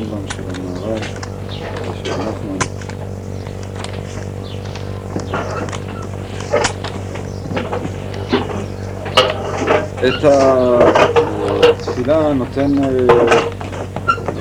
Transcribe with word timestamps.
הרמב"ם, 0.00 0.28
של 0.28 0.42
המהר"ל, 0.48 1.02
של 2.04 2.12
נחמן. 2.12 2.58
את 10.08 10.24
התפילה 11.70 12.32
נותן 12.32 12.84
אה, 12.84 12.88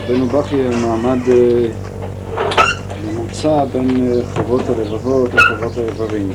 רבנו 0.06 0.26
בכי 0.28 0.56
מעמד 0.82 1.20
אה, 1.30 1.68
ממוצע 3.06 3.66
בין 3.66 4.12
אה, 4.12 4.22
חובות 4.34 4.62
הלבבות 4.70 5.34
לחובות 5.34 5.78
האיברים. 5.78 6.32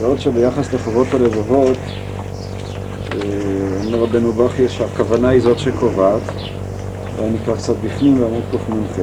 בעוד 0.00 0.20
שביחס 0.20 0.72
לחובות 0.72 1.06
הלבבות, 1.14 1.78
אומר 3.84 3.98
רבנו 3.98 4.32
בכי 4.32 4.68
שהכוונה 4.68 5.28
היא 5.28 5.40
זאת 5.40 5.58
שקובעת, 5.58 6.22
נקרא 7.26 7.54
קצת 7.54 7.74
בפנים 7.84 8.18
בעמוד 8.18 8.42
קנ"ח. 8.50 8.98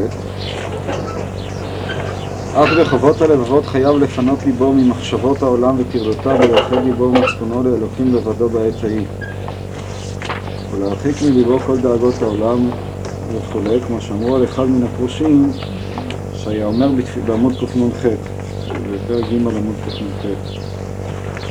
אך 2.54 2.70
בחובות 2.80 3.22
הלבבות 3.22 3.66
חייב 3.66 3.98
לפנות 3.98 4.46
ליבו 4.46 4.74
ממחשבות 4.74 5.42
העולם 5.42 5.76
וטרדותיו 5.80 6.38
ולאחד 6.40 6.86
ליבו 6.86 7.04
ומצפונו 7.04 7.64
לאלוקים 7.64 8.16
לבדו 8.16 8.50
בעת 8.50 8.84
ההיא. 8.84 9.06
ולהרחיק 10.72 11.22
מליבו 11.22 11.60
כל 11.60 11.78
דאגות 11.78 12.22
העולם 12.22 12.70
וכולי, 13.34 13.80
כמו 13.88 14.02
שאמרו 14.02 14.36
על 14.36 14.44
אחד 14.44 14.70
מן 14.70 14.84
הפרושים 14.84 15.52
שהיה 16.34 16.66
אומר 16.66 16.90
בעמוד 17.26 17.54
קנ"ח, 17.54 18.06
בפרק 18.94 19.26
ג' 19.32 19.34
עמוד 19.34 19.76
קנ"ח. 19.86 20.30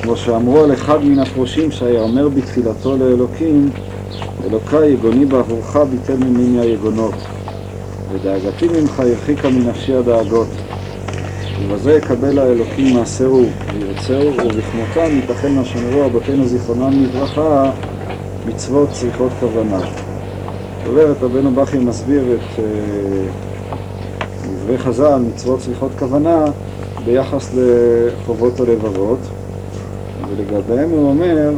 כמו 0.03 0.17
שאמרו 0.17 0.65
על 0.65 0.73
אחד 0.73 1.05
מן 1.05 1.19
הפרושים 1.19 1.71
שהיה 1.71 2.01
אומר 2.01 2.29
בתפילתו 2.29 2.97
לאלוקים, 2.97 3.71
אלוקיי 4.47 4.93
יגוני 4.93 5.25
בעבורך 5.25 5.77
ביטל 5.77 6.17
ממני 6.17 6.61
היגונות, 6.61 7.15
ודאגתי 8.13 8.69
ממך 8.69 9.01
הרחיקה 9.01 9.51
מנפשי 9.51 9.95
הדאגות. 9.95 10.49
ובזה 11.63 11.93
יקבל 11.93 12.39
האלוקים 12.39 12.97
מעשהו 12.97 13.47
וירצהו, 13.73 14.33
ובכמותם 14.33 15.17
ייתכן 15.17 15.53
מה 15.53 15.65
שאמרו 15.65 16.05
אבותינו 16.05 16.47
זיכרונם 16.47 17.05
לברכה, 17.05 17.71
מצוות 18.47 18.89
צריכות 18.93 19.33
כוונה. 19.41 19.79
זאת 19.79 20.87
אומרת, 20.87 21.23
רבנו 21.23 21.51
בכי 21.55 21.79
מסביר 21.79 22.23
את 22.35 22.59
אה, 22.59 22.65
דברי 24.63 24.79
חז"ל, 24.79 25.19
מצוות 25.29 25.61
צריכות 25.61 25.91
כוונה, 25.99 26.45
ביחס 27.05 27.51
לחובות 27.55 28.61
הלבבות, 28.61 29.19
ולגביהם 30.29 30.91
הוא 30.91 31.09
אומר 31.09 31.51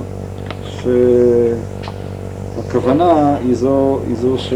שהכוונה 2.57 3.37
היא 3.37 3.55
זו, 3.55 3.99
היא 4.07 4.17
זו 4.17 4.39
ש... 4.39 4.53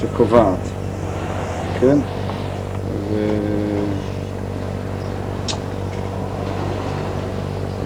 שקובעת, 0.00 0.58
כן? 1.80 1.98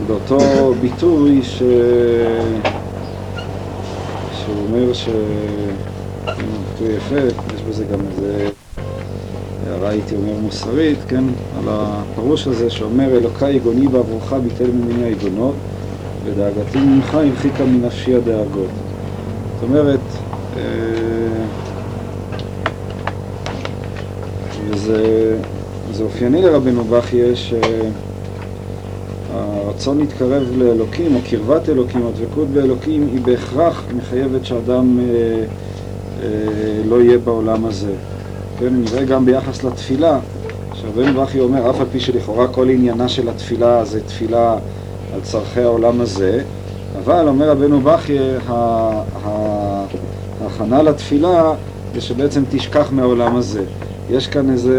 באותו 0.06 0.74
ביטוי 0.80 1.42
ש... 1.42 1.62
שהוא 4.32 4.56
אומר 4.68 4.92
ש... 4.92 5.08
ביטוי 6.26 6.94
יפה, 6.96 7.18
יש 7.54 7.62
בזה 7.68 7.84
גם 7.84 7.98
איזה 8.10 8.50
הערה 9.66 9.88
הייתי 9.88 10.16
אומר 10.16 10.32
מוסרית, 10.42 10.98
כן, 11.08 11.24
על 11.58 11.64
הפירוש 11.68 12.46
הזה 12.46 12.70
שאומר 12.70 13.16
אלוקי 13.16 13.50
יגוני 13.50 13.88
בעבורך 13.88 14.32
ביטל 14.32 14.66
ממני 14.70 15.04
היגונות 15.04 15.54
ודאגתי 16.24 16.78
ממך 16.78 17.14
הרחיקה 17.14 17.64
מנפשי 17.64 18.14
הדאגות. 18.14 18.70
זאת 19.54 19.62
אומרת, 19.62 20.00
אה, 20.56 20.62
וזה 24.70 26.04
אופייני 26.04 26.42
לרבנו 26.42 26.84
בכיה 26.84 27.36
ש... 27.36 27.54
הרצון 29.34 29.98
להתקרב 29.98 30.42
לאלוקים, 30.56 31.14
או 31.14 31.20
קרבת 31.30 31.68
אלוקים, 31.68 32.06
הדבקות 32.06 32.48
באלוקים, 32.48 33.08
היא 33.12 33.20
בהכרח 33.20 33.84
מחייבת 33.96 34.46
שאדם 34.46 34.98
אה, 35.00 35.04
אה, 36.22 36.28
לא 36.88 37.02
יהיה 37.02 37.18
בעולם 37.18 37.64
הזה. 37.64 37.92
כן, 38.58 38.74
נראה 38.74 39.04
גם 39.04 39.24
ביחס 39.24 39.64
לתפילה, 39.64 40.18
שרבנו 40.74 41.22
בכי 41.22 41.40
אומר, 41.40 41.70
אף 41.70 41.80
על 41.80 41.86
פי 41.92 42.00
שלכאורה 42.00 42.48
כל 42.48 42.68
עניינה 42.68 43.08
של 43.08 43.28
התפילה 43.28 43.84
זה 43.84 44.00
תפילה 44.00 44.56
על 45.14 45.20
צורכי 45.20 45.60
העולם 45.60 46.00
הזה, 46.00 46.42
אבל 47.04 47.28
אומר 47.28 47.50
רבנו 47.50 47.80
בכי, 47.80 48.18
ההכנה 50.40 50.82
לתפילה 50.82 51.54
זה 51.94 52.00
שבעצם 52.00 52.42
תשכח 52.50 52.88
מהעולם 52.92 53.36
הזה. 53.36 53.64
יש 54.10 54.26
כאן 54.26 54.50
איזו 54.50 54.72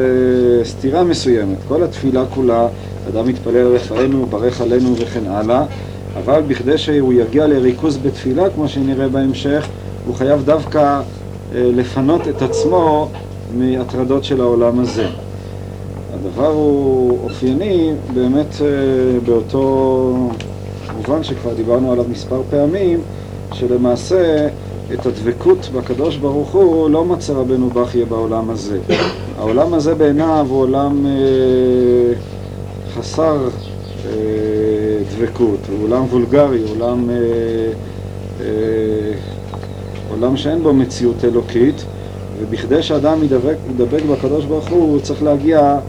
סתירה 0.63 1.03
מסוימת. 1.03 1.57
כל 1.67 1.83
התפילה 1.83 2.23
כולה 2.33 2.67
אדם 3.09 3.27
מתפלל 3.27 3.75
רפאנו, 3.75 4.25
ברך 4.25 4.61
עלינו 4.61 4.95
וכן 4.97 5.27
הלאה, 5.27 5.65
אבל 6.17 6.41
בכדי 6.47 6.77
שהוא 6.77 7.13
יגיע 7.13 7.47
לריכוז 7.47 7.97
בתפילה, 7.97 8.49
כמו 8.49 8.67
שנראה 8.67 9.07
בהמשך, 9.07 9.67
הוא 10.05 10.15
חייב 10.15 10.45
דווקא 10.45 10.79
אה, 10.79 11.01
לפנות 11.75 12.27
את 12.27 12.41
עצמו 12.41 13.09
מהטרדות 13.57 14.23
של 14.23 14.41
העולם 14.41 14.79
הזה. 14.79 15.07
הדבר 16.25 16.47
הוא 16.47 17.19
אופייני 17.23 17.93
באמת 18.13 18.61
אה, 18.61 19.19
באותו 19.25 20.29
מובן 20.97 21.23
שכבר 21.23 21.53
דיברנו 21.53 21.91
עליו 21.91 22.05
מספר 22.11 22.41
פעמים, 22.49 22.99
שלמעשה 23.53 24.47
את 24.93 25.05
הדבקות 25.05 25.69
בקדוש 25.75 26.17
ברוך 26.17 26.51
הוא 26.51 26.89
לא 26.89 27.05
מצא 27.05 27.33
רבנו 27.33 27.69
בכיה 27.69 28.05
בעולם 28.05 28.49
הזה. 28.49 28.79
העולם 29.37 29.73
הזה 29.73 29.95
בעיניו 29.95 30.45
הוא 30.49 30.61
עולם... 30.61 31.05
אה, 31.05 32.13
חסר 32.93 33.37
אה, 34.05 34.11
דבקות, 35.15 35.59
הוא 35.69 35.83
עולם 35.83 36.03
וולגרי, 36.03 36.63
עולם, 36.69 37.09
עולם 40.09 40.37
שאין 40.37 40.63
בו 40.63 40.73
מציאות 40.73 41.25
אלוקית, 41.25 41.85
ובכדי 42.39 42.83
שאדם 42.83 43.23
ידבק, 43.23 43.55
ידבק 43.69 44.01
בקדוש 44.11 44.45
ברוך 44.45 44.69
הוא, 44.69 44.91
הוא 44.91 44.99
צריך 44.99 45.23
להגיע 45.23 45.79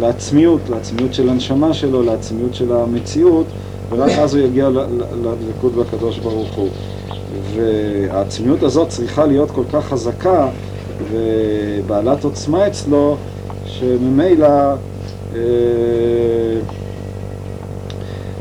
לעצמיות, 0.00 0.60
לעצמיות 0.68 1.14
של 1.14 1.28
הנשמה 1.28 1.74
שלו, 1.74 2.02
לעצמיות 2.02 2.54
של 2.54 2.72
המציאות, 2.72 3.46
ורק 3.90 4.10
אז 4.10 4.34
הוא 4.34 4.44
יגיע 4.44 4.68
לדבקות 5.22 5.72
בקדוש 5.74 6.18
ברוך 6.18 6.54
הוא. 6.54 6.68
והעצמיות 7.54 8.62
הזאת 8.62 8.88
צריכה 8.88 9.26
להיות 9.26 9.50
כל 9.50 9.64
כך 9.72 9.84
חזקה 9.84 10.48
ובעלת 11.10 12.24
עוצמה 12.24 12.66
אצלו, 12.66 13.16
שממילא 13.66 14.74
אה, 15.34 15.40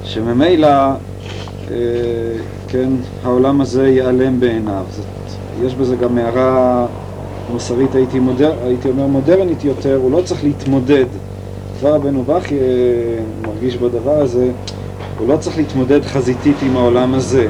שממילא 0.04 0.68
אה, 1.72 1.76
כן, 2.68 2.90
העולם 3.24 3.62
הזה 3.62 3.88
ייעלם 3.88 4.40
בעיניו. 4.40 4.84
זאת, 4.92 5.06
יש 5.64 5.76
בזה 5.76 5.96
גם 5.96 6.18
הערה 6.18 6.88
מוסרית, 7.52 7.96
הייתי, 7.96 8.20
מודר, 8.20 8.54
הייתי 8.64 8.90
אומר 8.90 9.08
מודרנית 9.08 9.64
יותר, 9.64 9.96
הוא 9.96 10.12
לא 10.12 10.22
צריך 10.22 10.44
להתמודד. 10.44 11.06
כבר 11.80 11.96
רבנו 11.96 12.24
בכי 12.24 12.56
אה, 12.56 12.62
מרגיש 13.48 13.78
בדבר 13.78 14.22
הזה, 14.22 14.52
הוא 15.20 15.28
לא 15.28 15.38
צריך 15.38 15.58
להתמודד 15.58 16.04
חזיתית 16.04 16.56
עם 16.62 16.78
העולם 16.78 17.14
הזה, 17.14 17.48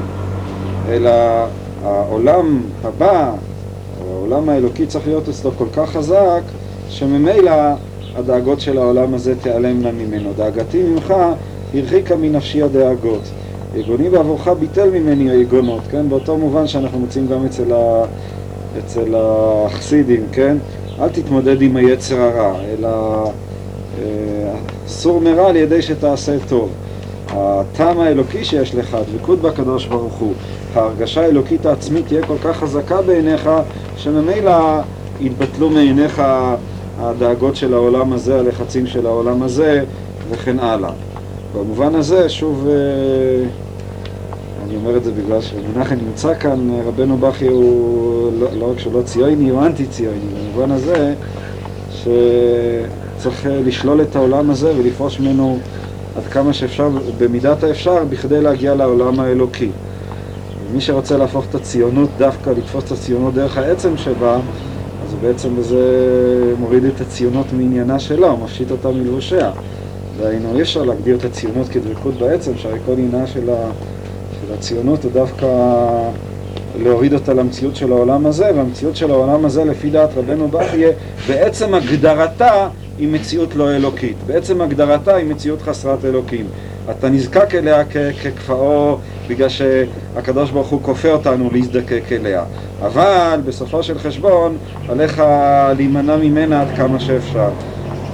אלא 0.89 1.11
העולם 1.83 2.61
הבא, 2.83 3.31
העולם 4.01 4.49
האלוקי 4.49 4.85
צריך 4.85 5.07
להיות 5.07 5.29
אצלו 5.29 5.51
כל 5.57 5.65
כך 5.73 5.89
חזק, 5.89 6.41
שממילא 6.89 7.51
הדאגות 8.15 8.61
של 8.61 8.77
העולם 8.77 9.13
הזה 9.13 9.35
תיעלמנה 9.41 9.91
ממנו. 9.91 10.29
דאגתי 10.37 10.83
ממך 10.83 11.13
הרחיקה 11.73 12.15
מנפשי 12.15 12.63
הדאגות. 12.63 13.21
יגוני 13.75 14.09
בעבורך 14.09 14.47
ביטל 14.47 14.89
ממני 14.89 15.29
היגונות, 15.29 15.81
כן? 15.91 16.09
באותו 16.09 16.37
מובן 16.37 16.67
שאנחנו 16.67 16.99
מוצאים 16.99 17.27
גם 17.27 17.45
אצל, 17.45 17.73
ה... 17.73 18.05
אצל 18.77 19.15
החסידים, 19.17 20.23
כן? 20.31 20.57
אל 21.01 21.09
תתמודד 21.09 21.61
עם 21.61 21.75
היצר 21.75 22.21
הרע, 22.21 22.59
אלא 22.61 23.23
אה, 23.99 25.19
מרע 25.21 25.49
על 25.49 25.55
ידי 25.55 25.81
שתעשה 25.81 26.37
טוב. 26.47 26.69
הטעם 27.29 27.99
האלוקי 27.99 28.45
שיש 28.45 28.75
לך, 28.75 28.93
הדבקות 28.93 29.41
בקדוש 29.41 29.85
ברוך 29.85 30.13
הוא, 30.13 30.33
ההרגשה 30.75 31.21
האלוקית 31.21 31.65
העצמית 31.65 32.07
תהיה 32.07 32.25
כל 32.25 32.37
כך 32.43 32.57
חזקה 32.57 33.01
בעיניך, 33.01 33.49
שממילא 33.97 34.81
יתבטלו 35.21 35.69
מעיניך 35.69 36.21
הדאגות 36.99 37.55
של 37.55 37.73
העולם 37.73 38.13
הזה, 38.13 38.39
הלחצים 38.39 38.87
של 38.87 39.05
העולם 39.05 39.43
הזה 39.43 39.83
וכן 40.29 40.59
הלאה. 40.59 40.91
במובן 41.55 41.95
הזה, 41.95 42.29
שוב, 42.29 42.67
אה, 42.67 42.73
אני 44.69 44.77
אומר 44.77 44.97
את 44.97 45.03
זה 45.03 45.11
בגלל 45.11 45.41
שמנחם 45.41 45.95
נמצא 45.95 46.33
כאן, 46.33 46.69
רבנו 46.85 47.17
בכי 47.17 47.47
הוא 47.47 48.31
לא, 48.39 48.47
לא 48.59 48.71
רק 48.71 48.79
שהוא 48.79 48.93
לא 48.93 49.01
ציוני, 49.01 49.49
הוא 49.49 49.61
אנטי 49.61 49.85
ציוני, 49.85 50.17
במובן 50.43 50.71
הזה 50.71 51.13
שצריך 51.91 53.47
לשלול 53.65 54.01
את 54.01 54.15
העולם 54.15 54.49
הזה 54.49 54.73
ולפרוש 54.77 55.19
ממנו 55.19 55.57
עד 56.15 56.23
כמה 56.23 56.53
שאפשר, 56.53 56.89
במידת 57.17 57.63
האפשר, 57.63 58.03
בכדי 58.09 58.41
להגיע 58.41 58.75
לעולם 58.75 59.19
האלוקי. 59.19 59.69
מי 60.73 60.81
שרוצה 60.81 61.17
להפוך 61.17 61.45
את 61.49 61.55
הציונות 61.55 62.09
דווקא, 62.17 62.49
לתפוס 62.49 62.83
את 62.83 62.91
הציונות 62.91 63.33
דרך 63.33 63.57
העצם 63.57 63.97
שבה, 63.97 64.35
אז 65.05 65.13
הוא 65.13 65.19
בעצם 65.21 65.55
בזה 65.55 65.83
מוריד 66.59 66.83
את 66.83 67.01
הציונות 67.01 67.45
מעניינה 67.53 67.99
שלה, 67.99 68.27
הוא 68.27 68.39
מפשיט 68.39 68.71
אותה 68.71 68.89
מלבושיה. 68.89 69.51
דהיינו, 70.19 70.55
אי 70.55 70.61
אפשר 70.61 70.83
להגדיר 70.83 71.15
את 71.15 71.25
הציונות 71.25 71.67
כדבקות 71.67 72.13
בעצם, 72.13 72.51
שהרי 72.57 72.79
כל 72.85 72.91
עניינה 72.91 73.27
של, 73.27 73.49
ה, 73.49 73.71
של 74.49 74.53
הציונות 74.53 75.03
הוא 75.03 75.11
דווקא 75.11 75.47
להוריד 76.79 77.13
אותה 77.13 77.33
למציאות 77.33 77.75
של 77.75 77.91
העולם 77.91 78.25
הזה, 78.25 78.51
והמציאות 78.55 78.95
של 78.95 79.11
העולם 79.11 79.45
הזה, 79.45 79.65
לפי 79.65 79.89
דעת 79.89 80.09
רבנו 80.17 80.47
בכיה, 80.47 80.89
בעצם 81.27 81.73
הגדרתה 81.73 82.67
היא 82.97 83.07
מציאות 83.07 83.55
לא 83.55 83.75
אלוקית. 83.75 84.15
בעצם 84.27 84.61
הגדרתה 84.61 85.15
היא 85.15 85.25
מציאות 85.25 85.61
חסרת 85.61 86.05
אלוקים. 86.05 86.45
אתה 86.89 87.09
נזקק 87.09 87.55
אליה 87.55 87.83
ככפאו 88.23 88.97
בגלל 89.27 89.49
שהקדוש 89.49 90.51
ברוך 90.51 90.67
הוא 90.67 90.79
כופה 90.81 91.11
אותנו 91.11 91.49
להזדקק 91.53 92.03
אליה. 92.11 92.43
אבל 92.81 93.39
בסופו 93.45 93.83
של 93.83 93.99
חשבון 93.99 94.57
עליך 94.89 95.23
להימנע 95.77 96.15
ממנה 96.15 96.61
עד 96.61 96.67
כמה 96.77 96.99
שאפשר. 96.99 97.49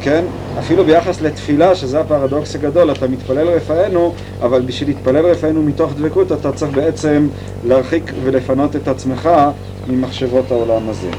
כן? 0.01 0.25
אפילו 0.59 0.85
ביחס 0.85 1.21
לתפילה, 1.21 1.75
שזה 1.75 1.99
הפרדוקס 1.99 2.55
הגדול, 2.55 2.91
אתה 2.91 3.07
מתפלל 3.07 3.47
רפאנו, 3.47 4.13
אבל 4.41 4.61
בשביל 4.61 4.89
להתפלל 4.89 5.25
רפאנו 5.25 5.63
מתוך 5.63 5.93
דבקות 5.93 6.31
אתה 6.31 6.51
צריך 6.51 6.71
בעצם 6.71 7.27
להרחיק 7.67 8.11
ולפנות 8.23 8.75
את 8.75 8.87
עצמך 8.87 9.29
ממחשבות 9.87 10.51
העולם 10.51 10.89
הזה. 10.89 11.09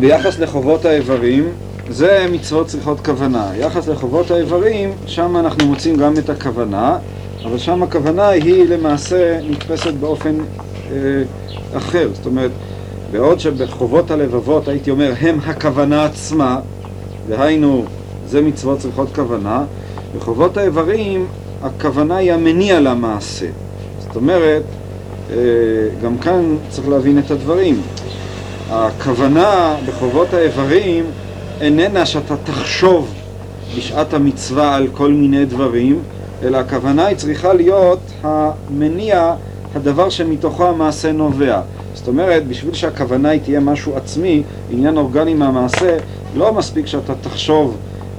ביחס 0.00 0.38
לחובות 0.38 0.84
האיברים, 0.84 1.48
זה 1.90 2.26
מצוות 2.32 2.66
צריכות 2.66 3.00
כוונה. 3.00 3.50
יחס 3.56 3.88
לחובות 3.88 4.30
האיברים, 4.30 4.92
שם 5.06 5.36
אנחנו 5.36 5.66
מוצאים 5.66 5.96
גם 5.96 6.14
את 6.18 6.30
הכוונה, 6.30 6.98
אבל 7.44 7.58
שם 7.58 7.82
הכוונה 7.82 8.28
היא 8.28 8.68
למעשה 8.68 9.38
נתפסת 9.50 9.92
באופן 9.94 10.38
אה, 10.90 10.96
אחר. 11.76 12.08
זאת 12.14 12.26
אומרת, 12.26 12.50
בעוד 13.12 13.40
שבחובות 13.40 14.10
הלבבות 14.10 14.68
הייתי 14.68 14.90
אומר 14.90 15.12
הם 15.20 15.38
הכוונה 15.46 16.04
עצמה, 16.04 16.60
דהיינו 17.28 17.84
זה 18.26 18.40
מצוות 18.40 18.78
צריכות 18.78 19.08
כוונה, 19.14 19.64
בחובות 20.16 20.56
האיברים 20.56 21.26
הכוונה 21.62 22.16
היא 22.16 22.32
המניע 22.32 22.80
למעשה. 22.80 23.46
זאת 23.98 24.16
אומרת, 24.16 24.62
אה, 25.30 25.36
גם 26.02 26.18
כאן 26.18 26.56
צריך 26.68 26.88
להבין 26.88 27.18
את 27.18 27.30
הדברים. 27.30 27.80
הכוונה 28.70 29.76
בחובות 29.86 30.34
האיברים 30.34 31.04
איננה 31.60 32.06
שאתה 32.06 32.34
תחשוב 32.44 33.14
בשעת 33.76 34.14
המצווה 34.14 34.74
על 34.74 34.88
כל 34.94 35.10
מיני 35.10 35.44
דברים, 35.44 35.98
אלא 36.42 36.58
הכוונה 36.58 37.06
היא 37.06 37.16
צריכה 37.16 37.52
להיות 37.52 38.00
המניע, 38.22 39.34
הדבר 39.74 40.10
שמתוכו 40.10 40.66
המעשה 40.66 41.12
נובע. 41.12 41.60
זאת 41.94 42.08
אומרת, 42.08 42.46
בשביל 42.46 42.74
שהכוונה 42.74 43.28
היא 43.28 43.40
תהיה 43.40 43.60
משהו 43.60 43.96
עצמי, 43.96 44.42
עניין 44.70 44.96
אורגני 44.96 45.34
מהמעשה, 45.34 45.96
לא 46.36 46.52
מספיק 46.52 46.86
שאתה 46.86 47.12
תחשוב 47.14 47.76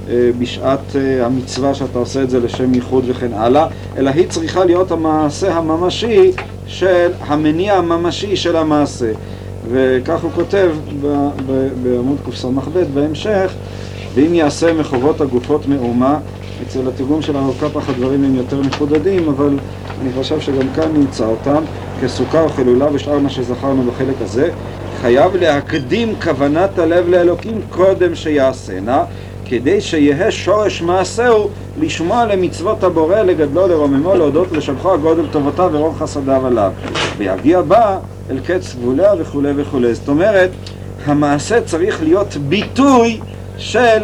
אה, 0.08 0.30
בשעת 0.38 0.96
אה, 0.96 1.26
המצווה 1.26 1.74
שאתה 1.74 1.98
עושה 1.98 2.22
את 2.22 2.30
זה 2.30 2.40
לשם 2.40 2.74
ייחוד 2.74 3.04
וכן 3.06 3.32
הלאה, 3.32 3.66
אלא 3.96 4.10
היא 4.10 4.28
צריכה 4.28 4.64
להיות 4.64 4.90
המעשה 4.90 5.54
הממשי 5.54 6.32
של, 6.66 7.10
המניע 7.20 7.74
הממשי 7.74 8.36
של 8.36 8.56
המעשה. 8.56 9.12
וכך 9.70 10.22
הוא 10.22 10.30
כותב 10.34 10.70
בעמוד 11.82 12.18
קס"ב 12.26 12.78
בהמשך, 12.94 13.52
ואם 14.14 14.34
יעשה 14.34 14.72
מחובות 14.72 15.20
הגופות 15.20 15.68
מאומה, 15.68 16.18
אצל 16.68 16.88
התרגום 16.88 17.22
של 17.22 17.36
הרב 17.36 17.54
קפח 17.60 17.88
הדברים 17.88 18.24
הם 18.24 18.34
יותר 18.34 18.60
מחודדים, 18.60 19.28
אבל 19.28 19.58
אני 20.02 20.10
חושב 20.12 20.40
שגם 20.40 20.68
כאן 20.74 20.92
נמצא 20.94 21.26
אותם, 21.26 21.62
כסוכה 22.02 22.48
חילולה 22.48 22.86
ושאר 22.92 23.18
מה 23.18 23.30
שזכרנו 23.30 23.90
בחלק 23.90 24.14
הזה, 24.20 24.50
חייב 25.00 25.36
להקדים 25.36 26.14
כוונת 26.22 26.78
הלב 26.78 27.08
לאלוקים 27.08 27.60
קודם 27.70 28.14
שיעשנה, 28.14 29.04
כדי 29.44 29.80
שיהא 29.80 30.30
שורש 30.30 30.82
מעשהו 30.82 31.48
לשמוע 31.80 32.24
למצוות 32.24 32.84
הבורא, 32.84 33.20
לגדלו, 33.20 33.68
לרוממו, 33.68 34.14
להודות 34.14 34.52
לשבחו 34.52 34.94
הגודל 34.94 35.26
טובותיו 35.30 35.70
ורוב 35.72 35.98
חסדיו 35.98 36.46
עליו. 36.46 36.72
ויגיע 37.18 37.62
בה 37.62 37.98
אל 38.30 38.38
קץ 38.46 38.74
גבוליה 38.74 39.12
וכולי 39.18 39.52
וכולי. 39.56 39.94
זאת 39.94 40.08
אומרת, 40.08 40.50
המעשה 41.06 41.60
צריך 41.60 42.02
להיות 42.02 42.36
ביטוי 42.36 43.20
של 43.58 44.02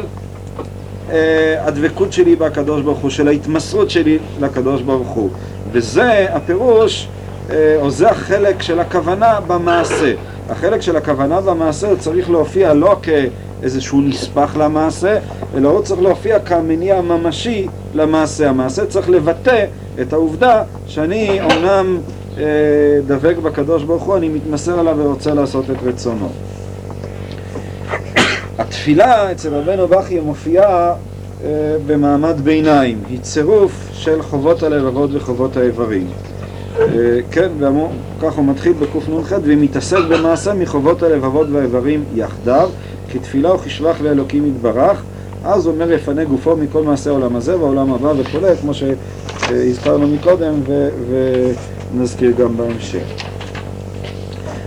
הדבקות 1.60 2.12
שלי 2.12 2.36
בקדוש 2.36 2.82
ברוך 2.82 2.98
הוא, 2.98 3.10
של 3.10 3.28
ההתמסרות 3.28 3.90
שלי 3.90 4.18
לקדוש 4.40 4.82
ברוך 4.82 5.08
הוא. 5.08 5.30
וזה 5.72 6.26
הפירוש, 6.34 7.08
אה, 7.50 7.76
או 7.80 7.90
זה 7.90 8.10
החלק 8.10 8.62
של 8.62 8.80
הכוונה 8.80 9.38
במעשה. 9.46 10.12
החלק 10.50 10.80
של 10.80 10.96
הכוונה 10.96 11.40
במעשה 11.40 11.88
הוא 11.88 11.96
צריך 11.96 12.30
להופיע 12.30 12.74
לא 12.74 12.96
כאיזשהו 13.02 14.00
נספח 14.00 14.56
למעשה, 14.56 15.18
אלא 15.56 15.68
הוא 15.68 15.82
צריך 15.82 16.02
להופיע 16.02 16.38
כמניע 16.38 16.96
הממשי 16.96 17.66
למעשה. 17.94 18.48
המעשה 18.48 18.86
צריך 18.86 19.10
לבטא 19.10 19.64
את 20.00 20.12
העובדה 20.12 20.62
שאני 20.86 21.40
אומנם 21.40 21.98
אה, 22.38 22.44
דבק 23.06 23.36
בקדוש 23.36 23.82
ברוך 23.82 24.02
הוא, 24.02 24.16
אני 24.16 24.28
מתמסר 24.28 24.78
עליו 24.78 24.96
ורוצה 24.98 25.34
לעשות 25.34 25.64
את 25.70 25.76
רצונו. 25.84 26.28
התפילה 28.60 29.32
אצל 29.32 29.54
רבנו 29.54 29.88
בכי 29.88 30.20
מופיעה 30.20 30.94
אה, 31.44 31.76
במעמד 31.86 32.40
ביניים, 32.40 32.98
היא 33.08 33.20
צירוף 33.20 33.88
של 33.92 34.22
חובות 34.22 34.62
הלבבות 34.62 35.10
וחובות 35.12 35.56
האיברים. 35.56 36.06
אה, 36.78 36.86
כן, 37.30 37.48
וכך 37.60 38.34
הוא 38.34 38.44
מתחיל 38.44 38.72
בקנ"ח, 38.72 39.32
והיא 39.42 39.58
מתעסק 39.60 39.98
במעשה 40.10 40.54
מחובות 40.54 41.02
הלבבות 41.02 41.48
והאיברים 41.50 42.04
יחדיו, 42.14 42.70
כתפילה 43.12 43.54
וכשבח 43.54 44.00
לאלוקים 44.00 44.46
יתברך, 44.46 45.02
אז 45.44 45.66
הוא 45.66 45.74
אומר 45.74 45.92
יפנה 45.92 46.24
גופו 46.24 46.56
מכל 46.56 46.82
מעשה 46.82 47.10
העולם 47.10 47.36
הזה 47.36 47.58
והעולם 47.58 47.92
הבא 47.92 48.12
וכולי, 48.18 48.56
כמו 48.60 48.72
שהזכרנו 48.74 50.06
מקודם 50.06 50.54
ונזכיר 51.94 52.30
גם 52.30 52.56
בהמשך. 52.56 53.04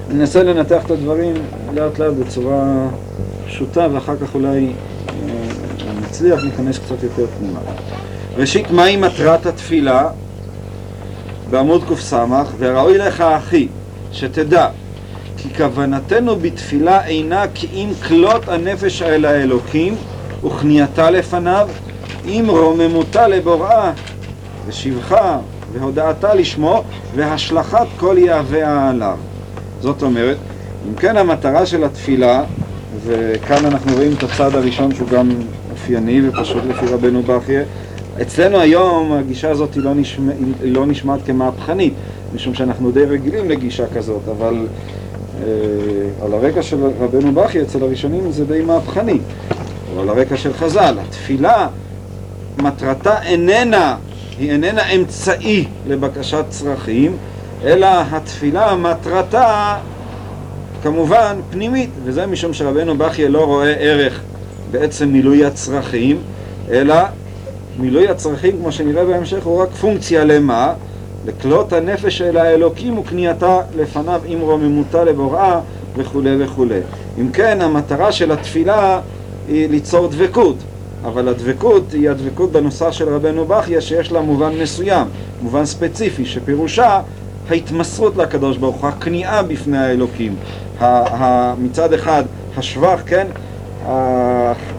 ננסה 0.10 0.44
לנתח 0.44 0.86
את 0.86 0.92
הדברים 0.92 1.34
לאט 1.74 2.00
לאט 2.00 2.13
בצורה 2.13 2.88
פשוטה 3.54 3.88
ואחר 3.92 4.16
כך 4.18 4.36
אולי 4.36 4.68
אה, 5.10 5.94
נצליח 6.02 6.44
להיכנס 6.44 6.80
קצת 6.80 7.04
יותר 7.04 7.26
פנימה. 7.40 7.60
ראשית, 8.38 8.72
מהי 8.72 8.98
מטרת 8.98 9.45
התפילה? 9.45 10.10
בעמוד 11.50 11.83
קס, 11.90 12.14
וראוי 12.57 12.98
לך 12.98 13.22
אחי, 13.22 13.68
שתדע 14.12 14.68
כי 15.38 15.50
כוונתנו 15.57 16.36
בתפילה 16.36 17.06
אינה 17.06 17.45
כי 17.54 17.68
אם 17.74 17.90
כלות 18.07 18.48
הנפש 18.48 19.02
אל 19.02 19.26
האלוקים 19.26 19.95
וכניעתה 20.45 21.12
לפניו, 21.12 21.69
אם 22.26 22.45
רוממותה 22.50 23.28
לבוראה 23.28 23.92
ושבחה 24.68 25.40
והודעתה 25.74 26.33
לשמו 26.33 26.83
והשלכת 27.16 27.88
כל 27.98 28.16
יהביה 28.19 28.90
עליו. 28.90 29.18
זאת 29.81 30.04
אומרת, 30.04 30.38
אם 30.90 30.95
כן 30.95 31.18
המטרה 31.18 31.66
של 31.66 31.83
התפילה, 31.83 32.44
וכאן 33.06 33.66
אנחנו 33.66 33.94
רואים 33.94 34.14
את 34.18 34.24
הצד 34.24 34.56
הראשון 34.56 34.95
שהוא 34.95 35.07
גם 35.07 35.30
אופייני 35.72 36.30
ופשוט 36.30 36.64
לפי 36.69 36.86
רבנו 36.86 37.24
בכיה, 37.24 37.64
אצלנו 38.22 38.60
היום 38.60 39.12
הגישה 39.12 39.52
הזאת 39.52 39.74
היא 39.74 39.83
לא, 39.83 39.94
נשמע, 39.94 40.33
היא 40.64 40.74
לא 40.74 40.86
נשמעת 40.86 41.19
כמהפכנית, 41.26 41.94
משום 42.36 42.54
שאנחנו 42.54 42.92
די 42.92 43.06
רגילים 43.06 43.50
לגישה 43.50 43.83
כזאת, 43.95 44.22
אבל 44.38 44.68
אה, 45.42 45.45
על 46.26 46.33
הרקע 46.33 46.62
של 46.62 46.78
רבנו 47.00 47.31
בכי 47.31 47.62
אצל 47.62 47.83
הראשונים 47.83 48.31
זה 48.31 48.45
די 48.45 48.62
מהפכני, 48.62 49.19
או 49.95 50.02
על 50.02 50.10
הרקע 50.10 50.38
של 50.38 50.54
חז"ל. 50.54 50.98
התפילה, 51.07 51.68
מטרתה 52.57 53.22
איננה, 53.22 53.95
היא 54.40 54.52
איננה 54.52 54.90
אמצעי 54.90 55.66
לבקשת 55.88 56.45
צרכים, 56.50 57.18
אלא 57.64 57.88
התפילה 58.12 58.76
מטרתה 58.76 59.78
כמובן 60.83 61.35
פנימית, 61.52 61.90
וזה 62.04 62.25
משום 62.25 62.54
שרבנו 62.54 62.97
בכי 62.97 63.28
לא 63.28 63.45
רואה 63.45 63.73
ערך 63.73 64.21
בעצם 64.71 65.09
מילוי 65.09 65.45
הצרכים, 65.45 66.18
אלא 66.71 66.95
מילוי 67.80 68.07
הצרכים, 68.07 68.57
כמו 68.57 68.71
שנראה 68.71 69.06
בהמשך, 69.06 69.44
הוא 69.44 69.61
רק 69.61 69.69
פונקציה 69.69 70.23
למה? 70.23 70.73
לכלות 71.25 71.73
הנפש 71.73 72.21
אל 72.21 72.37
האלוקים 72.37 72.97
וכניעתה 72.97 73.57
לפניו 73.78 74.21
עם 74.25 74.40
רוממותה 74.40 75.04
לבוראה 75.04 75.59
וכולי 75.97 76.44
וכולי. 76.44 76.80
אם 77.21 77.31
כן, 77.31 77.61
המטרה 77.61 78.11
של 78.11 78.31
התפילה 78.31 78.99
היא 79.47 79.69
ליצור 79.69 80.07
דבקות, 80.07 80.56
אבל 81.04 81.28
הדבקות 81.28 81.92
היא 81.94 82.09
הדבקות 82.09 82.52
בנוסח 82.52 82.92
של 82.92 83.09
רבנו 83.09 83.45
בכיה 83.45 83.81
שיש 83.81 84.11
לה 84.11 84.21
מובן 84.21 84.52
מסוים, 84.61 85.07
מובן 85.42 85.66
ספציפי, 85.66 86.25
שפירושה 86.25 87.02
ההתמסרות 87.49 88.18
לקדוש 88.18 88.57
ברוך 88.57 88.75
הוא, 88.75 88.90
הכניעה 88.90 89.44
בפני 89.44 89.78
האלוקים. 89.78 90.35
מצד 91.57 91.94
אחד 91.94 92.23
השבח, 92.57 93.02
כן, 93.06 93.28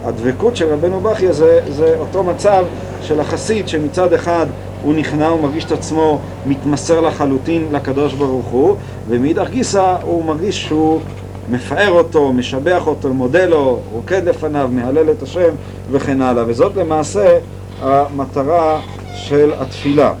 הדבקות 0.05 0.55
של 0.55 0.73
רבנו 0.73 0.99
בכיה 0.99 1.33
זה, 1.33 1.59
זה 1.69 1.95
אותו 1.99 2.23
מצב 2.23 2.65
של 3.01 3.19
החסיד 3.19 3.67
שמצד 3.67 4.13
אחד 4.13 4.45
הוא 4.83 4.93
נכנע, 4.95 5.27
הוא 5.27 5.41
מרגיש 5.41 5.65
את 5.65 5.71
עצמו 5.71 6.19
מתמסר 6.45 7.01
לחלוטין 7.01 7.67
לקדוש 7.71 8.13
ברוך 8.13 8.45
הוא, 8.45 8.75
ומאידך 9.07 9.49
גיסא 9.49 9.95
הוא 10.01 10.25
מרגיש 10.25 10.63
שהוא 10.63 10.99
מפאר 11.49 11.91
אותו, 11.91 12.33
משבח 12.33 12.87
אותו, 12.87 13.13
מודה 13.13 13.45
לו, 13.45 13.79
רוקד 13.91 14.25
לפניו, 14.25 14.69
מהלל 14.71 15.11
את 15.11 15.23
השם 15.23 15.49
וכן 15.91 16.21
הלאה. 16.21 16.43
וזאת 16.47 16.75
למעשה 16.75 17.37
המטרה 17.81 18.81
של 19.13 19.53
התפילה. 19.59 20.13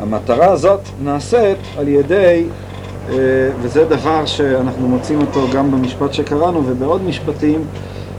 המטרה 0.00 0.52
הזאת 0.52 0.80
נעשית 1.04 1.58
על 1.78 1.88
ידי, 1.88 2.44
וזה 3.60 3.84
דבר 3.84 4.26
שאנחנו 4.26 4.88
מוצאים 4.88 5.20
אותו 5.20 5.46
גם 5.54 5.70
במשפט 5.70 6.12
שקראנו 6.12 6.62
ובעוד 6.66 7.04
משפטים, 7.04 7.64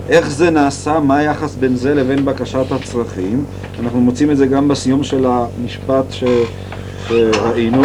איך 0.10 0.30
זה 0.30 0.50
נעשה, 0.50 1.00
מה 1.00 1.18
היחס 1.18 1.56
בין 1.56 1.76
זה 1.76 1.94
לבין 1.94 2.26
בקשת 2.26 2.72
הצרכים. 2.72 3.46
אנחנו 3.80 4.02
מוצאים 4.02 4.32
את 4.32 4.38
זה 4.38 4.46
גם 4.46 4.68
בסיום 4.68 5.04
של 5.04 5.26
המשפט 5.26 6.06
ש... 6.10 6.24
שראינו. 7.08 7.82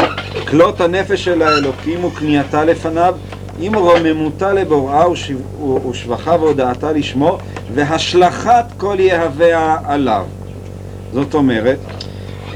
כלות 0.51 0.81
הנפש 0.81 1.25
של 1.25 1.43
האלוקים 1.43 2.05
וכניעתה 2.05 2.65
לפניו, 2.65 3.15
עם 3.61 3.75
רוממותה 3.75 4.53
לבוראה 4.53 5.05
ושבחה 5.91 6.37
והודעתה 6.41 6.93
לשמו, 6.93 7.39
והשלכת 7.75 8.65
כל 8.77 8.97
יהביה 8.99 9.77
עליו. 9.85 10.25
זאת 11.13 11.35
אומרת, 11.35 11.79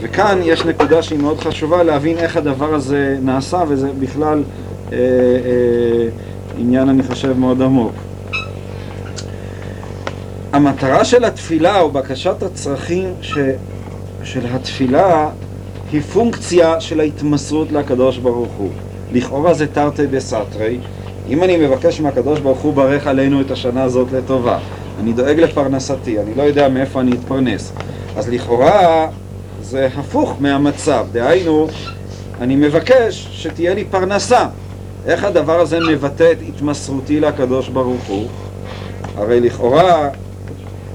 וכאן 0.00 0.40
יש 0.42 0.64
נקודה 0.64 1.02
שהיא 1.02 1.18
מאוד 1.18 1.40
חשובה 1.40 1.82
להבין 1.82 2.18
איך 2.18 2.36
הדבר 2.36 2.74
הזה 2.74 3.16
נעשה, 3.22 3.62
וזה 3.68 3.90
בכלל 3.98 4.42
אה, 4.92 4.98
אה, 4.98 6.08
עניין, 6.58 6.88
אני 6.88 7.02
חושב, 7.02 7.38
מאוד 7.38 7.62
עמוק. 7.62 7.92
המטרה 10.52 11.04
של 11.04 11.24
התפילה 11.24 11.80
או 11.80 11.90
בקשת 11.90 12.42
הצרכים 12.42 13.14
ש, 13.20 13.38
של 14.24 14.46
התפילה 14.50 15.28
היא 15.92 16.00
פונקציה 16.00 16.80
של 16.80 17.00
ההתמסרות 17.00 17.72
לקדוש 17.72 18.18
ברוך 18.18 18.52
הוא. 18.58 18.70
לכאורה 19.12 19.54
זה 19.54 19.66
תרתי 19.66 20.06
דסתרי. 20.06 20.78
אם 21.28 21.42
אני 21.42 21.56
מבקש 21.56 22.00
מהקדוש 22.00 22.40
ברוך 22.40 22.58
הוא 22.58 22.74
ברך 22.74 23.06
עלינו 23.06 23.40
את 23.40 23.50
השנה 23.50 23.82
הזאת 23.82 24.12
לטובה, 24.12 24.58
אני 25.00 25.12
דואג 25.12 25.40
לפרנסתי, 25.40 26.18
אני 26.20 26.34
לא 26.34 26.42
יודע 26.42 26.68
מאיפה 26.68 27.00
אני 27.00 27.12
אתפרנס, 27.12 27.72
אז 28.16 28.28
לכאורה 28.28 29.08
זה 29.70 29.88
הפוך 29.96 30.36
מהמצב, 30.40 31.06
דהיינו, 31.12 31.68
אני 32.40 32.56
מבקש 32.56 33.28
שתהיה 33.32 33.74
לי 33.74 33.84
פרנסה. 33.84 34.46
איך 35.06 35.24
הדבר 35.24 35.60
הזה 35.60 35.78
מבטא 35.80 36.32
את 36.32 36.38
התמסרותי 36.48 37.20
לקדוש 37.20 37.68
ברוך 37.68 38.04
הוא? 38.04 38.28
הרי 39.16 39.40
לכאורה 39.40 40.08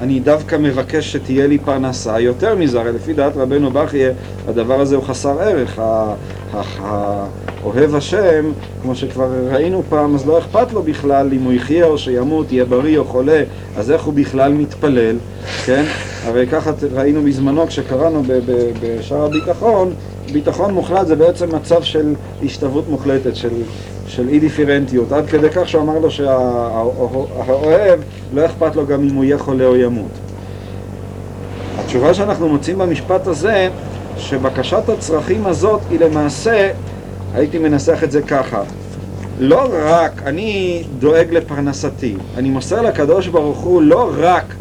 אני 0.02 0.20
דווקא 0.20 0.56
מבקש 0.56 1.12
שתהיה 1.12 1.48
לי 1.48 1.58
פרנסה. 1.58 2.20
יותר 2.20 2.56
מזה, 2.56 2.80
הרי 2.80 2.92
לפי 2.92 3.14
דעת 3.14 3.38
רבנו 3.38 3.72
בחייה, 3.72 4.12
הדבר 4.48 4.82
הזה 4.82 4.96
הוא 4.96 5.04
חסר 5.04 5.40
ערך. 5.42 5.82
אוהב 7.66 7.96
השם, 7.96 8.52
כמו 8.82 8.96
שכבר 8.96 9.30
ראינו 9.52 9.84
פעם, 9.90 10.16
אז 10.16 10.28
לא 10.28 10.38
אכפת 10.40 10.74
לו 10.74 10.84
בכלל 10.84 11.30
אם 11.34 11.44
הוא 11.44 11.54
יחיה 11.54 11.86
או 11.86 11.98
שימות, 11.98 12.52
יהיה 12.52 12.66
בריא 12.66 12.98
או 12.98 13.06
חולה, 13.06 13.44
אז 13.78 13.92
איך 13.92 14.04
הוא 14.04 14.14
בכלל 14.14 14.54
מתפלל, 14.54 15.16
כן? 15.66 15.84
הרי 16.26 16.48
ככה 16.48 16.72
ראינו 16.94 17.22
בזמנו 17.22 17.68
כשקראנו 17.68 18.24
בשער 18.82 19.26
הביטחון, 19.26 19.94
ביטחון 20.32 20.74
מוחלט 20.74 21.08
זה 21.08 21.16
בעצם 21.16 21.56
מצב 21.56 21.84
של 21.84 22.14
השתוות 22.46 22.90
מוחלטת, 22.90 23.36
של, 23.36 23.50
של 24.08 24.30
אי 24.30 24.40
דיפרנטיות, 24.40 25.12
עד 25.12 25.28
כדי 25.28 25.50
כך 25.50 25.70
שהוא 25.70 25.82
אמר 25.82 26.00
לו 26.00 26.12
שהאוהב, 26.12 28.00
לא 28.34 28.46
אכפת 28.46 28.76
לו 28.76 28.88
גם 28.88 29.04
אם 29.04 29.16
הוא 29.16 29.24
יהיה 29.24 29.38
חולה 29.38 29.66
או 29.66 29.76
ימות. 29.76 30.12
התשובה 31.80 32.14
שאנחנו 32.14 32.50
מוצאים 32.50 32.78
במשפט 32.78 33.28
הזה, 33.28 33.70
שבקשת 34.18 34.90
הצרכים 34.90 35.46
הזאת 35.46 35.80
היא 35.90 36.00
למעשה 36.00 36.72
הייתי 37.36 37.60
מנסח 37.60 38.04
את 38.04 38.12
זה 38.12 38.22
ככה, 38.22 38.62
לא 39.40 39.68
רק, 39.72 40.22
אני 40.26 40.84
דואג 41.00 41.34
לפרנסתי, 41.34 42.16
אני 42.38 42.50
מוסר 42.50 42.82
לקדוש 42.82 43.28
ברוך 43.28 43.60
הוא 43.60 43.82
לא 43.82 44.12
רק 44.18 44.56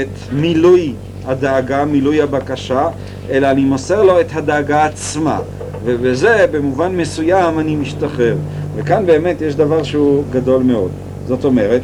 את 0.00 0.32
מילוי 0.32 0.94
הדאגה, 1.24 1.84
מילוי 1.84 2.22
הבקשה, 2.22 2.88
אלא 3.30 3.50
אני 3.50 3.64
מוסר 3.64 4.02
לו 4.02 4.20
את 4.20 4.26
הדאגה 4.32 4.84
עצמה, 4.84 5.40
ובזה 5.84 6.46
במובן 6.50 6.96
מסוים 6.96 7.58
אני 7.58 7.76
משתחרר. 7.76 8.36
וכאן 8.76 9.06
באמת 9.06 9.40
יש 9.40 9.54
דבר 9.54 9.82
שהוא 9.82 10.24
גדול 10.30 10.62
מאוד. 10.62 10.90
זאת 11.26 11.44
אומרת, 11.44 11.82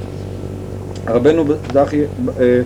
רבנו 1.09 1.45
דחי, 1.73 2.01
אה, 2.01 2.61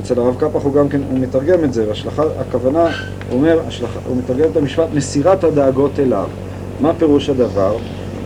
אצל 0.00 0.20
הרב 0.20 0.36
קפח 0.38 0.62
הוא 0.62 0.74
גם 0.74 0.88
כן, 0.88 1.00
הוא 1.10 1.18
מתרגם 1.18 1.64
את 1.64 1.72
זה, 1.72 1.88
והשלכה, 1.88 2.22
הכוונה, 2.40 2.84
הוא 3.30 3.38
אומר, 3.38 3.60
השלכה, 3.66 4.00
הוא 4.06 4.16
מתרגם 4.16 4.50
את 4.52 4.56
המשפט, 4.56 4.86
מסירת 4.94 5.44
הדאגות 5.44 6.00
אליו. 6.00 6.26
מה 6.80 6.92
פירוש 6.98 7.28
הדבר? 7.28 7.76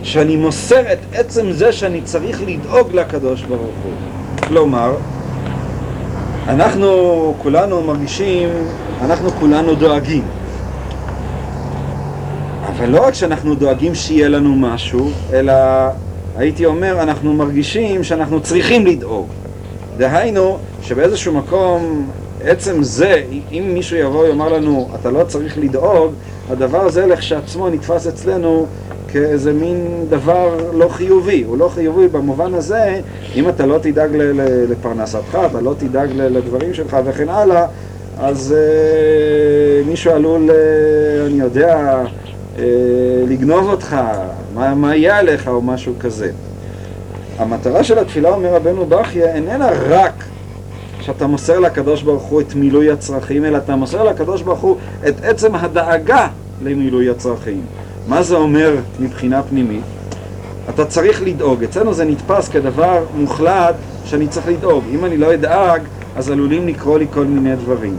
שאני 0.03 0.35
מוסר 0.35 0.93
את 0.93 0.97
עצם 1.13 1.51
זה 1.51 1.71
שאני 1.71 2.01
צריך 2.01 2.41
לדאוג 2.47 2.93
לקדוש 2.93 3.43
ברוך 3.43 3.61
הוא. 3.83 3.93
כלומר, 4.47 4.95
אנחנו 6.47 7.33
כולנו 7.41 7.81
מרגישים, 7.81 8.49
אנחנו 9.01 9.29
כולנו 9.29 9.75
דואגים. 9.75 10.23
אבל 12.67 12.89
לא 12.89 13.07
רק 13.07 13.13
שאנחנו 13.13 13.55
דואגים 13.55 13.95
שיהיה 13.95 14.29
לנו 14.29 14.55
משהו, 14.55 15.09
אלא 15.33 15.53
הייתי 16.37 16.65
אומר, 16.65 17.01
אנחנו 17.01 17.33
מרגישים 17.33 18.03
שאנחנו 18.03 18.41
צריכים 18.41 18.85
לדאוג. 18.85 19.27
דהיינו, 19.97 20.57
שבאיזשהו 20.81 21.33
מקום, 21.33 22.09
עצם 22.43 22.83
זה, 22.83 23.23
אם 23.51 23.71
מישהו 23.73 23.97
יבוא 23.97 24.23
ויאמר 24.23 24.49
לנו, 24.49 24.89
אתה 24.99 25.11
לא 25.11 25.23
צריך 25.23 25.57
לדאוג, 25.57 26.13
הדבר 26.49 26.81
הזה 26.81 27.05
לכשעצמו 27.05 27.69
נתפס 27.69 28.07
אצלנו 28.07 28.65
כאיזה 29.07 29.53
מין 29.53 30.05
דבר 30.09 30.57
לא 30.73 30.89
חיובי. 30.89 31.43
הוא 31.43 31.57
לא 31.57 31.69
חיובי 31.69 32.07
במובן 32.07 32.53
הזה, 32.53 33.01
אם 33.35 33.49
אתה 33.49 33.65
לא 33.65 33.77
תדאג 33.81 34.09
לפרנסתך, 34.69 35.37
אתה 35.51 35.61
לא 35.61 35.75
תדאג 35.77 36.09
לדברים 36.15 36.73
שלך 36.73 36.97
וכן 37.05 37.29
הלאה, 37.29 37.65
אז 38.19 38.55
אה, 38.57 39.83
מישהו 39.85 40.11
עלול, 40.11 40.49
אה, 40.51 40.55
אני 41.25 41.39
יודע, 41.39 42.03
אה, 42.59 42.63
לגנוב 43.27 43.69
אותך, 43.69 43.95
מה, 44.53 44.75
מה 44.75 44.95
יהיה 44.95 45.17
עליך 45.17 45.47
או 45.47 45.61
משהו 45.61 45.93
כזה. 45.99 46.31
המטרה 47.37 47.83
של 47.83 47.99
התפילה, 47.99 48.29
אומר 48.29 48.55
רבנו 48.55 48.85
ברכיה, 48.85 49.35
איננה 49.35 49.69
רק 49.89 50.23
שאתה 51.01 51.27
מוסר 51.27 51.59
לקדוש 51.59 52.03
ברוך 52.03 52.23
הוא 52.23 52.41
את 52.41 52.55
מילוי 52.55 52.91
הצרכים, 52.91 53.45
אלא 53.45 53.57
אתה 53.57 53.75
מוסר 53.75 54.03
לקדוש 54.03 54.41
ברוך 54.41 54.59
הוא 54.59 54.77
את 55.07 55.13
עצם 55.23 55.55
הדאגה 55.55 56.27
למילוי 56.63 57.09
הצרכים. 57.09 57.61
מה 58.07 58.23
זה 58.23 58.35
אומר 58.35 58.75
מבחינה 58.99 59.43
פנימית? 59.43 59.83
אתה 60.69 60.85
צריך 60.85 61.21
לדאוג. 61.23 61.63
אצלנו 61.63 61.93
זה 61.93 62.05
נתפס 62.05 62.49
כדבר 62.49 63.03
מוחלט 63.15 63.75
שאני 64.05 64.27
צריך 64.27 64.47
לדאוג. 64.47 64.83
אם 64.93 65.05
אני 65.05 65.17
לא 65.17 65.33
אדאג, 65.33 65.81
אז 66.15 66.29
עלולים 66.29 66.67
לקרוא 66.67 66.99
לי 66.99 67.05
כל 67.13 67.25
מיני 67.25 67.55
דברים. 67.55 67.97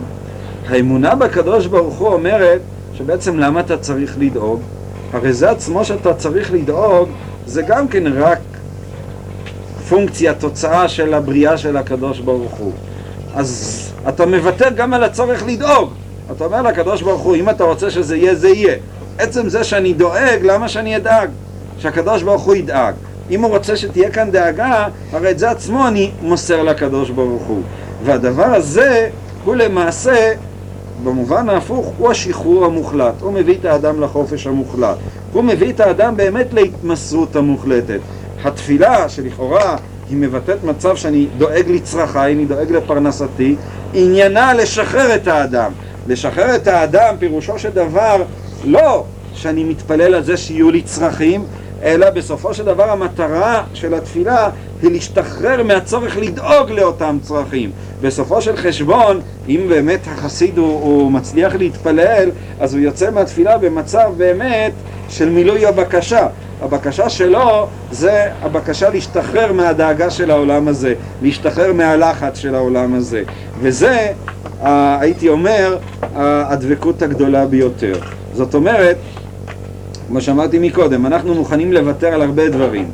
האמונה 0.69 1.15
בקדוש 1.15 1.67
ברוך 1.67 1.99
הוא 1.99 2.09
אומרת 2.09 2.61
שבעצם 2.95 3.39
למה 3.39 3.61
אתה 3.61 3.77
צריך 3.77 4.17
לדאוג? 4.19 4.61
הרי 5.13 5.33
זה 5.33 5.51
עצמו 5.51 5.85
שאתה 5.85 6.15
צריך 6.15 6.53
לדאוג, 6.53 7.09
זה 7.47 7.63
גם 7.63 7.89
כן 7.89 8.13
רק 8.13 8.39
פונקציה, 9.89 10.35
תוצאה 10.35 10.89
של 10.89 11.15
הבריאה 11.15 11.59
של 11.59 11.77
הקדוש 11.77 12.21
ברוך 12.21 12.53
הוא. 12.53 12.73
אז 13.35 13.81
אתה 14.09 14.27
מוותר 14.27 14.69
גם 14.77 14.95
על 14.95 15.05
הצורך 15.05 15.43
לדאוג. 15.47 15.93
אתה 16.37 16.45
אומר 16.45 16.63
לקדוש 16.63 17.03
ברוך 17.03 17.21
הוא, 17.21 17.37
אם 17.37 17.51
אתה 17.51 17.65
רוצה 17.65 17.91
שזה 17.91 18.17
יהיה, 18.17 18.35
זה 18.35 18.49
יהיה. 18.49 18.75
עצם 19.19 19.49
זה 19.49 19.65
שאני 19.65 19.93
דואג, 19.93 20.39
למה 20.43 20.69
שאני 20.69 20.97
אדאג? 20.97 21.31
שהקדוש 21.79 22.23
ברוך 22.23 22.43
הוא 22.43 22.55
ידאג. 22.55 22.95
אם 23.31 23.43
הוא 23.43 23.51
רוצה 23.51 23.77
שתהיה 23.77 24.11
כאן 24.11 24.31
דאגה, 24.31 24.89
הרי 25.13 25.31
את 25.31 25.39
זה 25.39 25.51
עצמו 25.51 25.89
אני 25.89 26.11
מוסר 26.23 26.63
לקדוש 26.63 27.11
ברוך 27.11 27.43
הוא. 27.43 27.63
והדבר 28.05 28.45
הזה 28.55 29.09
הוא 29.45 29.57
למעשה, 29.57 30.33
במובן 31.05 31.49
ההפוך, 31.49 31.93
הוא 31.99 32.11
השחרור 32.11 32.65
המוחלט. 32.65 33.15
הוא 33.21 33.33
מביא 33.33 33.57
את 33.61 33.65
האדם 33.65 34.01
לחופש 34.01 34.47
המוחלט. 34.47 34.97
הוא 35.33 35.45
מביא 35.45 35.73
את 35.73 35.81
האדם 35.81 36.17
באמת 36.17 36.55
להתמסרות 36.55 37.37
המוחלטת. 37.37 38.01
התפילה 38.45 39.09
שלכאורה 39.09 39.77
היא 40.11 40.17
מבטאת 40.17 40.65
מצב 40.65 40.97
שאני 40.97 41.27
דואג 41.39 41.65
לצרכיי, 41.69 42.35
אני 42.35 42.45
דואג 42.45 42.73
לפרנסתי, 42.73 43.57
עניינה 43.95 44.55
לשחרר 44.55 45.15
את 45.15 45.29
האדם. 45.29 45.73
לשחרר 46.09 46.57
את 46.57 46.67
האדם 46.67 47.15
פירושו 47.19 47.59
של 47.59 47.71
דבר 47.71 48.23
לא 48.65 49.05
שאני 49.35 49.65
מתפלל 49.65 50.15
על 50.15 50.23
זה 50.23 50.37
שיהיו 50.37 50.71
לי 50.71 50.83
צרכים, 50.83 51.45
אלא 51.83 52.11
בסופו 52.11 52.55
של 52.55 52.65
דבר 52.65 52.91
המטרה 52.91 53.65
של 53.75 53.95
התפילה 53.95 54.51
היא 54.83 54.91
להשתחרר 54.91 55.63
מהצורך 55.63 56.17
לדאוג 56.17 56.71
לאותם 56.71 57.19
צרכים. 57.23 57.71
בסופו 58.01 58.43
של 58.43 58.57
חשבון, 58.57 59.21
אם 59.49 59.67
באמת 59.69 60.01
החסיד 60.07 60.59
הוא, 60.59 60.83
הוא 60.83 61.13
מצליח 61.13 61.55
להתפלל, 61.55 62.31
אז 62.61 62.75
הוא 62.75 62.83
יוצא 62.83 63.11
מהתפילה 63.11 63.59
במצב 63.59 64.11
באמת 64.17 64.73
של 65.09 65.29
מילוי 65.29 65.67
הבקשה. 65.67 66.27
הבקשה 66.63 67.09
שלו 67.09 67.67
זה 67.91 68.27
הבקשה 68.43 68.91
להשתחרר 68.91 69.53
מהדאגה 69.53 70.11
של 70.11 70.31
העולם 70.31 70.69
הזה, 70.69 70.95
להשתחרר 71.23 71.73
מהלחץ 71.73 72.39
של 72.39 72.55
העולם 72.55 72.95
הזה. 72.95 73.23
וזה, 73.61 74.07
הייתי 75.01 75.29
אומר, 75.29 75.79
הדבקות 76.15 77.03
הגדולה 77.03 77.47
ביותר. 77.47 77.95
זאת 78.35 78.55
אומרת, 78.55 78.97
כמו 80.09 80.21
שאמרתי 80.21 80.59
מקודם, 80.59 81.07
אנחנו 81.07 81.35
מוכנים 81.35 81.73
לוותר 81.73 82.09
על 82.09 82.23
הרבה 82.23 82.49
דברים, 82.49 82.91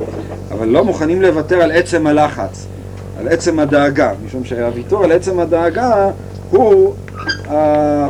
אבל 0.51 0.67
לא 0.67 0.83
מוכנים 0.83 1.21
לוותר 1.21 1.61
על 1.61 1.71
עצם 1.71 2.07
הלחץ, 2.07 2.65
על 3.19 3.27
עצם 3.27 3.59
הדאגה, 3.59 4.11
משום 4.25 4.45
שהוויתור 4.45 5.03
על 5.03 5.11
עצם 5.11 5.39
הדאגה 5.39 6.09
הוא 6.49 6.93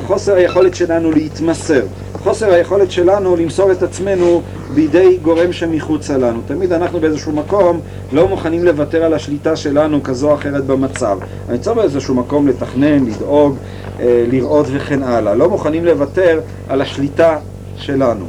חוסר 0.08 0.36
היכולת 0.36 0.76
שלנו 0.76 1.12
להתמסר, 1.12 1.82
חוסר 2.28 2.54
היכולת 2.54 2.92
שלנו 2.92 3.36
למסור 3.36 3.72
את 3.72 3.84
עצמנו 3.84 4.42
בידי 4.74 5.18
גורם 5.22 5.54
שמחוצה 5.54 6.18
לנו. 6.18 6.40
תמיד 6.48 6.74
אנחנו 6.74 7.00
באיזשהו 7.00 7.32
מקום 7.32 7.80
לא 8.12 8.28
מוכנים 8.28 8.66
לוותר 8.66 9.04
על 9.04 9.14
השליטה 9.14 9.56
שלנו 9.56 10.04
כזו 10.04 10.30
או 10.30 10.36
אחרת 10.36 10.66
במצב. 10.66 11.18
אני 11.50 11.60
צריך 11.60 11.78
באיזשהו 11.78 12.16
מקום 12.16 12.48
לתכנן, 12.48 13.06
לדאוג, 13.06 13.56
אה, 14.00 14.26
לראות 14.32 14.66
וכן 14.72 15.04
הלאה. 15.04 15.36
לא 15.36 15.50
מוכנים 15.50 15.86
לוותר 15.86 16.40
על 16.70 16.82
השליטה 16.82 17.38
שלנו. 17.78 18.26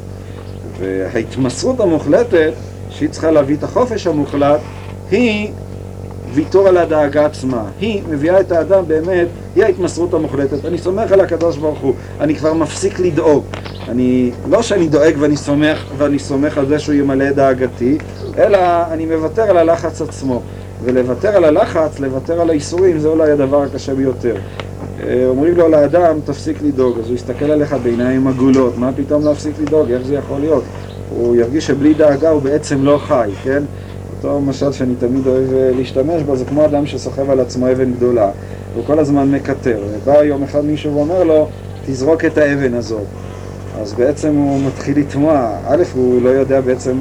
וההתמסרות 0.78 1.81
המוחלטת, 1.81 2.52
שהיא 2.90 3.09
צריכה 3.09 3.31
להביא 3.31 3.57
את 3.57 3.62
החופש 3.62 4.07
המוחלט, 4.07 4.61
היא 5.11 5.50
ויתור 6.35 6.69
על 6.69 6.77
הדאגה 6.77 7.27
עצמה. 7.27 7.65
היא 7.81 8.03
מביאה 8.09 8.41
את 8.41 8.53
האדם 8.53 8.85
באמת, 8.87 9.27
היא 9.57 9.65
ההתמסרות 9.65 10.15
המוחלטת. 10.15 10.65
אני 10.65 10.79
סומך 10.79 11.13
על 11.13 11.21
הקדוש 11.21 11.57
ברוך 11.57 11.79
הוא, 11.79 11.95
אני 12.21 12.35
כבר 12.35 12.55
מפסיק 12.55 13.01
לדאוג. 13.01 13.45
אני, 13.89 14.31
לא 14.51 14.63
שאני 14.63 14.89
דואג 14.89 15.15
ואני 15.19 15.37
סומך, 15.37 15.85
ואני 15.97 16.19
סומך 16.19 16.59
על 16.59 16.67
זה 16.67 16.79
שהוא 16.79 16.95
ימלא 16.95 17.29
את 17.29 17.35
דאגתי, 17.35 17.99
אלא 18.39 18.59
אני 18.91 19.07
מוותר 19.07 19.43
על 19.43 19.57
הלחץ 19.57 20.03
עצמו. 20.03 20.43
ולוותר 20.85 21.37
על 21.37 21.45
הלחץ, 21.45 22.01
לוותר 22.01 22.41
על 22.41 22.51
האיסורים, 22.51 22.99
זה 22.99 23.09
אולי 23.09 23.31
הדבר 23.31 23.63
הקשה 23.63 23.95
ביותר. 23.95 24.37
אה, 25.03 25.25
אומרים 25.29 25.57
לו 25.57 25.69
לאדם, 25.69 26.19
תפסיק 26.25 26.63
לדאוג, 26.63 26.99
אז 26.99 27.07
הוא 27.07 27.15
יסתכל 27.15 27.51
עליך 27.51 27.77
בעיניים 27.83 28.27
עגולות, 28.27 28.79
מה 28.79 28.91
פתאום 28.97 29.25
להפסיק 29.25 29.55
לדאוג, 29.61 29.91
איך 29.91 30.03
זה 30.07 30.15
יכול 30.15 30.41
להיות? 30.41 30.65
הוא 31.11 31.37
ירגיש 31.37 31.67
שבלי 31.67 31.95
דאגה 31.95 32.31
הוא 32.31 32.43
בעצם 32.43 32.85
לא 32.85 32.99
חי, 32.99 33.31
כן? 33.45 33.63
אותו 34.25 34.41
משל 34.41 34.73
שאני 34.73 34.95
תמיד 34.99 35.27
אוהב 35.27 35.53
אה, 35.53 35.71
להשתמש 35.77 36.23
בו, 36.23 36.37
זה 36.37 36.45
כמו 36.45 36.65
אדם 36.65 36.87
שסוחב 36.87 37.31
על 37.31 37.41
עצמו 37.41 37.73
אבן 37.73 37.93
גדולה, 37.93 38.31
הוא 38.75 38.85
כל 38.87 38.99
הזמן 38.99 39.31
מקטר. 39.31 39.81
ובא 39.91 40.25
יום 40.25 40.43
אחד 40.43 40.65
מישהו 40.65 40.95
ואומר 40.95 41.25
לו, 41.25 41.49
תזרוק 41.87 42.25
את 42.25 42.39
האבן 42.39 42.75
הזאת. 42.75 43.03
אז 43.81 43.93
בעצם 43.93 44.35
הוא 44.35 44.61
מתחיל 44.67 44.99
לתמוע, 44.99 45.51
א', 45.67 45.83
הוא 45.95 46.23
לא 46.23 46.29
יודע 46.29 46.61
בעצם, 46.61 46.97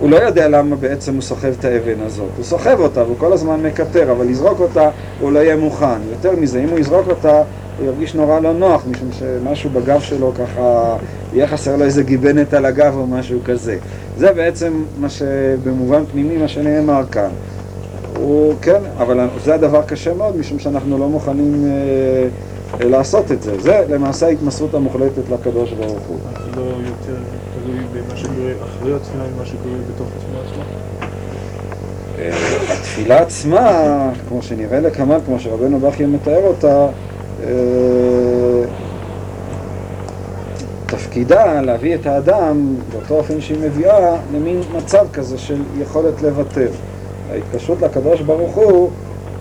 הוא 0.00 0.10
לא 0.10 0.16
יודע 0.16 0.48
למה 0.48 0.76
בעצם 0.76 1.14
הוא 1.14 1.22
סוחב 1.22 1.52
את 1.58 1.64
האבן 1.64 2.00
הזאת. 2.06 2.30
הוא 2.36 2.44
סוחב 2.44 2.80
אותה 2.80 3.02
והוא 3.02 3.16
כל 3.18 3.32
הזמן 3.32 3.62
מקטר, 3.62 4.12
אבל 4.12 4.26
לזרוק 4.26 4.60
אותה 4.60 4.90
הוא 5.20 5.32
לא 5.32 5.38
יהיה 5.38 5.56
מוכן. 5.56 6.00
יותר 6.10 6.36
מזה, 6.36 6.60
אם 6.64 6.68
הוא 6.68 6.78
יזרוק 6.78 7.08
אותה, 7.08 7.42
הוא 7.80 7.86
ירגיש 7.88 8.14
נורא 8.14 8.40
לא 8.40 8.52
נוח, 8.52 8.82
משום 8.90 9.08
שמשהו 9.18 9.70
בגב 9.70 10.00
שלו 10.00 10.32
ככה, 10.34 10.96
יהיה 11.32 11.46
חסר 11.46 11.76
לו 11.76 11.84
איזה 11.84 12.02
גיבנת 12.02 12.54
על 12.54 12.64
הגב 12.64 12.94
או 12.96 13.06
משהו 13.06 13.38
כזה. 13.44 13.76
זה 14.16 14.32
בעצם 14.32 14.72
מה 14.98 15.08
שבמובן 15.08 16.02
פנימי, 16.12 16.36
מה 16.36 16.48
שנאמר 16.48 17.02
כאן. 17.12 17.28
הוא, 18.16 18.54
כן, 18.62 18.80
אבל 18.98 19.28
זה 19.44 19.54
הדבר 19.54 19.82
קשה 19.82 20.14
מאוד, 20.14 20.36
משום 20.36 20.58
שאנחנו 20.58 20.98
לא 20.98 21.08
מוכנים 21.08 21.66
אה, 22.80 22.88
לעשות 22.88 23.32
את 23.32 23.42
זה. 23.42 23.60
זה 23.60 23.84
למעשה 23.90 24.26
ההתמסרות 24.26 24.74
המוחלטת 24.74 25.28
לקדוש 25.32 25.72
ברוך 25.72 26.02
הוא. 26.08 26.18
זה 26.44 26.60
לא 26.60 26.62
יותר 26.62 27.22
תלוי 27.64 27.78
במה 27.92 28.16
שקורה 28.16 28.52
אחרי 28.64 28.94
התפילה 28.94 29.24
ממה 29.36 29.46
שקורה 29.46 29.76
בתוך 29.94 30.08
התפילה 30.16 30.40
עצמה? 30.50 30.64
אה, 32.18 32.30
התפילה 32.72 33.18
עצמה, 33.18 34.10
כמו 34.28 34.42
שנראה 34.42 34.80
לקמאן, 34.80 35.18
כמו 35.26 35.40
שרבנו 35.40 35.80
בכי 35.80 36.06
מתאר 36.06 36.42
אותה, 36.44 36.86
תפקידה 40.86 41.60
להביא 41.60 41.94
את 41.94 42.06
האדם 42.06 42.74
באותו 42.92 43.14
אופן 43.14 43.40
שהיא 43.40 43.58
מביאה 43.62 44.16
למין 44.34 44.60
מצב 44.76 45.06
כזה 45.12 45.38
של 45.38 45.62
יכולת 45.78 46.22
לוותר. 46.22 46.68
ההתקשרות 47.30 47.82
לקדוש 47.82 48.20
ברוך 48.20 48.54
הוא 48.54 48.90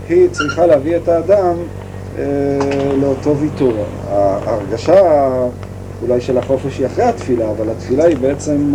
היא 0.09 0.29
צריכה 0.29 0.65
להביא 0.65 0.97
את 0.97 1.07
האדם 1.07 1.55
אה, 2.17 2.23
לאותו 3.01 3.37
ויתור. 3.37 3.73
ההרגשה 4.09 5.29
אולי 6.01 6.21
של 6.21 6.37
החופש 6.37 6.77
היא 6.77 6.85
אחרי 6.85 7.03
התפילה, 7.03 7.51
אבל 7.51 7.69
התפילה 7.69 8.05
היא 8.05 8.17
בעצם 8.17 8.73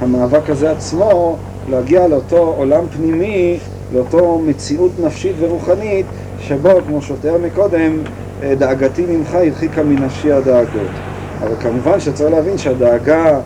המאבק 0.00 0.50
הזה 0.50 0.70
עצמו 0.70 1.36
להגיע 1.70 2.08
לאותו 2.08 2.54
עולם 2.56 2.84
פנימי, 2.96 3.58
לאותו 3.94 4.42
מציאות 4.46 4.90
נפשית 5.04 5.36
ורוחנית 5.38 6.06
שבו, 6.40 6.70
כמו 6.86 7.02
שתיאר 7.02 7.38
מקודם, 7.38 7.98
אה, 8.06 8.23
דאגתי 8.40 9.06
ממך 9.08 9.34
הרחיקה 9.34 9.82
מנפשי 9.82 10.32
הדאגות. 10.32 10.90
אבל 11.40 11.56
כמובן 11.60 12.00
שצריך 12.00 12.34
להבין 12.34 12.58
שהדאגה 12.58 13.40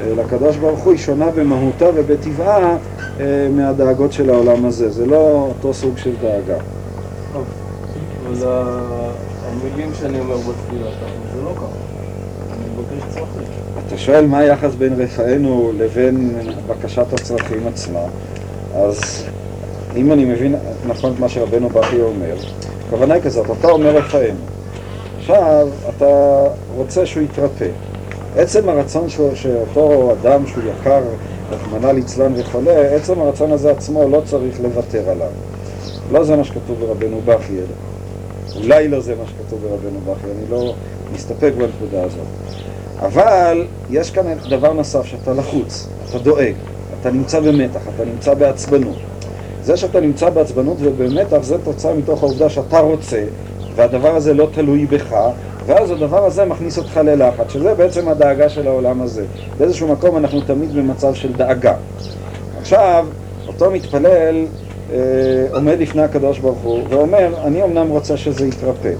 אה, 0.00 0.12
לקדוש 0.16 0.56
ברוך 0.56 0.80
הוא 0.80 0.92
היא 0.92 1.00
שונה 1.00 1.30
במהותה 1.30 1.86
ובטבעה 1.94 2.76
אה, 3.20 3.48
מהדאגות 3.56 4.12
של 4.12 4.30
העולם 4.30 4.64
הזה. 4.64 4.90
זה 4.90 5.06
לא 5.06 5.46
אותו 5.48 5.74
סוג 5.74 5.98
של 5.98 6.12
דאגה. 6.22 6.56
אבל 8.26 8.48
המילים 9.46 9.90
שאני 9.94 10.20
אומר 10.20 10.36
בתפילה, 10.36 10.90
זה 11.34 11.42
לא 11.42 11.52
ככה. 11.56 11.66
אני 12.50 12.64
מבקש 12.74 13.14
צרכים. 13.14 13.64
אתה 13.86 13.98
שואל 13.98 14.26
מה 14.26 14.38
היחס 14.38 14.74
בין 14.74 14.92
רפאנו 14.96 15.72
לבין 15.78 16.34
בקשת 16.66 17.12
הצרכים 17.12 17.66
עצמה, 17.66 18.00
אז 18.74 19.24
אם 19.96 20.12
אני 20.12 20.24
מבין 20.24 20.54
נכון 20.86 21.12
את 21.12 21.20
מה 21.20 21.28
שרבנו 21.28 21.68
בכי 21.68 22.00
אומר, 22.00 22.34
הכוונה 22.86 23.14
היא 23.14 23.22
כזאת, 23.22 23.46
אתה 23.60 23.68
אומר 23.68 23.96
רפאנו. 23.96 24.38
עכשיו 25.18 25.68
אתה 25.96 26.40
רוצה 26.76 27.06
שהוא 27.06 27.22
יתרפא. 27.22 27.68
עצם 28.36 28.68
הרצון 28.68 29.08
שהוא, 29.08 29.34
שאותו 29.34 30.12
אדם 30.12 30.46
שהוא 30.46 30.62
יקר, 30.80 31.02
רחמנא 31.50 31.86
ליצלן 31.86 32.32
וחולה, 32.36 32.80
עצם 32.80 33.20
הרצון 33.20 33.52
הזה 33.52 33.70
עצמו 33.70 34.08
לא 34.08 34.22
צריך 34.24 34.60
לוותר 34.60 35.10
עליו. 35.10 35.30
לא 36.12 36.24
זה 36.24 36.36
מה 36.36 36.44
שכתוב 36.44 36.80
ברבנו 36.80 37.20
בכי, 37.24 37.52
אלא. 37.52 38.62
אולי 38.62 38.88
לא 38.88 39.00
זה 39.00 39.14
מה 39.14 39.24
שכתוב 39.26 39.60
ברבנו 39.62 40.00
בכי, 40.00 40.26
אני 40.26 40.50
לא 40.50 40.74
מסתפק 41.14 41.52
בנקודה 41.58 42.04
הזאת. 42.04 42.26
אבל 42.98 43.66
יש 43.90 44.10
כאן 44.10 44.22
דבר 44.48 44.72
נוסף, 44.72 45.04
שאתה 45.04 45.32
לחוץ, 45.32 45.88
אתה 46.10 46.18
דואג, 46.18 46.54
אתה 47.00 47.10
נמצא 47.10 47.40
במתח, 47.40 47.80
אתה 47.94 48.04
נמצא 48.04 48.34
בעצבנות. 48.34 48.96
זה 49.64 49.76
שאתה 49.76 50.00
נמצא 50.00 50.30
בעצבנות 50.30 50.76
ובמתח 50.80 51.38
זה 51.42 51.56
תוצאה 51.64 51.94
מתוך 51.94 52.22
העובדה 52.22 52.50
שאתה 52.50 52.78
רוצה 52.78 53.24
והדבר 53.74 54.16
הזה 54.16 54.34
לא 54.34 54.48
תלוי 54.54 54.86
בך, 54.86 55.16
ואז 55.66 55.90
הדבר 55.90 56.24
הזה 56.24 56.44
מכניס 56.44 56.78
אותך 56.78 56.96
ללחץ, 56.96 57.52
שזה 57.52 57.74
בעצם 57.74 58.08
הדאגה 58.08 58.48
של 58.48 58.66
העולם 58.66 59.02
הזה. 59.02 59.24
באיזשהו 59.58 59.88
מקום 59.88 60.16
אנחנו 60.16 60.40
תמיד 60.40 60.74
במצב 60.74 61.14
של 61.14 61.32
דאגה. 61.32 61.74
עכשיו, 62.60 63.06
אותו 63.46 63.70
מתפלל 63.70 64.44
אה, 64.92 64.98
עומד 65.52 65.78
לפני 65.78 66.02
הקדוש 66.02 66.38
ברוך 66.38 66.58
הוא 66.62 66.80
ואומר, 66.88 67.34
אני 67.44 67.64
אמנם 67.64 67.88
רוצה 67.88 68.16
שזה 68.16 68.46
יתרפא, 68.46 68.92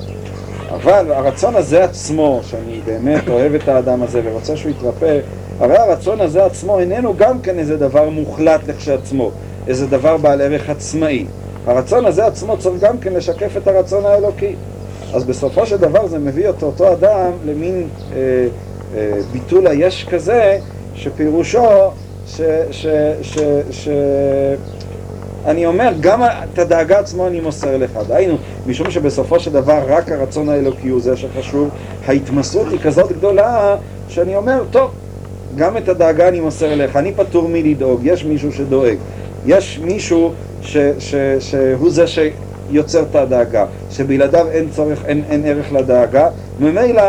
אבל 0.70 1.12
הרצון 1.12 1.56
הזה 1.56 1.84
עצמו, 1.84 2.40
שאני 2.42 2.80
באמת 2.84 3.28
אוהב 3.28 3.54
את 3.54 3.68
האדם 3.68 4.02
הזה 4.02 4.20
ורוצה 4.24 4.56
שהוא 4.56 4.70
יתרפא, 4.70 5.18
הרי 5.58 5.76
הרצון 5.76 6.20
הזה 6.20 6.44
עצמו 6.44 6.78
איננו 6.78 7.14
גם 7.16 7.40
כן 7.40 7.58
איזה 7.58 7.76
דבר 7.76 8.08
מוחלט 8.08 8.60
לכשעצמו, 8.68 9.30
איזה 9.68 9.86
דבר 9.86 10.16
בעל 10.16 10.40
ערך 10.40 10.70
עצמאי. 10.70 11.26
הרצון 11.66 12.06
הזה 12.06 12.26
עצמו 12.26 12.58
צריך 12.58 12.82
גם 12.82 12.98
כן 12.98 13.12
לשקף 13.12 13.56
את 13.56 13.68
הרצון 13.68 14.06
האלוקי. 14.06 14.54
אז 15.14 15.24
בסופו 15.24 15.66
של 15.66 15.76
דבר 15.76 16.06
זה 16.06 16.18
מביא 16.18 16.48
את 16.48 16.62
אותו 16.62 16.92
אדם 16.92 17.30
למין 17.46 17.88
אה, 18.12 18.18
אה, 18.96 19.12
ביטול 19.32 19.66
היש 19.66 20.04
כזה, 20.10 20.58
שפירושו 20.94 21.90
ש... 22.26 22.40
ש, 22.70 22.86
ש, 23.22 23.38
ש 23.70 23.88
אני 25.46 25.66
אומר, 25.66 25.92
גם 26.00 26.22
את 26.24 26.58
הדאגה 26.58 26.98
עצמו 26.98 27.26
אני 27.26 27.40
מוסר 27.40 27.76
לך. 27.76 27.90
דהיינו, 28.08 28.36
משום 28.66 28.90
שבסופו 28.90 29.40
של 29.40 29.52
דבר 29.52 29.82
רק 29.88 30.12
הרצון 30.12 30.48
האלוקי 30.48 30.88
הוא 30.88 31.00
זה 31.00 31.16
שחשוב, 31.16 31.68
ההתמסרות 32.06 32.66
היא 32.70 32.78
כזאת 32.78 33.12
גדולה, 33.12 33.76
שאני 34.08 34.36
אומר, 34.36 34.62
טוב, 34.70 34.90
גם 35.56 35.76
את 35.76 35.88
הדאגה 35.88 36.28
אני 36.28 36.40
מוסר 36.40 36.74
לך, 36.74 36.96
אני 36.96 37.12
פטור 37.12 37.48
מלדאוג, 37.48 38.00
יש 38.04 38.24
מישהו 38.24 38.52
שדואג. 38.52 38.96
יש 39.46 39.80
מישהו 39.84 40.32
ש, 40.62 40.76
ש, 40.98 41.14
שהוא 41.40 41.90
זה 41.90 42.04
שיוצר 42.06 43.02
את 43.02 43.14
הדאגה, 43.14 43.66
שבלעדיו 43.90 44.46
אין 44.50 44.70
צורך, 44.70 45.04
אין, 45.04 45.22
אין 45.30 45.44
ערך 45.44 45.72
לדאגה, 45.72 46.28
ממילא 46.60 47.02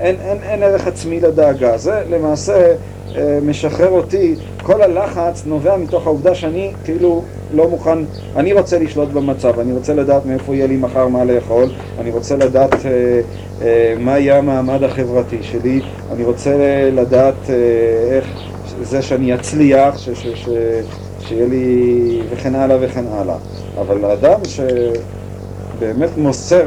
אין, 0.00 0.16
אין, 0.20 0.38
אין 0.42 0.62
ערך 0.62 0.86
עצמי 0.86 1.20
לדאגה. 1.20 1.78
זה 1.78 2.02
למעשה 2.10 2.74
אה, 3.16 3.38
משחרר 3.42 3.90
אותי, 3.90 4.34
כל 4.62 4.82
הלחץ 4.82 5.42
נובע 5.46 5.76
מתוך 5.76 6.06
העובדה 6.06 6.34
שאני 6.34 6.72
כאילו 6.84 7.22
לא 7.54 7.68
מוכן, 7.68 7.98
אני 8.36 8.52
רוצה 8.52 8.78
לשלוט 8.78 9.08
במצב, 9.08 9.58
אני 9.60 9.72
רוצה 9.72 9.94
לדעת 9.94 10.26
מאיפה 10.26 10.54
יהיה 10.54 10.66
לי 10.66 10.76
מחר 10.76 11.08
מה 11.08 11.24
לאכול, 11.24 11.68
אני 11.98 12.10
רוצה 12.10 12.36
לדעת 12.36 12.74
אה, 12.74 13.20
אה, 13.62 13.94
מה 13.98 14.18
יהיה 14.18 14.38
המעמד 14.38 14.82
החברתי 14.82 15.38
שלי, 15.42 15.80
אני 16.12 16.24
רוצה 16.24 16.50
לדעת 16.92 17.50
אה, 17.50 17.54
איך 18.16 18.26
זה 18.82 19.02
שאני 19.02 19.34
אצליח, 19.34 19.98
ש, 19.98 20.08
ש, 20.08 20.26
ש, 20.34 20.48
שיהיה 21.28 21.46
לי 21.46 22.20
וכן 22.30 22.54
הלאה 22.54 22.76
וכן 22.80 23.04
הלאה. 23.10 23.36
אבל 23.80 24.04
האדם 24.04 24.40
שבאמת 24.44 26.10
מוסר, 26.16 26.66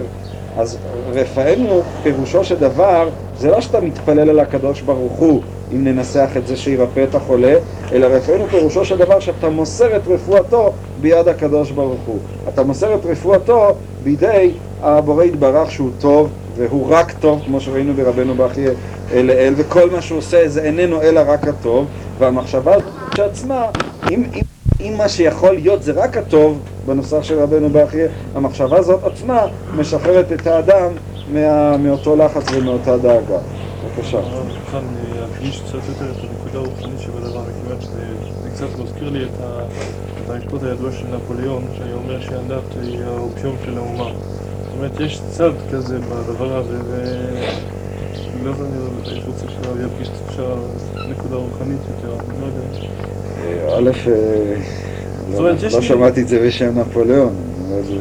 אז 0.58 0.78
רפאנו 1.14 1.82
פירושו 2.04 2.44
של 2.44 2.56
דבר, 2.56 3.10
זה 3.38 3.50
לא 3.50 3.62
שאתה 3.62 3.82
מתפלל 3.82 4.30
על 4.30 4.40
הקדוש 4.40 4.82
ברוך 4.82 5.14
הוא, 5.14 5.42
אם 5.74 5.84
ננסח 5.84 6.30
את 6.38 6.48
זה 6.48 6.58
שירפא 6.58 7.04
את 7.10 7.16
החולה, 7.16 7.54
אלא 7.92 8.06
רפאנו 8.06 8.48
פירושו 8.48 8.86
של 8.86 8.98
דבר 8.98 9.20
שאתה 9.20 9.50
מוסר 9.50 9.96
את 9.96 10.02
רפואתו 10.08 10.74
ביד 11.02 11.28
הקדוש 11.28 11.72
ברוך 11.72 12.02
הוא. 12.06 12.20
אתה 12.54 12.64
מוסר 12.64 12.96
את 12.96 13.06
רפואתו 13.06 13.76
בידי 14.04 14.52
הבורא 14.82 15.24
יתברך 15.24 15.72
שהוא 15.72 15.90
טוב, 16.00 16.30
והוא 16.58 16.88
רק 16.90 17.12
טוב, 17.20 17.42
כמו 17.46 17.60
שראינו 17.62 17.94
ברבנו 17.94 18.36
בכי 18.36 18.66
לאל, 19.14 19.54
וכל 19.58 19.90
מה 19.90 20.02
שהוא 20.02 20.18
עושה 20.18 20.48
זה 20.48 20.62
איננו 20.62 21.02
אלא 21.02 21.22
רק 21.28 21.48
הטוב, 21.48 21.86
והמחשבה 22.20 22.76
שעצמה, 23.16 23.66
אם, 24.12 24.24
אם, 24.34 24.42
אם 24.80 24.94
מה 24.98 25.10
שיכול 25.10 25.54
להיות 25.54 25.84
זה 25.84 25.92
רק 25.92 26.18
הטוב, 26.18 26.60
בנוסח 26.86 27.24
של 27.24 27.40
רבנו 27.40 27.70
בכי, 27.70 28.02
המחשבה 28.36 28.78
הזאת 28.78 29.04
עצמה 29.04 29.46
משחררת 29.76 30.32
את 30.32 30.48
האדם 30.48 30.92
מה, 31.34 31.78
מאותו 31.78 32.16
לחץ 32.16 32.44
ומאותה 32.54 32.98
דאגה. 32.98 33.38
בבקשה. 33.86 34.20
כאן 34.72 34.84
להדגיש 35.16 35.62
קצת 35.62 35.74
יותר 35.74 36.12
את 36.12 36.30
הנקודה 36.30 36.60
הרוחנית 36.60 37.00
שבדבר, 37.00 37.42
מכיוון 37.42 37.82
שזה 37.82 38.50
קצת 38.56 38.80
מזכיר 38.84 39.10
לי 39.10 39.24
את. 39.24 39.42
את 40.26 40.30
המשפט 40.30 40.64
הידוע 40.64 40.92
של 40.92 41.08
נפוליאון, 41.16 41.64
שהיה 41.78 41.96
אומר 41.96 42.22
שהדת 42.22 42.64
היא 42.82 43.00
האופיום 43.04 43.56
של 43.66 43.78
האומה. 43.78 44.12
זאת 44.64 44.74
אומרת, 44.78 45.00
יש 45.00 45.22
צד 45.32 45.52
כזה 45.72 46.00
בדבר 46.00 46.58
הזה, 46.58 46.78
ו... 46.86 47.04
לא 48.44 48.50
יודע, 48.50 48.64
אני 48.64 49.22
רוצה 49.28 49.46
שידגיש 49.50 50.10
קצת 50.10 50.44
נקודה 51.10 51.36
רוחנית 51.36 51.80
יותר, 51.90 52.16
אני 52.30 52.42
לא 52.42 52.46
יודע. 52.46 53.01
א', 53.78 53.90
אה, 54.08 54.56
לא 55.40 55.52
לא 55.72 55.82
שמעתי 55.82 56.22
את 56.22 56.28
זה 56.28 56.40
בשם 56.48 56.80
נפוליאון, 56.80 57.34
זה 57.82 57.94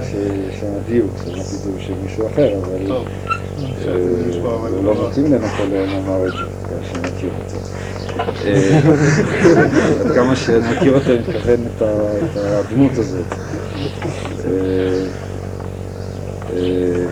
בשם 0.49 0.67
הדיוק, 0.85 1.11
שמעתי 1.25 1.55
את 1.57 1.63
זה 1.63 1.71
בשם 1.77 1.93
מישהו 2.03 2.27
אחר, 2.27 2.49
אבל 2.59 2.93
אה, 3.87 3.95
לא 4.83 5.09
מתאים 5.09 5.33
לנפוליאון 5.33 5.89
אמר 6.05 6.27
את 6.27 6.33
זה, 6.33 6.39
את 7.45 7.51
זה. 7.51 7.57
אה, 8.45 8.81
עד 10.01 10.13
כמה 10.17 10.37
שנכיר 10.37 10.95
אותו, 10.95 11.11
אני 11.11 11.19
מתכוון 11.19 11.61
את 11.77 11.83
הדמות 12.37 12.93
הזאת. 12.99 13.27
אה, 14.45 14.51
אה, 16.53 17.07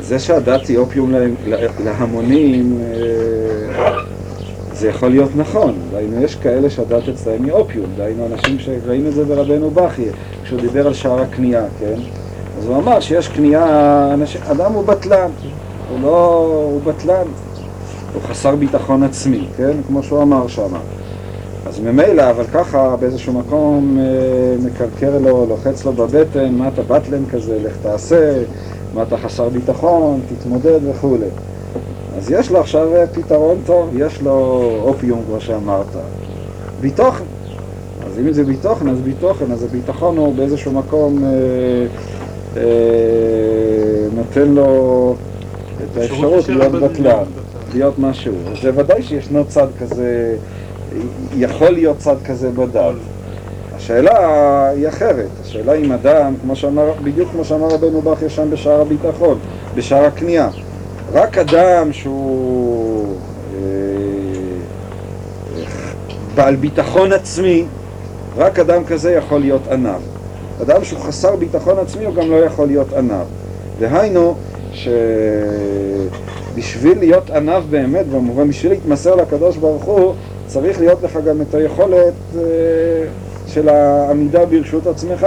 זה 0.00 0.18
שהדת 0.18 0.66
היא 0.66 0.78
אופיום 0.78 1.12
לה- 1.12 1.18
לה- 1.46 1.56
להמונים, 1.84 2.78
אה, 2.82 3.84
זה 4.84 4.90
יכול 4.90 5.08
להיות 5.08 5.30
נכון. 5.36 5.74
דהיינו, 5.90 6.22
יש 6.22 6.34
כאלה 6.34 6.70
שהדת 6.70 7.08
אצלהם 7.08 7.44
היא 7.44 7.52
אופיום. 7.52 7.86
דהיינו, 7.96 8.26
אנשים 8.26 8.58
שראינו 8.58 9.08
את 9.08 9.14
זה 9.14 9.24
ברבנו 9.24 9.70
בכי, 9.70 10.04
כשהוא 10.44 10.60
דיבר 10.60 10.86
על 10.86 10.94
שער 10.94 11.20
הקנייה, 11.20 11.64
כן? 11.78 11.94
אז 12.58 12.66
הוא 12.66 12.76
אמר 12.76 13.00
שיש 13.00 13.28
קנייה, 13.28 14.10
אנשים, 14.14 14.40
אדם 14.50 14.72
הוא 14.72 14.84
בטלן, 14.84 15.30
הוא 15.90 15.98
לא, 16.02 16.36
הוא 16.72 16.80
בטלן, 16.84 17.24
הוא 18.14 18.22
חסר 18.22 18.56
ביטחון 18.56 19.02
עצמי, 19.02 19.46
כן? 19.56 19.76
כמו 19.86 20.02
שהוא 20.02 20.22
אמר 20.22 20.48
שם. 20.48 20.74
אז 21.66 21.80
ממילא, 21.80 22.30
אבל 22.30 22.44
ככה 22.44 22.96
באיזשהו 22.96 23.32
מקום 23.32 23.98
אה, 24.00 24.04
מקרקר 24.66 25.18
לו, 25.18 25.46
לוחץ 25.48 25.84
לו 25.84 25.92
בבטן, 25.92 26.54
מה 26.54 26.68
אתה 26.68 26.82
בטלן 26.82 27.26
כזה, 27.26 27.58
לך 27.64 27.72
תעשה, 27.82 28.42
מה 28.94 29.02
אתה 29.02 29.16
חסר 29.16 29.48
ביטחון, 29.48 30.20
תתמודד 30.28 30.80
וכולי. 30.90 31.26
אז 32.18 32.30
יש 32.30 32.50
לו 32.50 32.60
עכשיו 32.60 32.96
אה, 32.96 33.06
פתרון 33.06 33.56
טוב, 33.66 33.90
יש 33.96 34.22
לו 34.22 34.32
אופיום 34.82 35.22
כמו 35.26 35.40
שאמרת. 35.40 35.86
ביטוחן. 36.80 37.24
אז 38.06 38.18
אם 38.18 38.32
זה 38.32 38.44
ביטוחן, 38.44 38.88
אז 38.88 39.00
ביטוחן, 39.00 39.52
אז 39.52 39.62
הביטחון 39.62 40.16
הוא 40.16 40.34
באיזשהו 40.34 40.72
מקום 40.72 41.24
אה, 41.24 41.30
אה, 42.56 42.62
נותן 44.14 44.48
לו 44.48 45.14
את 45.84 45.96
האפשרות 45.96 46.48
להיות 46.48 46.72
בטלן, 46.72 47.24
להיות 47.74 47.98
משהו. 47.98 48.34
אז 48.52 48.62
זה 48.62 48.70
ודאי 48.74 49.02
שישנו 49.02 49.44
צד 49.44 49.66
כזה, 49.80 50.36
יכול 51.36 51.68
להיות 51.68 51.98
צד 51.98 52.16
כזה 52.24 52.50
בדת. 52.50 52.94
השאלה 53.76 54.68
היא 54.68 54.88
אחרת, 54.88 55.28
השאלה 55.42 55.72
אם 55.72 55.92
אדם, 55.92 56.34
כמו 56.42 56.56
שאמר, 56.56 56.92
בדיוק 57.02 57.30
כמו 57.30 57.44
שאמר 57.44 57.68
רבנו 57.68 58.02
בכי 58.02 58.28
שם 58.28 58.50
בשער 58.50 58.80
הביטחון, 58.80 59.38
בשער 59.74 60.04
הקנייה, 60.04 60.48
רק 61.14 61.38
אדם 61.38 61.92
שהוא 61.92 63.16
אה, 63.54 63.58
בעל 66.34 66.56
ביטחון 66.56 67.12
עצמי, 67.12 67.64
רק 68.36 68.58
אדם 68.58 68.84
כזה 68.84 69.12
יכול 69.12 69.40
להיות 69.40 69.68
ענב. 69.70 70.00
אדם 70.62 70.84
שהוא 70.84 71.00
חסר 71.00 71.36
ביטחון 71.36 71.78
עצמי 71.78 72.04
הוא 72.04 72.14
גם 72.14 72.30
לא 72.30 72.36
יכול 72.36 72.66
להיות 72.66 72.92
ענב. 72.92 73.26
דהיינו, 73.78 74.34
שבשביל 76.52 76.98
להיות 76.98 77.30
ענב 77.30 77.62
באמת, 77.70 78.06
במובן, 78.06 78.48
בשביל 78.48 78.72
להתמסר 78.72 79.14
לקדוש 79.14 79.56
ברוך 79.56 79.84
הוא, 79.84 80.14
צריך 80.46 80.80
להיות 80.80 81.02
לך 81.02 81.18
גם 81.26 81.40
את 81.40 81.54
היכולת 81.54 82.14
אה, 82.36 82.42
של 83.46 83.68
העמידה 83.68 84.46
ברשות 84.46 84.86
עצמך. 84.86 85.26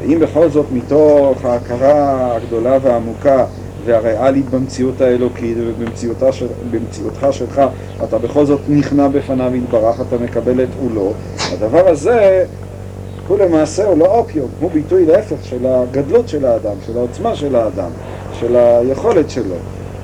ואם 0.00 0.20
בכל 0.20 0.48
זאת 0.48 0.66
מתוך 0.72 1.44
ההכרה 1.44 2.36
הגדולה 2.36 2.78
והעמוקה 2.82 3.44
והריאלית 3.84 4.50
במציאות 4.50 5.00
האלוקית 5.00 5.56
ובמציאותה 5.60 6.32
של, 6.32 6.46
במציאותך 6.70 7.26
שלך, 7.30 7.62
אתה 8.04 8.18
בכל 8.18 8.46
זאת 8.46 8.60
נכנע 8.68 9.08
בפניו 9.08 9.56
יתברך, 9.56 10.00
אתה 10.08 10.16
מקבל 10.24 10.62
את 10.62 10.68
עולו. 10.82 11.12
הדבר 11.52 11.88
הזה 11.88 12.44
הוא 13.28 13.38
למעשה 13.38 13.86
הוא 13.86 13.98
לא 13.98 14.18
אופיום, 14.18 14.48
הוא 14.60 14.70
ביטוי 14.70 15.06
להפך 15.06 15.36
של 15.42 15.66
הגדלות 15.66 16.28
של 16.28 16.44
האדם, 16.44 16.74
של 16.86 16.98
העוצמה 16.98 17.36
של 17.36 17.56
האדם, 17.56 17.90
של 18.40 18.56
היכולת 18.56 19.30
שלו. 19.30 19.54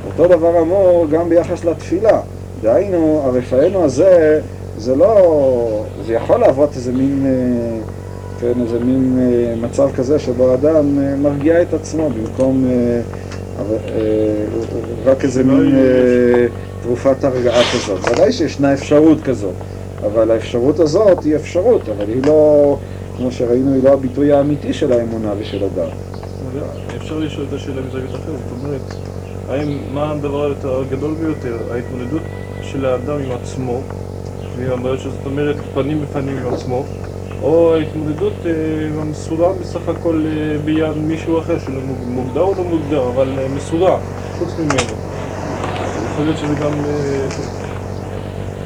אותו 0.07 0.29
דבר 0.29 0.63
אמור 0.63 1.07
גם 1.11 1.29
ביחס 1.29 1.65
לתפילה. 1.65 2.21
דהיינו, 2.63 3.23
הרפאנו 3.25 3.85
הזה, 3.85 4.41
זה 4.79 4.97
לא... 4.97 5.85
זה 6.07 6.15
יכול 6.15 6.41
להוות 6.41 6.77
איזה 6.77 6.93
מין... 6.93 7.27
אה, 7.27 7.79
כן, 8.41 8.61
איזה 8.63 8.79
מין 8.79 9.19
אה, 9.21 9.55
מצב 9.69 9.89
כזה 9.97 10.19
שבו 10.19 10.51
האדם 10.51 10.99
אה, 10.99 11.17
מרגיע 11.17 11.63
את 11.63 11.75
עצמו 11.75 12.11
במקום 12.11 12.65
רק 15.05 15.25
איזה 15.25 15.45
מין 15.45 15.75
אה, 15.75 16.47
תרופת 16.83 17.25
הרגעה 17.25 17.63
כזאת. 17.73 18.01
ודאי 18.11 18.33
שישנה 18.33 18.75
אפשרות 18.75 19.23
כזאת, 19.23 19.55
אבל 20.07 20.31
האפשרות 20.31 20.81
הזאת 20.81 21.25
היא 21.25 21.37
אפשרות, 21.37 21.89
אבל 21.89 22.09
היא 22.09 22.23
לא, 22.27 22.77
כמו 23.17 23.33
שראינו, 23.33 23.75
היא 23.75 23.83
לא 23.85 23.93
הביטוי 23.93 24.33
האמיתי 24.33 24.73
של 24.73 24.93
האמונה 24.93 25.33
ושל 25.39 25.65
הדת. 25.65 25.93
אפשר 26.97 27.19
לשאול 27.19 27.47
את 27.49 27.53
השאלה 27.53 27.83
מזווית 27.89 28.11
אחרת, 28.11 28.39
זאת 28.49 28.65
אומרת, 28.65 28.81
האם, 29.49 29.79
מה 29.95 30.11
הדבר 30.11 30.53
הגדול 30.65 31.15
ביותר, 31.15 31.57
ההתמודדות 31.73 32.23
של 32.63 32.85
האדם 32.87 33.19
עם 33.25 33.31
עצמו, 33.43 33.81
ועם 34.57 34.73
הבעיות 34.73 35.01
שלו, 35.01 35.11
זאת 35.11 35.27
אומרת, 35.27 35.57
פנים 35.75 36.01
בפנים 36.03 36.37
עם 36.39 36.55
עצמו, 36.55 36.85
או 37.43 37.75
ההתמודדות 37.75 38.33
אה, 38.47 38.51
המסורה 39.01 39.53
בסך 39.61 39.89
הכל 39.89 40.25
אה, 40.27 40.59
ביד 40.65 40.97
מישהו 40.97 41.39
אחר, 41.39 41.59
שלא 41.59 41.81
מוג- 41.87 42.09
מוגדר 42.09 42.41
או 42.41 42.55
לא 42.59 42.65
מוגדר, 42.65 43.09
אבל 43.15 43.39
אה, 43.39 43.47
מסורה, 43.57 43.99
חוץ 44.39 44.49
ממנו. 44.59 44.75
יכול 46.13 46.25
להיות 46.25 46.39
שזה 46.39 46.55
גם... 46.55 46.73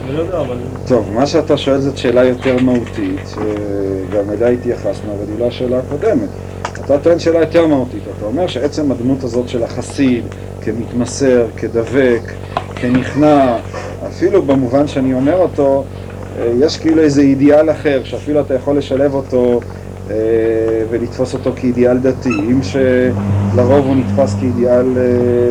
אני 0.05 0.17
לא 0.17 0.23
יודע, 0.23 0.41
אבל... 0.41 0.57
טוב, 0.87 1.11
מה 1.15 1.27
שאתה 1.27 1.57
שואל 1.57 1.81
זאת 1.81 1.99
שאלה 1.99 2.25
יותר 2.25 2.57
מהותית, 2.63 3.21
שגם 3.29 4.31
אליה 4.31 4.49
התייחסנו, 4.49 5.13
אבל 5.13 5.33
היא 5.33 5.39
לא 5.41 5.47
השאלה 5.47 5.79
הקודמת. 5.79 6.29
אתה 6.85 6.99
טוען 6.99 7.19
שאלה 7.19 7.39
יותר 7.41 7.67
מהותית, 7.67 8.03
אתה 8.19 8.27
אומר 8.27 8.47
שעצם 8.47 8.93
הדמות 8.93 9.25
הזאת 9.25 9.49
של 9.49 9.63
החסיד, 9.63 10.25
כמתמסר, 10.63 11.47
כדבק, 11.57 12.33
כנכנע, 12.77 13.57
אפילו 14.09 14.43
במובן 14.43 14.87
שאני 14.89 15.15
אומר 15.15 15.37
אותו, 15.37 15.85
יש 16.45 16.79
כאילו 16.79 17.03
איזה 17.03 17.23
אידיאל 17.23 17.71
אחר, 17.71 18.01
שאפילו 18.05 18.41
אתה 18.41 18.55
יכול 18.55 18.79
לשלב 18.79 19.15
אותו 19.15 19.61
אה, 20.11 20.15
ולתפוס 20.91 21.35
אותו 21.35 21.53
כאידיאל 21.57 21.99
דתי, 21.99 22.29
אם 22.29 22.61
שלרוב 22.63 23.87
הוא 23.87 23.97
נתפס 23.97 24.35
כאידיאל 24.35 24.99
אה, 24.99 25.03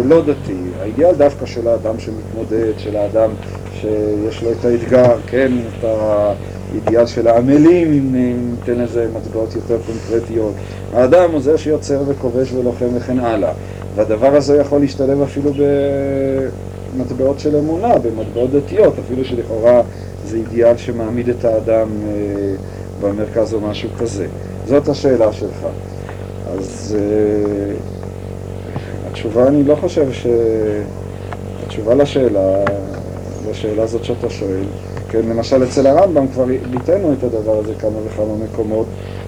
לא 0.05 0.21
דתי. 0.21 0.57
האידיאל 0.81 1.15
דווקא 1.15 1.45
של 1.45 1.67
האדם 1.67 1.99
שמתמודד, 1.99 2.73
של 2.77 2.95
האדם 2.95 3.29
שיש 3.73 4.43
לו 4.43 4.51
את 4.51 4.65
האתגר, 4.65 5.15
כן, 5.27 5.51
את 5.79 5.83
האידיאל 5.83 7.05
של 7.05 7.27
העמלים, 7.27 7.93
אם 7.93 8.15
ניתן 8.51 8.81
לזה 8.81 9.07
מטבעות 9.15 9.55
יותר 9.55 9.77
קונקרטיות. 9.85 10.53
האדם 10.93 11.31
הוא 11.31 11.41
זה 11.41 11.57
שיוצר 11.57 12.01
וכובש 12.07 12.53
ולוחם 12.53 12.87
וכן 12.95 13.19
הלאה. 13.19 13.51
והדבר 13.95 14.35
הזה 14.35 14.57
יכול 14.57 14.79
להשתלב 14.79 15.21
אפילו 15.21 15.51
במטבעות 16.95 17.39
של 17.39 17.55
אמונה, 17.55 17.97
במטבעות 17.97 18.51
דתיות, 18.51 18.93
אפילו 19.05 19.25
שלכאורה 19.25 19.81
זה 20.29 20.37
אידיאל 20.37 20.77
שמעמיד 20.77 21.29
את 21.29 21.45
האדם 21.45 21.87
אה, 22.07 22.55
במרכז 23.01 23.53
או 23.53 23.59
משהו 23.59 23.89
כזה. 23.99 24.27
זאת 24.65 24.87
השאלה 24.87 25.33
שלך. 25.33 25.65
אז 26.53 26.95
אה, 26.99 27.73
התשובה, 29.11 29.47
אני 29.47 29.63
לא 29.63 29.75
חושב 29.75 30.11
ש... 30.11 30.27
התשובה 31.65 31.93
לשאלה 31.93 32.63
לשאלה 33.49 33.83
הזאת 33.83 34.03
שאתה 34.03 34.29
שואל. 34.29 34.63
כן, 35.09 35.21
למשל 35.29 35.63
אצל 35.63 35.87
הרמב"ם 35.87 36.27
כבר 36.27 36.45
ביטאנו 36.71 37.13
את 37.13 37.23
הדבר 37.23 37.57
הזה 37.57 37.73
כמה 37.79 37.97
וכמה 38.05 38.33
מקומות. 38.43 38.85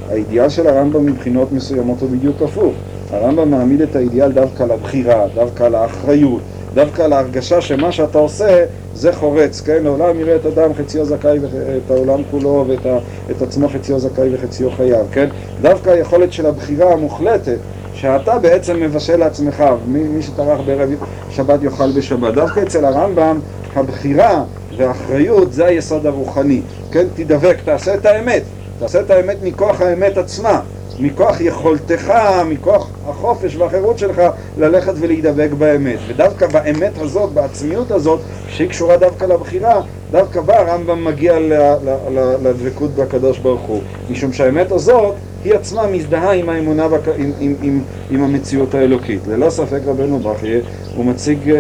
האידיאל 0.10 0.50
של 0.50 0.68
הרמב"ם 0.68 1.06
מבחינות 1.06 1.52
מסוימות 1.52 2.02
הוא 2.02 2.10
בדיוק 2.10 2.42
הפוך. 2.42 2.74
הרמב"ם 3.12 3.52
מעמיד 3.52 3.82
את 3.82 3.96
האידיאל 3.96 4.32
דווקא 4.32 4.64
לבחירה, 4.64 5.26
דווקא 5.36 5.64
לאחריות, 5.64 6.42
דווקא 6.74 7.02
להרגשה 7.02 7.62
שמה 7.62 7.92
שאתה 7.92 8.18
עושה 8.18 8.66
זה 8.94 9.14
חורץ, 9.14 9.62
כן? 9.62 9.86
העולם 9.86 10.20
יראה 10.20 10.36
את 10.36 10.46
אדם 10.46 10.74
חציו 10.74 11.06
זכאי 11.06 11.40
ואת 11.40 11.92
העולם 11.92 12.22
כולו 12.32 12.66
ואת 12.68 12.86
ה, 12.86 12.98
את 13.32 13.42
עצמו 13.42 13.70
חציו 13.70 14.00
זכאי 14.00 14.36
וחציו 14.36 14.72
חייב, 14.72 15.06
כן? 15.12 15.30
דווקא 15.62 15.90
היכולת 15.90 16.34
של 16.34 16.46
הבחירה 16.46 16.94
המוחלטת 16.94 17.58
שאתה 17.94 18.40
בעצם 18.40 18.80
מבשל 18.80 19.18
לעצמך, 19.18 19.64
מי, 19.88 20.04
מי 20.04 20.22
שטרח 20.22 20.60
בערב 20.66 20.90
שבת 21.30 21.64
יאכל 21.64 21.92
בשבת. 21.92 22.34
דווקא 22.34 22.60
אצל 22.60 22.86
הרמב"ם 22.86 23.40
הבחירה 23.76 24.44
והאחריות 24.78 25.54
זה 25.54 25.66
היסוד 25.66 26.06
הרוחני, 26.06 26.62
כן? 26.92 27.06
תדבק, 27.16 27.58
תעשה 27.66 27.96
את 27.96 28.06
האמת, 28.06 28.44
תעשה 28.80 29.02
את 29.02 29.12
האמת 29.12 29.38
מכוח 29.44 29.82
האמת 29.82 30.18
עצמה. 30.18 30.62
מכוח 31.02 31.42
יכולתך, 31.42 32.14
מכוח 32.50 32.90
החופש 33.08 33.56
והחירות 33.56 33.98
שלך 33.98 34.22
ללכת 34.58 34.94
ולהידבק 35.00 35.50
באמת. 35.58 36.00
ודווקא 36.08 36.48
באמת 36.48 36.98
הזאת, 36.98 37.32
בעצמיות 37.32 37.92
הזאת, 37.92 38.20
שהיא 38.50 38.70
קשורה 38.70 38.98
דווקא 38.98 39.26
לבחירה, 39.26 39.82
דווקא 40.12 40.42
בה 40.42 40.60
הרמב"ם 40.60 41.06
מגיע 41.06 41.40
לדבקות 42.44 42.92
בקדוש 42.92 43.40
ברוך 43.40 43.62
הוא. 43.62 43.82
משום 44.12 44.34
שהאמת 44.34 44.72
הזאת 44.72 45.16
היא 45.44 45.54
עצמה 45.54 45.88
מזדהה 45.88 46.34
עם 46.34 46.50
האמונה, 46.50 46.88
בק... 46.88 47.08
עם, 47.18 47.32
עם, 47.40 47.56
עם, 47.62 47.82
עם 48.10 48.24
המציאות 48.24 48.76
האלוקית. 48.76 49.28
ללא 49.28 49.50
ספק 49.50 49.80
רבנו 49.86 50.20
ברכיה, 50.20 50.60
הוא 50.96 51.06
מציג 51.06 51.50
אה, 51.50 51.56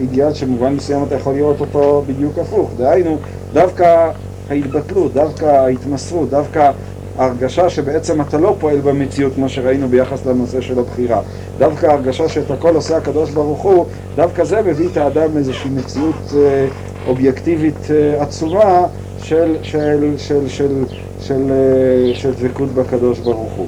אידיאל 0.00 0.34
שמובן 0.34 0.72
מסוים 0.72 1.04
אתה 1.04 1.14
יכול 1.14 1.34
לראות 1.34 1.60
אותו 1.60 2.04
בדיוק 2.06 2.38
הפוך. 2.38 2.70
דהיינו, 2.76 3.18
דווקא 3.52 4.10
ההתבטלות, 4.50 5.14
דווקא 5.14 5.44
ההתמסרות, 5.44 6.30
דווקא 6.30 6.70
ההרגשה 7.18 7.70
שבעצם 7.70 8.20
אתה 8.20 8.38
לא 8.38 8.56
פועל 8.60 8.80
במציאות 8.80 9.34
כמו 9.34 9.48
שראינו 9.48 9.88
ביחס 9.88 10.26
לנושא 10.26 10.60
של 10.60 10.78
הבחירה. 10.78 11.20
דווקא 11.58 11.86
ההרגשה 11.86 12.28
שאת 12.28 12.50
הכל 12.50 12.74
עושה 12.74 12.96
הקדוש 12.96 13.30
ברוך 13.30 13.62
הוא, 13.62 13.86
דווקא 14.16 14.44
זה 14.44 14.62
מביא 14.62 14.88
את 14.92 14.96
האדם 14.96 15.34
לאיזושהי 15.34 15.70
מציאות 15.70 16.32
אה, 16.36 16.66
אובייקטיבית 17.06 17.90
אה, 17.90 18.22
עצומה 18.22 18.86
של, 19.22 19.56
של, 19.62 20.14
של, 20.16 20.48
של, 20.48 20.84
של, 21.20 21.50
אה, 21.50 22.14
של 22.14 22.32
דבקות 22.32 22.68
בקדוש 22.68 23.18
ברוך 23.18 23.52
הוא. 23.52 23.66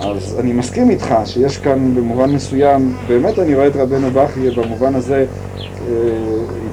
אז 0.00 0.36
אני 0.40 0.52
מסכים 0.52 0.90
איתך 0.90 1.14
שיש 1.24 1.58
כאן 1.58 1.94
במובן 1.94 2.30
מסוים, 2.30 2.96
באמת 3.08 3.38
אני 3.38 3.54
רואה 3.54 3.66
את 3.66 3.76
רבנו 3.76 4.10
בכי 4.10 4.50
במובן 4.50 4.94
הזה, 4.94 5.26
אה, 5.56 5.94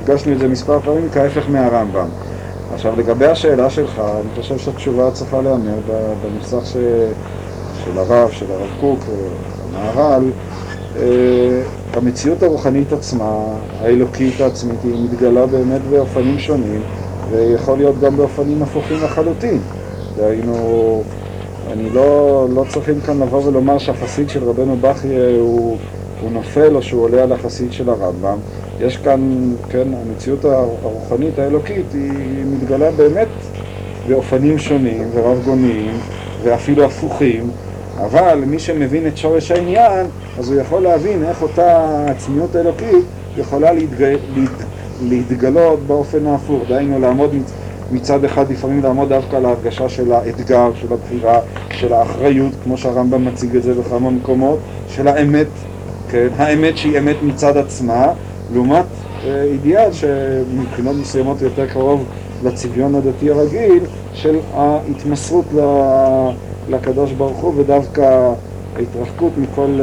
הדגשנו 0.02 0.34
את 0.34 0.40
זה 0.40 0.48
מספר 0.48 0.80
פעמים, 0.80 1.10
כהפך 1.14 1.50
מהרמב"ם. 1.50 2.08
עכשיו 2.82 3.00
לגבי 3.00 3.26
השאלה 3.26 3.70
שלך, 3.70 4.00
אני 4.00 4.30
חושב 4.36 4.58
שהתשובה 4.58 5.12
צריכה 5.12 5.42
להיאמר 5.42 5.80
בנוסח 6.24 6.66
ש... 6.66 6.74
של 7.84 7.98
הרב, 7.98 8.32
של 8.32 8.46
הרב 8.52 8.70
קוק, 8.80 9.00
המהר"ל, 9.70 10.24
אה, 10.96 11.62
המציאות 11.94 12.44
הרוחנית 12.44 12.94
עצמה, 12.94 13.44
האלוקית 13.80 14.42
העצמית, 14.42 14.84
היא 14.84 15.06
מתגלה 15.06 15.46
באמת 15.46 15.82
באופנים 15.90 16.40
שונים, 16.40 16.82
ויכול 17.32 17.78
להיות 17.78 18.00
גם 18.00 18.18
באופנים 18.18 18.64
הפוכים 18.64 18.98
לחלוטין. 19.04 19.60
דהיינו, 20.18 21.04
אני 21.72 21.90
לא, 21.90 22.48
לא 22.56 22.66
צריכים 22.70 23.02
כאן 23.02 23.22
לבוא 23.22 23.46
ולומר 23.46 23.78
שהחסיד 23.78 24.30
של 24.30 24.44
רבנו 24.44 24.78
בכי 24.82 25.16
הוא, 25.40 25.78
הוא 26.22 26.32
נופל 26.32 26.76
או 26.76 26.82
שהוא 26.82 27.04
עולה 27.04 27.24
על 27.24 27.32
החסיד 27.32 27.74
של 27.74 27.90
הרמב"ם. 27.90 28.38
יש 28.82 28.98
כאן, 28.98 29.54
כן, 29.70 29.88
המציאות 29.94 30.46
הרוחנית 30.46 31.40
האלוקית 31.40 31.86
היא 31.94 32.46
מתגלה 32.46 32.92
באמת 32.92 33.28
באופנים 34.08 34.60
שונים 34.60 35.10
ורב 35.14 35.42
גוניים 35.46 35.98
ואפילו 36.44 36.86
הפוכים, 36.86 37.50
אבל 37.98 38.44
מי 38.48 38.60
שמבין 38.60 39.08
את 39.08 39.18
שורש 39.18 39.52
העניין, 39.52 40.06
אז 40.40 40.52
הוא 40.52 40.62
יכול 40.62 40.82
להבין 40.82 41.24
איך 41.24 41.42
אותה 41.42 42.06
עצמיות 42.08 42.56
האלוקית 42.56 43.06
יכולה 43.38 43.72
להתג... 43.72 44.02
להת... 44.02 44.66
להתגלות 45.10 45.80
באופן 45.80 46.26
ההפוך, 46.26 46.64
דהיינו 46.70 47.00
לעמוד 47.00 47.36
מצד 47.92 48.26
אחד 48.26 48.52
לפעמים 48.52 48.84
לעמוד 48.84 49.10
דווקא 49.10 49.36
על 49.36 49.46
ההרגשה 49.46 49.90
של 49.90 50.12
האתגר, 50.12 50.72
של 50.82 50.94
הבחירה, 50.94 51.40
של 51.72 51.94
האחריות, 51.94 52.52
כמו 52.64 52.78
שהרמב"ם 52.78 53.26
מציג 53.26 53.56
את 53.56 53.64
זה 53.64 53.74
בכמה 53.74 54.10
מקומות, 54.10 54.60
של 54.88 55.08
האמת, 55.08 55.48
כן, 56.12 56.28
האמת 56.38 56.78
שהיא 56.78 57.00
אמת 57.00 57.16
מצד 57.24 57.58
עצמה, 57.58 58.14
לעומת 58.54 58.86
אה, 59.26 59.44
אידיאל 59.44 59.92
שמבחינות 59.92 60.96
מסוימות 60.96 61.42
יותר 61.42 61.68
קרוב 61.68 62.06
לצביון 62.44 62.96
הדתי 62.96 63.30
הרגיל 63.30 63.84
של 64.14 64.40
ההתמסרות 64.54 65.46
לקדוש 66.70 67.12
ברוך 67.12 67.38
הוא 67.38 67.54
ודווקא 67.58 68.34
ההתרחקות 68.76 69.32
מכל 69.38 69.80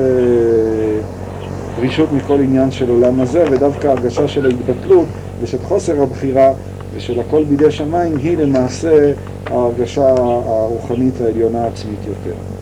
רישות 1.80 2.12
מכל 2.12 2.40
עניין 2.40 2.70
של 2.70 2.90
עולם 2.90 3.20
הזה 3.20 3.44
ודווקא 3.50 3.86
הרגשה 3.86 4.28
של 4.28 4.46
ההתבטלות 4.46 5.06
ושל 5.40 5.58
חוסר 5.62 6.02
הבחירה 6.02 6.52
ושל 6.94 7.20
הכל 7.20 7.44
בידי 7.44 7.70
שמיים 7.70 8.16
היא 8.16 8.38
למעשה 8.38 9.12
ההרגשה 9.46 10.08
הרוחנית 10.08 11.20
העליונה 11.20 11.64
העצמית 11.64 11.98
יותר. 12.06 12.57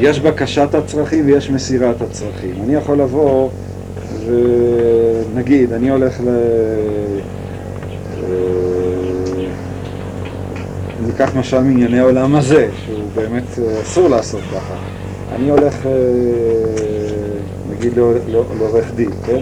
יש 0.00 0.20
בקשת 0.20 0.74
הצרכים 0.74 1.26
ויש 1.26 1.50
מסירת 1.50 2.02
הצרכים. 2.02 2.54
אני 2.64 2.74
יכול 2.74 2.98
לבוא 2.98 3.48
ונגיד, 4.26 5.72
אני 5.72 5.90
הולך 5.90 6.20
ל... 6.20 6.28
ניקח 11.06 11.36
משל 11.36 11.60
מענייני 11.60 11.98
העולם 11.98 12.34
הזה, 12.34 12.68
שהוא 12.84 13.04
באמת 13.14 13.58
אסור 13.82 14.08
לעשות 14.08 14.40
ככה. 14.52 14.74
אני 15.34 15.50
הולך, 15.50 15.86
נגיד, 17.70 17.92
לעורך 18.58 18.94
דין, 18.96 19.10
כן? 19.26 19.40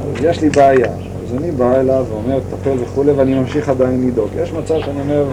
אז 0.00 0.24
יש 0.24 0.40
לי 0.40 0.50
בעיה. 0.50 0.92
אז 1.26 1.34
אני 1.38 1.50
בא 1.50 1.80
אליו 1.80 2.06
ואומר, 2.10 2.38
תטפל 2.40 2.76
וכולי, 2.82 3.12
ואני 3.12 3.34
ממשיך 3.34 3.68
עדיין 3.68 4.08
לדאוג. 4.08 4.30
יש 4.42 4.52
מצב 4.52 4.74
שאני 4.80 5.00
אומר, 5.00 5.24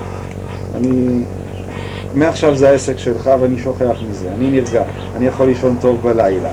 אני 0.75 1.23
מעכשיו 2.15 2.55
זה 2.55 2.69
העסק 2.69 2.97
שלך 2.97 3.29
ואני 3.41 3.59
שוכח 3.59 3.97
מזה, 4.09 4.27
אני 4.37 4.51
נרגע, 4.51 4.83
אני 5.15 5.25
יכול 5.27 5.47
לישון 5.47 5.77
טוב 5.81 6.01
בלילה, 6.03 6.49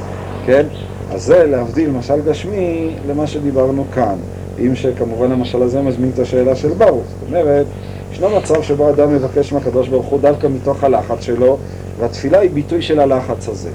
כן? 0.46 0.66
אז 1.12 1.22
זה 1.22 1.46
להבדיל 1.46 1.90
משל 1.90 2.20
גשמי 2.20 2.94
למה 3.08 3.26
שדיברנו 3.26 3.84
כאן, 3.94 4.16
אם 4.58 4.74
שכמובן 4.74 5.32
המשל 5.32 5.62
הזה 5.62 5.82
מזמין 5.82 6.10
את 6.14 6.18
השאלה 6.18 6.56
של 6.56 6.68
ברוך, 6.68 7.04
זאת 7.20 7.28
אומרת, 7.28 7.66
ישנו 8.12 8.30
מצב 8.30 8.62
שבו 8.62 8.90
אדם 8.90 9.14
מבקש 9.14 9.52
מהקדוש 9.52 9.88
ברוך 9.88 10.06
הוא 10.06 10.20
דווקא 10.20 10.46
מתוך 10.46 10.84
הלחץ 10.84 11.22
שלו, 11.22 11.58
והתפילה 11.98 12.38
היא 12.38 12.50
ביטוי 12.50 12.82
של 12.82 13.00
הלחץ 13.00 13.48
הזה. 13.48 13.70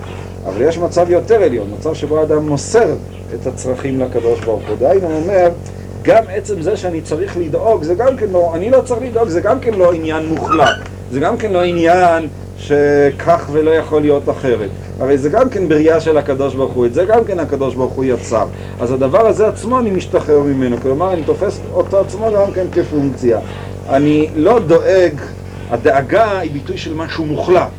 אבל 0.46 0.62
יש 0.62 0.78
מצב 0.78 1.10
יותר 1.10 1.44
עליון, 1.44 1.68
מצב 1.80 1.94
שבו 1.94 2.24
אדם 2.24 2.50
מוסר 2.50 2.96
את 3.36 3.48
הצרכים 3.48 4.00
לקדוש 4.00 4.40
ברוך 4.40 4.62
הוא. 4.68 4.78
דהיינו 4.80 5.08
אומר, 5.08 5.50
גם 6.02 6.24
עצם 6.34 6.62
זה 6.62 6.78
שאני 6.78 7.02
צריך 7.02 7.38
לדאוג, 7.38 7.84
זה 7.84 7.96
גם 7.96 8.18
כן 8.18 8.28
לא, 8.32 8.52
אני 8.56 8.70
לא 8.70 8.82
צריך 8.82 9.02
לדאוג, 9.02 9.28
זה 9.30 9.42
גם 9.42 9.60
כן 9.60 9.74
לא 9.74 9.94
עניין 9.94 10.26
מוחלט. 10.26 10.95
זה 11.12 11.20
גם 11.20 11.38
כן 11.38 11.54
לא 11.54 11.64
עניין 11.64 12.28
שכך 12.58 13.50
ולא 13.52 13.72
יכול 13.72 14.02
להיות 14.02 14.30
אחרת. 14.30 14.70
הרי 15.00 15.18
זה 15.18 15.30
גם 15.30 15.50
כן 15.50 15.70
בריאה 15.70 16.00
של 16.00 16.18
הקדוש 16.18 16.56
ברוך 16.56 16.74
הוא, 16.74 16.86
את 16.86 16.94
זה 16.94 17.06
גם 17.06 17.24
כן 17.26 17.40
הקדוש 17.40 17.76
ברוך 17.76 17.94
הוא 17.94 18.06
יצר. 18.06 18.46
אז 18.80 18.92
הדבר 18.92 19.28
הזה 19.28 19.48
עצמו 19.48 19.80
אני 19.80 19.92
משתחרר 19.92 20.40
ממנו, 20.40 20.78
כלומר 20.82 21.14
אני 21.14 21.24
תופס 21.24 21.62
אותו 21.74 22.00
עצמו 22.00 22.32
גם 22.36 22.52
כן 22.52 22.66
כפונקציה. 22.72 23.40
אני 23.90 24.30
לא 24.36 24.60
דואג, 24.60 25.14
הדאגה 25.70 26.40
היא 26.40 26.52
ביטוי 26.52 26.78
של 26.78 26.94
משהו 26.94 27.26
מוחלט, 27.26 27.70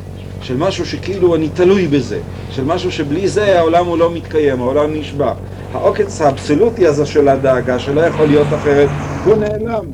של 0.41 0.57
משהו 0.57 0.85
שכאילו 0.85 1.35
אני 1.35 1.49
תלוי 1.49 1.87
בזה, 1.87 2.19
של 2.49 2.63
משהו 2.65 2.91
שבלי 2.91 3.27
זה 3.27 3.59
העולם 3.59 3.85
הוא 3.85 3.97
לא 3.97 4.11
מתקיים, 4.13 4.61
העולם 4.61 4.93
נשבע. 4.93 5.33
העוקץ 5.73 6.21
האבסולוטי 6.21 6.87
הזה 6.87 7.05
של 7.05 7.27
הדאגה, 7.27 7.79
שלא 7.79 8.01
יכול 8.01 8.27
להיות 8.27 8.53
אחרת, 8.53 8.89
הוא 9.23 9.35
נעלם. 9.35 9.85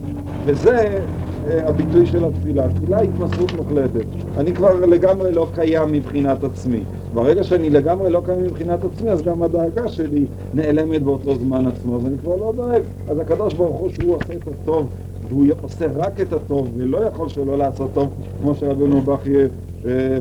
וזה 0.46 1.00
הביטוי 1.47 2.06
של 2.06 2.25
התפילה. 2.25 2.65
התפילה 2.65 2.97
היא 2.97 3.10
התמסרות 3.10 3.53
מוחלטת. 3.53 4.06
אני 4.38 4.53
כבר 4.53 4.86
לגמרי 4.86 5.32
לא 5.32 5.47
קיים 5.53 5.91
מבחינת 5.91 6.43
עצמי. 6.43 6.79
ברגע 7.13 7.43
שאני 7.43 7.69
לגמרי 7.69 8.10
לא 8.10 8.21
קיים 8.25 8.43
מבחינת 8.43 8.79
עצמי, 8.86 9.10
אז 9.10 9.21
גם 9.21 9.43
הדאגה 9.43 9.88
שלי 9.88 10.25
נעלמת 10.53 11.03
באותו 11.03 11.36
זמן 11.36 11.67
עצמו, 11.67 11.97
אז 11.97 12.06
אני 12.06 12.17
כבר 12.17 12.36
לא 12.36 12.53
דואג. 12.56 12.82
אז 13.08 13.19
הקדוש 13.19 13.53
ברוך 13.53 13.79
הוא 13.79 13.89
שהוא 13.89 14.15
עושה 14.15 14.34
את 14.34 14.47
הטוב, 14.47 14.88
והוא 15.29 15.45
עושה 15.62 15.86
רק 15.95 16.21
את 16.21 16.34
הטוב, 16.34 16.67
ולא 16.77 16.97
יכול 16.97 17.29
שלא 17.29 17.58
לעשות 17.58 17.89
טוב, 17.93 18.10
כמו 18.41 18.56
שרבנו 18.56 19.01
בכי 19.01 19.34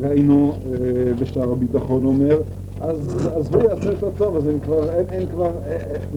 ראינו 0.02 0.52
בשער 1.18 1.52
הביטחון 1.52 2.04
אומר, 2.04 2.40
אז, 2.80 3.28
אז 3.36 3.54
הוא 3.54 3.62
יעשה 3.62 3.92
את 3.92 4.02
הטוב, 4.02 4.36
אז 4.36 4.48
אני 4.48 4.60
כבר, 4.60 4.90
אין, 4.90 5.04
אין 5.10 5.26
כבר, 5.26 5.50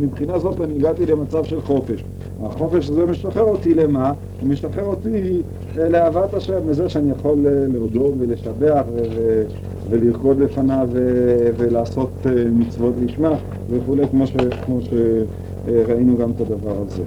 מבחינה 0.02 0.40
זאת 0.40 0.62
אני 0.62 0.76
הגעתי 0.76 1.06
למצב 1.06 1.44
של 1.44 1.62
חופש. 1.62 2.04
החופש 2.46 2.90
הזה 2.90 3.06
משחרר 3.06 3.44
אותי 3.44 3.74
למה? 3.74 4.14
הוא 4.42 4.50
משחרר 4.50 4.86
אותי 4.86 5.42
אה, 5.80 5.90
לאהבת 5.90 6.34
השם, 6.34 6.70
לזה 6.70 6.90
שאני 6.90 7.12
יכול 7.12 7.46
אה, 7.48 7.52
להודות 7.74 8.14
ולשבח 8.20 8.82
ו- 8.96 9.44
ולרקוד 9.90 10.40
לפניו 10.40 10.88
ו- 10.92 11.50
ולעשות 11.58 12.10
אה, 12.26 12.32
מצוות 12.52 12.94
לשמה 13.06 13.32
וכולי, 13.70 14.08
כמו, 14.12 14.28
ש- 14.28 14.32
כמו 14.66 14.80
שראינו 14.82 16.18
גם 16.18 16.32
את 16.32 16.42
הדבר 16.42 16.76
הזה. 16.88 17.04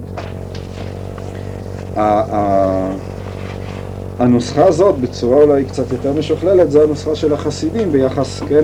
הנוסחה 4.19 4.65
הזאת, 4.65 4.95
בצורה 4.99 5.43
אולי 5.43 5.65
קצת 5.65 5.91
יותר 5.91 6.13
משוכללת, 6.13 6.71
זה 6.71 6.83
הנוסחה 6.83 7.15
של 7.15 7.33
החסידים 7.33 7.91
ביחס, 7.91 8.41
כן? 8.49 8.63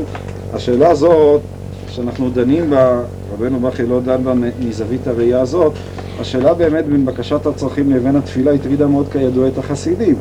השאלה 0.54 0.90
הזאת, 0.90 1.42
שאנחנו 1.88 2.30
דנים 2.30 2.70
בה, 2.70 3.02
רבנו 3.34 3.60
בכי 3.60 3.86
לא 3.86 4.00
דן 4.00 4.24
בה 4.24 4.34
מזווית 4.60 5.08
הראייה 5.08 5.42
הזאת, 5.42 5.74
השאלה 6.20 6.54
באמת 6.54 6.86
בין 6.86 7.06
בקשת 7.06 7.46
הצרכים 7.46 7.92
לבין 7.92 8.16
התפילה 8.16 8.54
הטרידה 8.54 8.88
מאוד 8.88 9.06
כידוע 9.12 9.48
את 9.48 9.58
החסידים. 9.58 10.16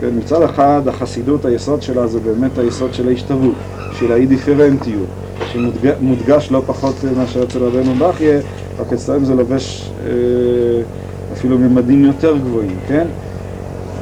כן, 0.00 0.08
מצד 0.18 0.42
אחד 0.42 0.82
החסידות, 0.88 1.44
היסוד 1.44 1.82
שלה 1.82 2.06
זה 2.06 2.20
באמת 2.20 2.58
היסוד 2.58 2.94
של 2.94 3.08
ההשתוות, 3.08 3.54
של 3.98 4.12
האי 4.12 4.26
דיפרנטיות, 4.26 5.06
שמודגש 5.52 6.50
לא 6.50 6.62
פחות 6.66 6.94
מאשר 7.16 7.42
אצל 7.42 7.58
רבנו 7.58 7.94
בכיה, 7.94 8.40
רק 8.78 8.92
אצלם 8.92 9.24
זה 9.24 9.34
לובש 9.34 9.90
אה, 10.06 10.10
אפילו 11.32 11.58
ממדים 11.58 12.04
יותר 12.04 12.36
גבוהים, 12.36 12.76
כן? 12.88 13.06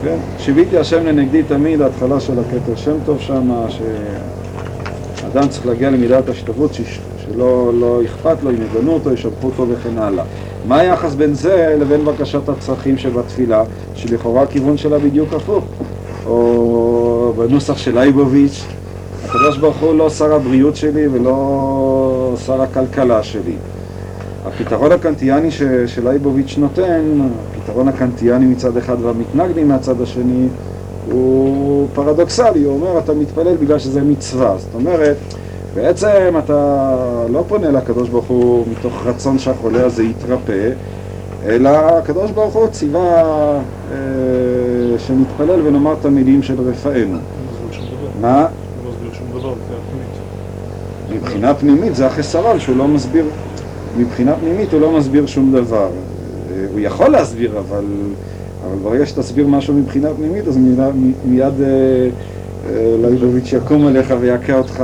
כן? 0.02 0.16
שיוויתי 0.38 0.78
השם 0.78 1.06
לנגדי 1.06 1.42
תמיד, 1.42 1.80
ההתחלה 1.80 2.20
של 2.20 2.32
הכתר 2.38 2.76
שם 2.76 2.96
טוב 3.04 3.20
שם, 3.20 3.50
שאדם 3.68 5.48
צריך 5.48 5.66
להגיע 5.66 5.90
למידת 5.90 6.28
השתוות, 6.28 6.70
שלא 7.24 7.72
לא 7.80 8.00
אכפת 8.04 8.36
לו 8.42 8.50
אם 8.50 8.56
יגנו 8.62 8.92
אותו, 8.92 9.12
ישבחו 9.12 9.46
אותו 9.46 9.66
וכן 9.68 9.98
הלאה. 9.98 10.24
מה 10.68 10.78
היחס 10.78 11.14
בין 11.14 11.34
זה 11.34 11.76
לבין 11.80 12.04
בקשת 12.04 12.48
הצרכים 12.48 12.98
שבתפילה, 12.98 13.64
שלכאורה 13.94 14.42
הכיוון 14.42 14.76
שלה 14.76 14.98
בדיוק 14.98 15.32
הפוך? 15.32 15.64
או 16.26 17.32
בנוסח 17.36 17.76
של 17.76 17.94
לייבוביץ', 17.94 18.64
הקדוש 19.24 19.58
ברוך 19.58 19.76
הוא 19.76 19.94
לא 19.94 20.10
שר 20.10 20.34
הבריאות 20.34 20.76
שלי 20.76 21.08
ולא 21.08 22.34
שר 22.46 22.62
הכלכלה 22.62 23.22
שלי. 23.22 23.56
הפתרון 24.46 24.92
הקנטיאני 24.92 25.50
ש, 25.50 25.62
של 25.86 26.08
לייבוביץ' 26.08 26.54
נותן, 26.58 27.02
הפתרון 27.50 27.88
הקנטיאני 27.88 28.46
מצד 28.46 28.76
אחד 28.76 28.96
והמתנגדים 29.02 29.68
מהצד 29.68 30.00
השני, 30.00 30.46
הוא 31.10 31.88
פרדוקסלי, 31.94 32.64
הוא 32.64 32.74
אומר 32.74 32.98
אתה 32.98 33.14
מתפלל 33.14 33.56
בגלל 33.56 33.78
שזה 33.78 34.02
מצווה, 34.02 34.54
זאת 34.58 34.74
אומרת 34.74 35.16
בעצם 35.74 36.32
אתה 36.44 36.96
לא 37.30 37.44
פונה 37.48 37.70
לקדוש 37.70 38.08
ברוך 38.08 38.26
הוא 38.26 38.64
מתוך 38.70 39.06
רצון 39.06 39.38
שהחולה 39.38 39.84
הזה 39.84 40.02
יתרפא, 40.02 40.70
אלא 41.46 41.68
הקדוש 41.68 42.30
ברוך 42.30 42.54
הוא 42.54 42.68
ציווה 42.68 43.22
אה, 43.92 43.96
שנתפלל 44.98 45.66
ונאמר 45.66 45.92
את 46.00 46.04
המילים 46.04 46.42
של 46.42 46.60
רפאנו. 46.60 47.18
מה? 48.20 48.46
לא 48.84 48.90
שום 49.12 49.40
דבר 49.40 49.54
מבחינה 51.14 51.54
פנימית. 51.54 51.94
זה 51.94 52.06
החסרון 52.06 52.60
שהוא 52.60 52.76
לא 52.76 52.88
מסביר, 52.88 53.24
מבחינה 53.98 54.34
פנימית 54.34 54.72
הוא 54.72 54.80
לא 54.80 54.92
מסביר 54.92 55.26
שום 55.26 55.52
דבר. 55.52 55.86
אה, 55.86 56.66
הוא 56.72 56.80
יכול 56.80 57.08
להסביר, 57.08 57.58
אבל, 57.58 57.84
אבל 58.66 58.78
ברגע 58.82 59.06
שתסביר 59.06 59.46
משהו 59.46 59.74
מבחינה 59.74 60.08
פנימית, 60.16 60.48
אז 60.48 60.56
מיד, 60.56 60.78
מיד 61.24 61.42
אה, 61.42 62.08
אה, 62.68 62.96
לייבוביץ' 63.02 63.52
יקום 63.52 63.86
עליך 63.86 64.14
ויכה 64.20 64.58
אותך, 64.58 64.82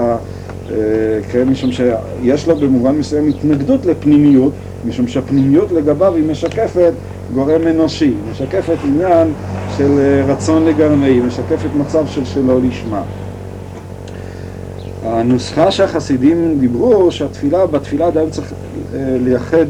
כן, 1.32 1.48
משום 1.48 1.70
שיש 1.72 2.48
לו 2.48 2.56
במובן 2.56 2.94
מסוים 2.94 3.28
התנגדות 3.28 3.86
לפנימיות, 3.86 4.52
משום 4.88 5.08
שהפנימיות 5.08 5.72
לגביו 5.72 6.14
היא 6.14 6.24
משקפת 6.30 6.92
גורם 7.34 7.66
אנושי, 7.66 8.12
משקפת 8.30 8.76
עניין 8.84 9.28
של 9.76 9.98
אה, 9.98 10.32
רצון 10.32 10.64
לגרמי, 10.64 11.20
משקפת 11.20 11.68
מצב 11.74 12.06
של 12.06 12.24
שלא 12.24 12.60
לשמה. 12.62 13.02
הנוסחה 15.04 15.70
שהחסידים 15.70 16.56
דיברו, 16.60 17.10
שהתפילה, 17.10 17.66
בתפילה 17.66 18.08
אדם 18.08 18.30
צריך 18.30 18.52
אה, 18.94 19.16
לייחד 19.24 19.66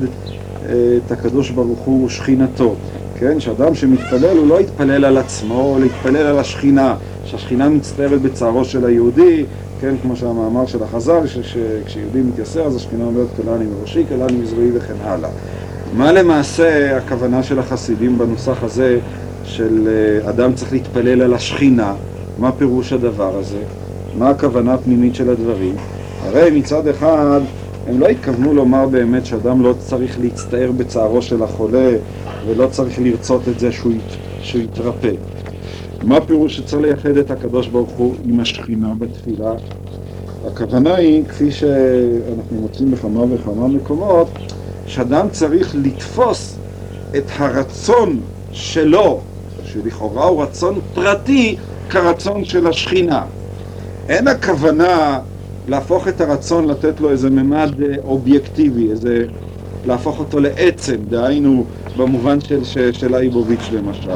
אה, 0.68 0.74
את 1.06 1.12
הקדוש 1.12 1.50
ברוך 1.50 1.78
הוא 1.78 2.08
שכינתו, 2.08 2.74
כן? 3.18 3.40
שאדם 3.40 3.74
שמתפלל 3.74 4.36
הוא 4.36 4.48
לא 4.48 4.60
יתפלל 4.60 5.04
על 5.04 5.18
עצמו, 5.18 5.76
אלא 5.76 5.84
יתפלל 5.84 6.26
על 6.26 6.38
השכינה, 6.38 6.94
שהשכינה 7.24 7.68
מצטערת 7.68 8.22
בצערו 8.22 8.64
של 8.64 8.84
היהודי, 8.84 9.44
כן? 9.80 9.94
כמו 10.02 10.16
שהמאמר 10.16 10.66
של 10.66 10.82
החז"ל, 10.82 11.26
שכשיהודי 11.26 12.20
מתייסר 12.22 12.62
אז 12.62 12.76
השכינה 12.76 13.04
אומרת 13.04 13.26
כלני 13.36 13.64
מראשי, 13.64 14.04
כלני 14.08 14.38
מזרועי 14.38 14.70
וכן 14.74 14.94
הלאה. 15.02 15.30
מה 15.96 16.12
למעשה 16.12 16.96
הכוונה 16.96 17.42
של 17.42 17.58
החסידים 17.58 18.18
בנוסח 18.18 18.62
הזה 18.62 18.98
של 19.44 19.88
אה, 19.88 20.30
אדם 20.30 20.52
צריך 20.52 20.72
להתפלל 20.72 21.22
על 21.22 21.34
השכינה? 21.34 21.94
מה 22.38 22.52
פירוש 22.52 22.92
הדבר 22.92 23.38
הזה? 23.38 23.62
מה 24.18 24.28
הכוונה 24.30 24.74
הפנימית 24.74 25.14
של 25.14 25.30
הדברים? 25.30 25.74
הרי 26.22 26.50
מצד 26.50 26.86
אחד 26.86 27.40
הם 27.86 28.00
לא 28.00 28.08
התכוונו 28.08 28.54
לומר 28.54 28.86
באמת 28.86 29.26
שאדם 29.26 29.62
לא 29.62 29.74
צריך 29.78 30.20
להצטער 30.20 30.72
בצערו 30.76 31.22
של 31.22 31.42
החולה 31.42 31.90
ולא 32.46 32.66
צריך 32.66 32.98
לרצות 32.98 33.48
את 33.48 33.58
זה 33.58 33.72
שהוא, 33.72 33.92
ית, 33.92 34.16
שהוא 34.42 34.62
יתרפא. 34.62 35.39
מה 36.04 36.20
פירוש 36.20 36.56
שצריך 36.56 36.82
לייחד 36.82 37.16
את 37.16 37.30
הקדוש 37.30 37.68
ברוך 37.68 37.90
הוא 37.90 38.14
עם 38.24 38.40
השכינה 38.40 38.92
בתפילה? 38.98 39.52
הכוונה 40.46 40.94
היא, 40.94 41.24
כפי 41.28 41.50
שאנחנו 41.50 42.60
מוצאים 42.60 42.90
בכמה 42.90 43.24
וכמה 43.30 43.68
מקומות, 43.68 44.28
שאדם 44.86 45.28
צריך 45.30 45.74
לתפוס 45.74 46.56
את 47.16 47.24
הרצון 47.38 48.20
שלו, 48.52 49.20
שלכאורה 49.64 50.24
הוא 50.24 50.42
רצון 50.42 50.78
פרטי, 50.94 51.56
כרצון 51.90 52.44
של 52.44 52.66
השכינה. 52.66 53.24
אין 54.08 54.28
הכוונה 54.28 55.18
להפוך 55.68 56.08
את 56.08 56.20
הרצון, 56.20 56.66
לתת 56.66 57.00
לו 57.00 57.10
איזה 57.10 57.30
ממד 57.30 57.70
אה, 57.82 57.96
אובייקטיבי, 58.04 58.90
איזה... 58.90 59.24
להפוך 59.86 60.18
אותו 60.18 60.40
לעצם, 60.40 60.96
דהיינו 61.08 61.64
במובן 61.96 62.40
של, 62.40 62.64
של, 62.64 62.92
של 62.92 63.14
למשל. 63.72 64.10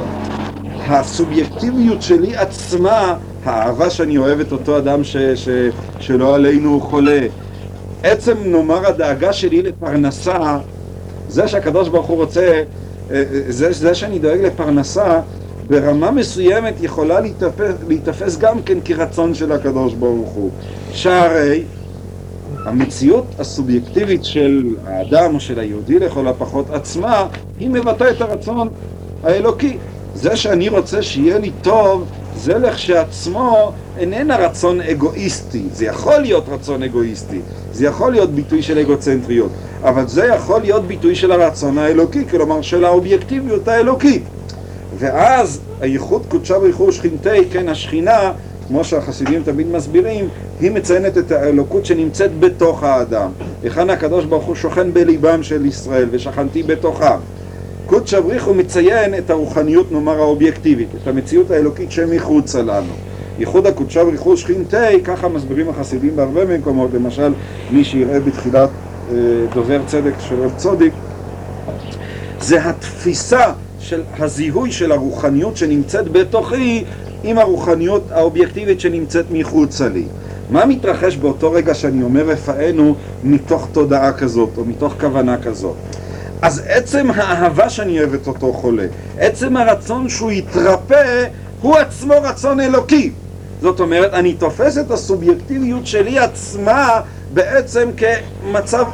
הסובייקטיביות 0.87 2.03
שלי 2.03 2.37
עצמה, 2.37 3.17
האהבה 3.45 3.91
שאני 3.91 4.19
אוהב 4.19 4.41
את 4.41 4.53
אותו 4.53 4.79
אדם 4.79 5.05
ש, 5.05 5.17
ש, 5.17 5.49
שלא 6.01 6.35
עלינו 6.35 6.71
הוא 6.71 6.83
חולה, 6.83 7.21
עצם 8.03 8.35
נאמר 8.45 8.87
הדאגה 8.87 9.33
שלי 9.33 9.63
לפרנסה, 9.63 10.59
זה 11.29 11.49
שהקדוש 11.49 11.89
ברוך 11.89 12.07
הוא 12.07 12.17
רוצה, 12.17 12.41
אה, 12.41 12.63
אה, 13.11 13.23
זה, 13.49 13.73
זה 13.73 13.95
שאני 13.95 14.19
דואג 14.19 14.41
לפרנסה, 14.41 15.21
ברמה 15.67 16.11
מסוימת 16.11 16.75
יכולה 16.81 17.21
להיתפס, 17.21 17.75
להיתפס 17.89 18.37
גם 18.37 18.63
כן 18.63 18.79
כרצון 18.85 19.35
של 19.35 19.53
הקדוש 19.53 19.95
ברוך 19.95 20.31
הוא. 20.31 20.51
שהרי 20.93 21.63
המציאות 22.65 23.27
הסובייקטיבית 23.39 24.25
של 24.25 24.65
האדם 24.87 25.35
או 25.35 25.41
של 25.41 25.59
היהודי 25.59 25.99
לכל 25.99 26.29
הפחות 26.29 26.71
עצמה, 26.71 27.27
היא 27.59 27.71
מבטא 27.71 28.11
את 28.11 28.21
הרצון 28.21 28.69
האלוקי. 29.23 29.77
זה 30.15 30.37
שאני 30.37 30.69
רוצה 30.69 31.03
שיהיה 31.03 31.39
לי 31.39 31.51
טוב, 31.63 32.05
זה 32.37 32.59
לכשעצמו 32.59 33.73
איננה 33.99 34.37
רצון 34.37 34.81
אגואיסטי. 34.81 35.63
זה 35.73 35.85
יכול 35.85 36.19
להיות 36.19 36.45
רצון 36.49 36.83
אגואיסטי, 36.83 37.41
זה 37.73 37.87
יכול 37.87 38.13
להיות 38.13 38.31
ביטוי 38.31 38.63
של 38.63 38.79
אגוצנטריות, 38.79 39.51
אבל 39.83 40.09
זה 40.09 40.25
יכול 40.25 40.61
להיות 40.61 40.87
ביטוי 40.87 41.15
של 41.15 41.33
הרצון 41.33 41.79
האלוקי, 41.79 42.25
כלומר 42.31 42.63
של 42.63 42.85
האובייקטיביות 42.85 43.69
האלוקית. 43.69 44.23
ואז 44.99 45.61
הייחוד 45.81 46.23
קודשה 46.29 46.59
וייחוד 46.59 46.93
שכינתי, 46.93 47.45
כן, 47.53 47.69
השכינה, 47.69 48.33
כמו 48.69 48.85
שהחסידים 48.85 49.43
תמיד 49.43 49.67
מסבירים, 49.73 50.29
היא 50.61 50.71
מציינת 50.71 51.19
את 51.19 51.33
האלוקות 51.33 51.87
שנמצאת 51.87 52.41
בתוך 52.41 52.83
האדם. 52.83 53.31
היכן 53.63 53.91
הקדוש 53.91 54.25
ברוך 54.25 54.45
הוא 54.45 54.55
שוכן 54.55 54.93
בליבם 54.93 55.43
של 55.43 55.67
ישראל, 55.67 56.09
ושכנתי 56.11 56.63
בתוכם. 56.63 57.17
קודשא 57.87 58.21
בריך 58.21 58.45
הוא 58.45 58.57
מציין 58.57 59.15
את 59.15 59.31
הרוחניות, 59.31 59.93
נאמר, 59.93 60.21
האובייקטיבית, 60.21 60.89
את 61.03 61.09
המציאות 61.09 61.51
האלוקית 61.51 61.93
שמחוצה 61.93 62.63
לנו. 62.63 62.93
ייחוד 63.39 63.67
הקודשה 63.67 64.05
בריחו 64.05 64.37
שכינתי, 64.37 65.01
ככה 65.05 65.29
מסבירים 65.29 65.69
החסידים 65.69 66.17
בהרבה 66.17 66.59
מקומות, 66.59 66.91
למשל 66.95 67.33
מי 67.71 67.85
שיראה 67.85 68.21
בתחילת 68.21 68.69
אה, 69.11 69.17
דובר 69.55 69.81
צדק 69.87 70.13
של 70.29 70.43
רב 70.43 70.53
צודיק, 70.57 70.93
זה 72.41 72.69
התפיסה 72.69 73.53
של 73.81 74.03
הזיהוי 74.19 74.73
של 74.73 74.93
הרוחניות 74.93 75.57
שנמצאת 75.57 76.13
בתוכי 76.13 76.85
עם 77.25 77.39
הרוחניות 77.39 78.03
האובייקטיבית 78.11 78.81
שנמצאת 78.81 79.25
מחוצה 79.31 79.89
לי. 79.89 80.05
מה 80.51 80.67
מתרחש 80.67 81.17
באותו 81.17 81.53
רגע 81.53 81.75
שאני 81.75 82.03
אומר 82.03 82.23
רפאנו 82.23 82.95
מתוך 83.25 83.69
תודעה 83.73 84.13
כזאת 84.13 84.51
או 84.57 84.65
מתוך 84.65 84.95
כוונה 85.01 85.43
כזאת? 85.43 85.75
אז 86.45 86.63
עצם 86.69 87.11
האהבה 87.15 87.71
שאני 87.71 87.99
אוהב 87.99 88.15
את 88.15 88.27
אותו 88.27 88.53
חולה, 88.53 88.87
עצם 89.19 89.57
הרצון 89.57 90.09
שהוא 90.09 90.31
יתרפא, 90.31 91.25
הוא 91.61 91.77
עצמו 91.77 92.15
רצון 92.23 92.61
אלוקי. 92.61 93.13
זאת 93.61 93.81
אומרת, 93.81 94.13
אני 94.15 94.35
תופס 94.35 94.79
את 94.79 94.91
הסובייקטיביות 94.91 95.87
שלי 95.87 96.19
עצמה 96.19 97.01
בעצם 97.33 97.91
כמצב, 97.97 98.85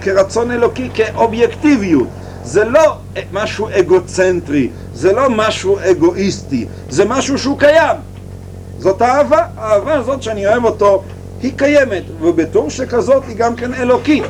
כרצון 0.00 0.50
אלוקי, 0.50 0.88
כאובייקטיביות. 0.94 2.08
זה 2.44 2.64
לא 2.64 2.96
משהו 3.32 3.68
אגוצנטרי, 3.78 4.68
זה 4.94 5.12
לא 5.12 5.30
משהו 5.30 5.78
אגואיסטי, 5.90 6.66
זה 6.90 7.04
משהו 7.04 7.38
שהוא 7.38 7.58
קיים. 7.58 7.96
זאת 8.78 9.02
אהבה, 9.02 9.46
האהבה 9.56 9.94
הזאת 9.94 10.22
שאני 10.22 10.46
אוהב 10.46 10.64
אותו, 10.64 11.02
היא 11.42 11.52
קיימת, 11.56 12.02
ובתור 12.20 12.70
שכזאת 12.70 13.22
היא 13.28 13.36
גם 13.36 13.56
כן 13.56 13.74
אלוקית. 13.74 14.24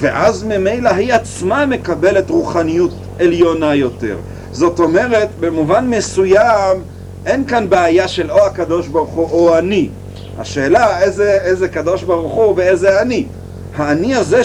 ואז 0.00 0.44
ממילא 0.44 0.88
היא 0.88 1.12
עצמה 1.12 1.66
מקבלת 1.66 2.30
רוחניות 2.30 2.90
עליונה 3.18 3.74
יותר. 3.74 4.16
זאת 4.52 4.80
אומרת, 4.80 5.28
במובן 5.40 5.86
מסוים 5.90 6.78
אין 7.26 7.44
כאן 7.44 7.68
בעיה 7.68 8.08
של 8.08 8.30
או 8.30 8.46
הקדוש 8.46 8.88
ברוך 8.88 9.10
הוא 9.10 9.28
או 9.30 9.58
אני. 9.58 9.88
השאלה 10.38 11.00
איזה, 11.00 11.38
איזה 11.42 11.68
קדוש 11.68 12.02
ברוך 12.02 12.32
הוא 12.32 12.54
ואיזה 12.56 13.02
אני. 13.02 13.26
האני 13.76 14.14
הזה, 14.14 14.42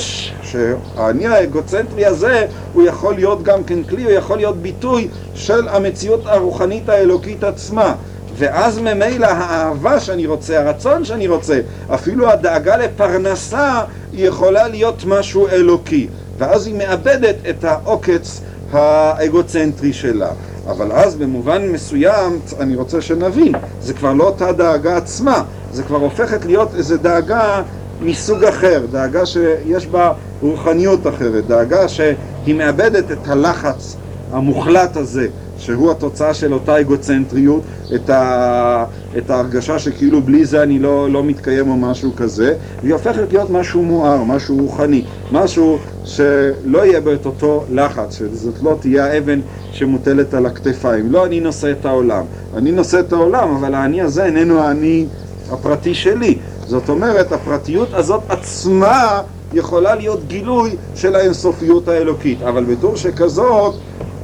האני 0.97 1.27
האגוצנטרי 1.27 2.05
הזה, 2.05 2.45
הוא 2.73 2.83
יכול 2.83 3.15
להיות 3.15 3.43
גם 3.43 3.63
כן 3.63 3.83
כלי, 3.83 4.03
הוא 4.03 4.11
יכול 4.11 4.37
להיות 4.37 4.57
ביטוי 4.57 5.07
של 5.35 5.67
המציאות 5.67 6.21
הרוחנית 6.25 6.89
האלוקית 6.89 7.43
עצמה. 7.43 7.95
ואז 8.37 8.79
ממילא 8.79 9.25
האהבה 9.25 9.99
שאני 9.99 10.25
רוצה, 10.25 10.59
הרצון 10.59 11.05
שאני 11.05 11.27
רוצה, 11.27 11.59
אפילו 11.93 12.29
הדאגה 12.31 12.77
לפרנסה, 12.77 13.81
היא 14.18 14.28
יכולה 14.28 14.68
להיות 14.68 15.03
משהו 15.07 15.47
אלוקי. 15.47 16.07
ואז 16.38 16.68
היא 16.68 16.76
מאבדת 16.76 17.36
את 17.49 17.63
העוקץ 17.63 18.41
האגוצנטרי 18.72 19.93
שלה. 19.93 20.30
אבל 20.70 20.91
אז 20.91 21.16
במובן 21.16 21.68
מסוים, 21.68 22.39
אני 22.59 22.76
רוצה 22.76 23.01
שנבין, 23.01 23.53
זה 23.82 23.93
כבר 23.93 24.13
לא 24.13 24.24
אותה 24.24 24.51
דאגה 24.51 24.97
עצמה, 24.97 25.43
זה 25.72 25.84
כבר 25.84 25.97
הופכת 25.97 26.45
להיות 26.45 26.70
איזו 26.76 26.97
דאגה 26.97 27.61
מסוג 28.01 28.43
אחר, 28.43 28.82
דאגה 28.91 29.26
שיש 29.26 29.88
בה 29.88 30.13
רוחניות 30.41 31.07
אחרת, 31.07 31.47
דאגה 31.47 31.88
שהיא 31.88 32.55
מאבדת 32.55 33.11
את 33.11 33.28
הלחץ 33.28 33.95
המוחלט 34.32 34.97
הזה, 34.97 35.28
שהוא 35.57 35.91
התוצאה 35.91 36.33
של 36.33 36.53
אותה 36.53 36.79
אגוצנטריות, 36.79 37.63
את, 37.95 38.09
ה, 38.09 38.85
את 39.17 39.29
ההרגשה 39.29 39.79
שכאילו 39.79 40.21
בלי 40.21 40.45
זה 40.45 40.63
אני 40.63 40.79
לא, 40.79 41.09
לא 41.09 41.23
מתקיים 41.23 41.69
או 41.69 41.75
משהו 41.75 42.15
כזה, 42.15 42.55
והיא 42.81 42.93
הופכת 42.93 43.33
להיות 43.33 43.49
משהו 43.49 43.83
מואר, 43.83 44.23
משהו 44.23 44.57
רוחני, 44.57 45.03
משהו 45.31 45.77
שלא 46.05 46.85
יהיה 46.85 47.01
בו 47.01 47.13
את 47.13 47.25
אותו 47.25 47.63
לחץ, 47.71 48.17
שזאת 48.17 48.55
לא 48.63 48.75
תהיה 48.79 49.05
האבן 49.05 49.39
שמוטלת 49.71 50.33
על 50.33 50.45
הכתפיים. 50.45 51.11
לא 51.11 51.25
אני 51.25 51.39
נושא 51.39 51.71
את 51.71 51.85
העולם, 51.85 52.23
אני 52.55 52.71
נושא 52.71 52.99
את 52.99 53.13
העולם, 53.13 53.55
אבל 53.55 53.73
האני 53.73 54.01
הזה 54.01 54.25
איננו 54.25 54.59
האני 54.59 55.05
הפרטי 55.51 55.93
שלי. 55.93 56.37
זאת 56.67 56.89
אומרת, 56.89 57.31
הפרטיות 57.31 57.93
הזאת 57.93 58.21
עצמה 58.29 59.21
יכולה 59.53 59.95
להיות 59.95 60.27
גילוי 60.27 60.75
של 60.95 61.15
האינסופיות 61.15 61.87
האלוקית, 61.87 62.41
אבל 62.41 62.63
בתור 62.63 62.95
שכזאת, 62.95 63.75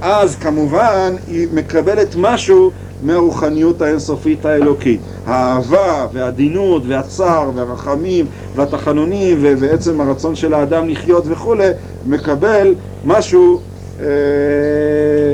אז 0.01 0.35
כמובן 0.35 1.15
היא 1.27 1.47
מקבלת 1.53 2.15
משהו 2.17 2.71
מהרוחניות 3.03 3.81
האינסופית 3.81 4.45
האלוקית. 4.45 4.99
האהבה 5.25 6.07
והעדינות 6.13 6.83
והצער 6.87 7.51
והרחמים 7.55 8.25
והתחנונים 8.55 9.37
ועצם 9.41 10.01
הרצון 10.01 10.35
של 10.35 10.53
האדם 10.53 10.89
לחיות 10.89 11.23
וכולי, 11.27 11.69
מקבל 12.05 12.75
משהו 13.05 13.59
אה, 13.99 14.05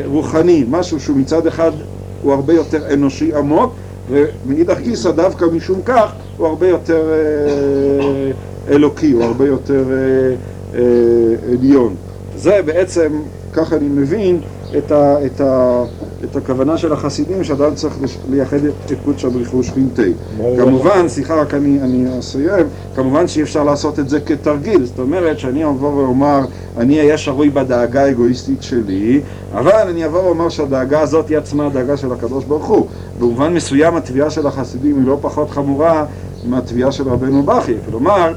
רוחני, 0.05 0.65
משהו 0.69 0.99
שהוא 0.99 1.17
מצד 1.17 1.47
אחד 1.47 1.71
הוא 2.21 2.33
הרבה 2.33 2.53
יותר 2.53 2.93
אנושי 2.93 3.35
עמוק, 3.35 3.73
ומאידך 4.09 4.79
גיסא 4.79 5.11
דווקא 5.11 5.45
משום 5.45 5.81
כך 5.85 6.11
הוא 6.37 6.47
הרבה 6.47 6.67
יותר 6.67 7.09
אה, 7.11 8.31
אלוקי, 8.75 9.11
הוא 9.11 9.23
הרבה 9.23 9.47
יותר 9.47 9.83
אה, 9.91 10.35
אה, 10.79 10.81
עליון. 11.53 11.95
זה 12.35 12.59
בעצם, 12.65 13.21
ככה 13.53 13.75
אני 13.75 13.87
מבין, 13.87 14.41
את, 14.77 14.91
ה, 14.91 15.25
את, 15.25 15.41
ה, 15.41 15.83
את 16.23 16.35
הכוונה 16.35 16.77
של 16.77 16.93
החסידים 16.93 17.43
שאדם 17.43 17.75
צריך 17.75 17.97
לייחד 18.29 18.65
את 18.65 18.97
קודשא 19.05 19.29
בריחו 19.29 19.63
שכינתי. 19.63 20.13
כמובן, 20.57 21.07
סליחה, 21.07 21.35
רק 21.35 21.53
אני, 21.53 21.81
אני 21.81 22.19
אסיים, 22.19 22.67
כמובן 22.95 23.27
שאי 23.27 23.41
אפשר 23.41 23.63
לעשות 23.63 23.99
את 23.99 24.09
זה 24.09 24.19
כתרגיל, 24.19 24.85
זאת 24.85 24.99
אומרת 24.99 25.39
שאני 25.39 25.65
אבוא 25.65 25.93
ואומר, 25.93 26.39
אני 26.77 26.99
אהיה 26.99 27.17
שרוי 27.17 27.49
בדאגה 27.49 28.03
האגואיסטית 28.03 28.63
שלי, 28.63 29.21
אבל 29.53 29.87
אני 29.89 30.05
אבוא 30.05 30.19
ואומר 30.19 30.49
שהדאגה 30.49 31.01
הזאת 31.01 31.29
היא 31.29 31.37
עצמה 31.37 31.65
הדאגה 31.65 31.97
של 31.97 32.11
הקדוש 32.11 32.45
ברוך 32.45 32.65
הוא. 32.65 32.87
במובן 33.19 33.53
מסוים 33.53 33.95
התביעה 33.95 34.29
של 34.29 34.47
החסידים 34.47 34.97
היא 34.97 35.07
לא 35.07 35.17
פחות 35.21 35.49
חמורה 35.49 36.05
מהתביעה 36.45 36.91
של 36.91 37.09
רבנו 37.09 37.43
בכי, 37.43 37.73
כלומר, 37.89 38.33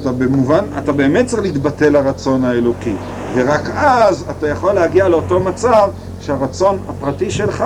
אתה 0.00 0.12
במובן, 0.12 0.64
אתה 0.78 0.92
באמת 0.92 1.26
צריך 1.26 1.42
להתבטא 1.42 1.84
לרצון 1.84 2.44
האלוקי. 2.44 2.94
ורק 3.34 3.70
אז 3.74 4.24
אתה 4.30 4.48
יכול 4.48 4.72
להגיע 4.72 5.08
לאותו 5.08 5.40
מצב 5.40 5.88
שהרצון 6.20 6.78
הפרטי 6.88 7.30
שלך 7.30 7.64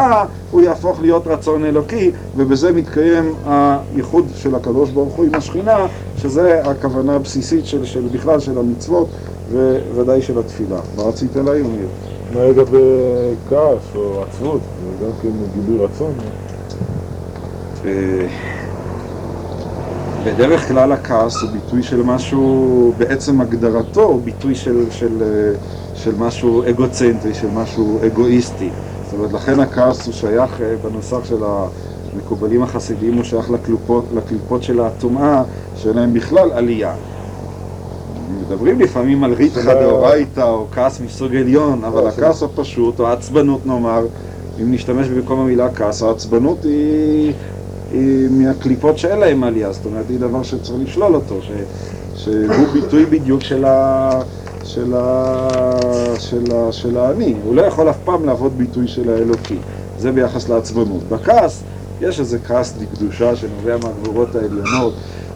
הוא 0.51 0.61
יהפוך 0.61 1.01
להיות 1.01 1.27
רצון 1.27 1.65
אלוקי 1.65 2.11
ובזה 2.37 2.73
מתקיים 2.73 3.35
הייחוד 3.47 4.27
של 4.35 4.55
הקדוש 4.55 4.91
ברוך 4.91 5.15
הוא 5.15 5.25
עם 5.25 5.35
השכינה 5.35 5.87
שזה 6.17 6.63
הכוונה 6.65 7.15
הבסיסית 7.15 7.67
של, 7.67 7.85
של 7.85 8.09
בכלל 8.13 8.41
של 8.41 8.59
המצוות 8.59 9.09
וודאי 9.95 10.23
של 10.23 10.39
התפילה. 10.39 10.81
מה 10.97 11.03
רצית 11.03 11.37
להעיר 11.37 11.67
מיר? 11.67 11.89
מה 12.35 12.45
לגבי 12.45 12.79
כעס 13.49 13.95
או 13.95 14.23
עצבות? 14.23 14.61
זה 15.01 15.07
גם 15.07 15.13
כן 15.23 15.29
גילוי 15.55 15.85
רצון? 15.85 16.13
בדרך 20.25 20.69
כלל 20.69 20.93
הכעס 20.93 21.43
הוא 21.43 21.51
ביטוי 21.51 21.83
של 21.83 22.03
משהו, 22.03 22.93
בעצם 22.99 23.41
הגדרתו 23.41 24.03
הוא 24.03 24.23
ביטוי 24.23 24.55
של, 24.55 24.91
של, 24.91 25.23
של 25.95 26.15
משהו 26.19 26.63
אגוצנטרי, 26.71 27.35
של 27.35 27.49
משהו 27.55 27.99
אגואיסטי. 28.07 28.69
זאת 29.05 29.15
אומרת, 29.15 29.33
לכן 29.33 29.61
הכעס 29.61 30.07
הוא 30.07 30.15
שייך 30.15 30.61
אה, 30.61 30.75
בנוסח 30.83 31.25
של 31.25 31.43
המקובלים 31.45 32.63
החסידיים, 32.63 33.15
הוא 33.15 33.25
שייך 33.25 33.51
לקליפות, 33.51 34.05
לקליפות 34.15 34.63
של 34.63 34.81
הטומאה, 34.81 35.43
שאין 35.77 35.97
להם 35.97 36.15
בכלל 36.15 36.53
עלייה. 36.53 36.95
מדברים 38.41 38.81
לפעמים 38.81 39.25
על 39.25 39.33
ריתחא 39.33 39.75
דאורייתא 39.75 40.41
או 40.41 40.67
כעס 40.73 41.01
מסוג 41.01 41.37
עליון, 41.37 41.85
אבל 41.85 42.07
הכעס 42.07 42.43
הפשוט, 42.43 43.01
או 43.01 43.07
העצבנות 43.09 43.67
נאמר, 43.67 44.07
אם 44.63 44.73
נשתמש 44.73 45.09
במקום 45.09 45.41
המילה 45.41 45.75
כעס, 45.75 46.03
העצבנות 46.03 46.65
היא... 46.65 47.33
מהקליפות 48.31 48.99
שאין 48.99 49.19
להם 49.19 49.45
עלייה, 49.45 49.73
זאת 49.73 49.87
אומרת, 49.87 50.05
היא 50.09 50.19
דבר 50.19 50.43
שצריך 50.43 50.81
לשלול 50.83 51.15
אותו, 51.15 51.39
ש, 51.43 51.51
שהוא 52.15 52.67
ביטוי 52.73 53.07
בדיוק 53.07 53.43
של, 53.43 53.65
ה, 53.65 54.11
של, 54.65 54.95
ה, 54.95 55.49
של, 56.19 56.45
ה, 56.55 56.73
של 56.73 56.97
האני, 56.97 57.35
הוא 57.45 57.55
לא 57.55 57.63
יכול 57.63 57.91
אף 57.91 57.97
פעם 58.05 58.25
להוות 58.25 58.53
ביטוי 58.53 58.89
של 58.89 59.11
האלוקי, 59.11 59.57
זה 59.99 60.13
ביחס 60.13 60.49
לעצבנות. 60.49 61.03
בכעס, 61.09 61.63
יש 62.01 62.21
איזה 62.21 62.39
כעס 62.39 62.75
לקדושה 62.81 63.37
שנובע 63.37 63.77
מהגבורות 63.83 64.35
העליונות, 64.35 64.95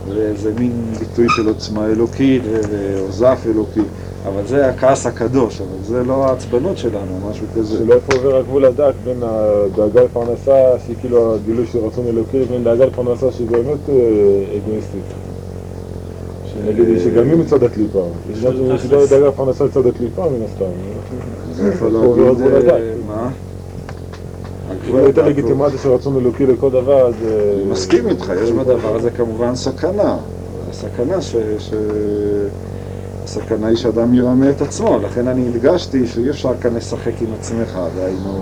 ואיזה 0.09 0.53
מין 0.59 0.73
ביטוי 0.99 1.27
של 1.29 1.49
עוצמה 1.49 1.87
אלוקית 1.87 2.43
ועוזף 2.71 3.39
אלוקי. 3.47 3.81
אבל 4.27 4.47
זה 4.47 4.69
הכעס 4.69 5.07
הקדוש, 5.07 5.61
אבל 5.61 5.83
זה 5.83 6.03
לא 6.03 6.27
העצבנות 6.27 6.79
שלנו, 6.79 7.31
משהו 7.31 7.47
כזה. 7.57 7.79
שלא 7.79 7.95
איפה 7.95 8.13
עובר 8.15 8.37
הגבול 8.37 8.65
הדק 8.65 8.93
בין 9.05 9.23
הדאגה 9.23 10.05
לפרנסה, 10.05 10.79
שהיא 10.87 10.97
כאילו 11.01 11.35
הגילוי 11.35 11.67
של 11.67 11.79
רצון 11.79 12.07
אלוקי, 12.07 12.41
לבין 12.41 12.65
דאגה 12.65 12.85
לפרנסה 12.85 13.33
שהיא 13.33 13.49
באמת 13.51 13.89
אה, 13.89 13.95
אגואיסטית. 14.57 15.05
שנגיד, 16.47 17.01
שגם 17.05 17.31
היא 17.31 17.39
מצד 17.39 17.63
הקליפה. 17.63 18.07
יש 18.33 18.45
גם 18.45 18.53
דאגה 19.09 19.29
לפרנסה 19.29 19.65
לצד 19.65 19.87
הקליפה 19.87 20.23
מן 20.23 20.45
הסתם. 20.45 20.65
איפה 21.67 21.89
להגיד, 21.89 22.43
אה, 22.67 22.93
מה? 23.07 23.31
אולי 24.91 25.03
יותר 25.03 25.29
לגיטימציה 25.29 25.79
של 25.79 25.89
רצון 25.89 26.17
אלוקי 26.17 26.47
לכל 26.47 26.71
דבר, 26.71 27.07
אז... 27.07 27.15
אני 27.23 27.71
מסכים 27.71 28.09
איתך, 28.09 28.33
יש 28.43 28.51
בדבר 28.51 28.97
הזה 28.97 29.11
כמובן 29.11 29.55
סכנה. 29.55 30.17
סכנה 30.73 31.23
ש... 31.23 31.37
הסכנה 33.25 33.67
היא 33.67 33.77
שאדם 33.77 34.15
ירמה 34.15 34.51
את 34.51 34.63
עצמו, 34.63 34.99
לכן 34.99 35.29
אני 35.29 35.49
הדגשתי 35.49 36.07
שאי 36.07 36.31
אפשר 36.31 36.53
כאן 36.61 36.75
לשחק 36.75 37.13
עם 37.21 37.29
עצמך, 37.39 37.79
דהיינו, 37.97 38.41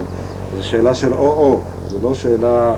זו 0.57 0.63
שאלה 0.63 0.95
של 0.95 1.13
או-או, 1.13 1.61
זו 1.89 1.99
לא 2.03 2.15
שאלה 2.15 2.75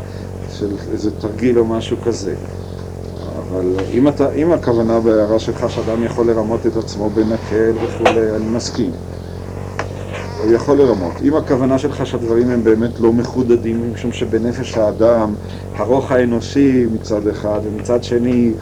של 0.52 0.70
איזה 0.92 1.10
תרגיל 1.10 1.58
או 1.58 1.64
משהו 1.64 1.96
כזה. 2.04 2.34
אבל 3.38 3.72
אם, 3.92 4.08
אתה, 4.08 4.32
אם 4.32 4.52
הכוונה 4.52 5.00
בהערה 5.00 5.38
שלך 5.38 5.70
שאדם 5.70 6.04
יכול 6.04 6.26
לרמות 6.26 6.66
את 6.66 6.76
עצמו 6.76 7.10
בנקל 7.10 7.72
וכולי, 7.82 8.30
אני 8.36 8.46
מסכים. 8.46 8.90
הוא 10.44 10.52
יכול 10.52 10.78
לרמות. 10.78 11.12
אם 11.22 11.36
הכוונה 11.36 11.78
שלך 11.78 12.06
שהדברים 12.06 12.50
הם 12.50 12.64
באמת 12.64 13.00
לא 13.00 13.12
מחודדים, 13.12 13.92
משום 13.94 14.12
שבנפש 14.12 14.78
האדם, 14.78 15.34
הרוח 15.74 16.12
האנושי 16.12 16.86
מצד 16.92 17.28
אחד, 17.28 17.60
ומצד 17.64 18.04
שני 18.04 18.52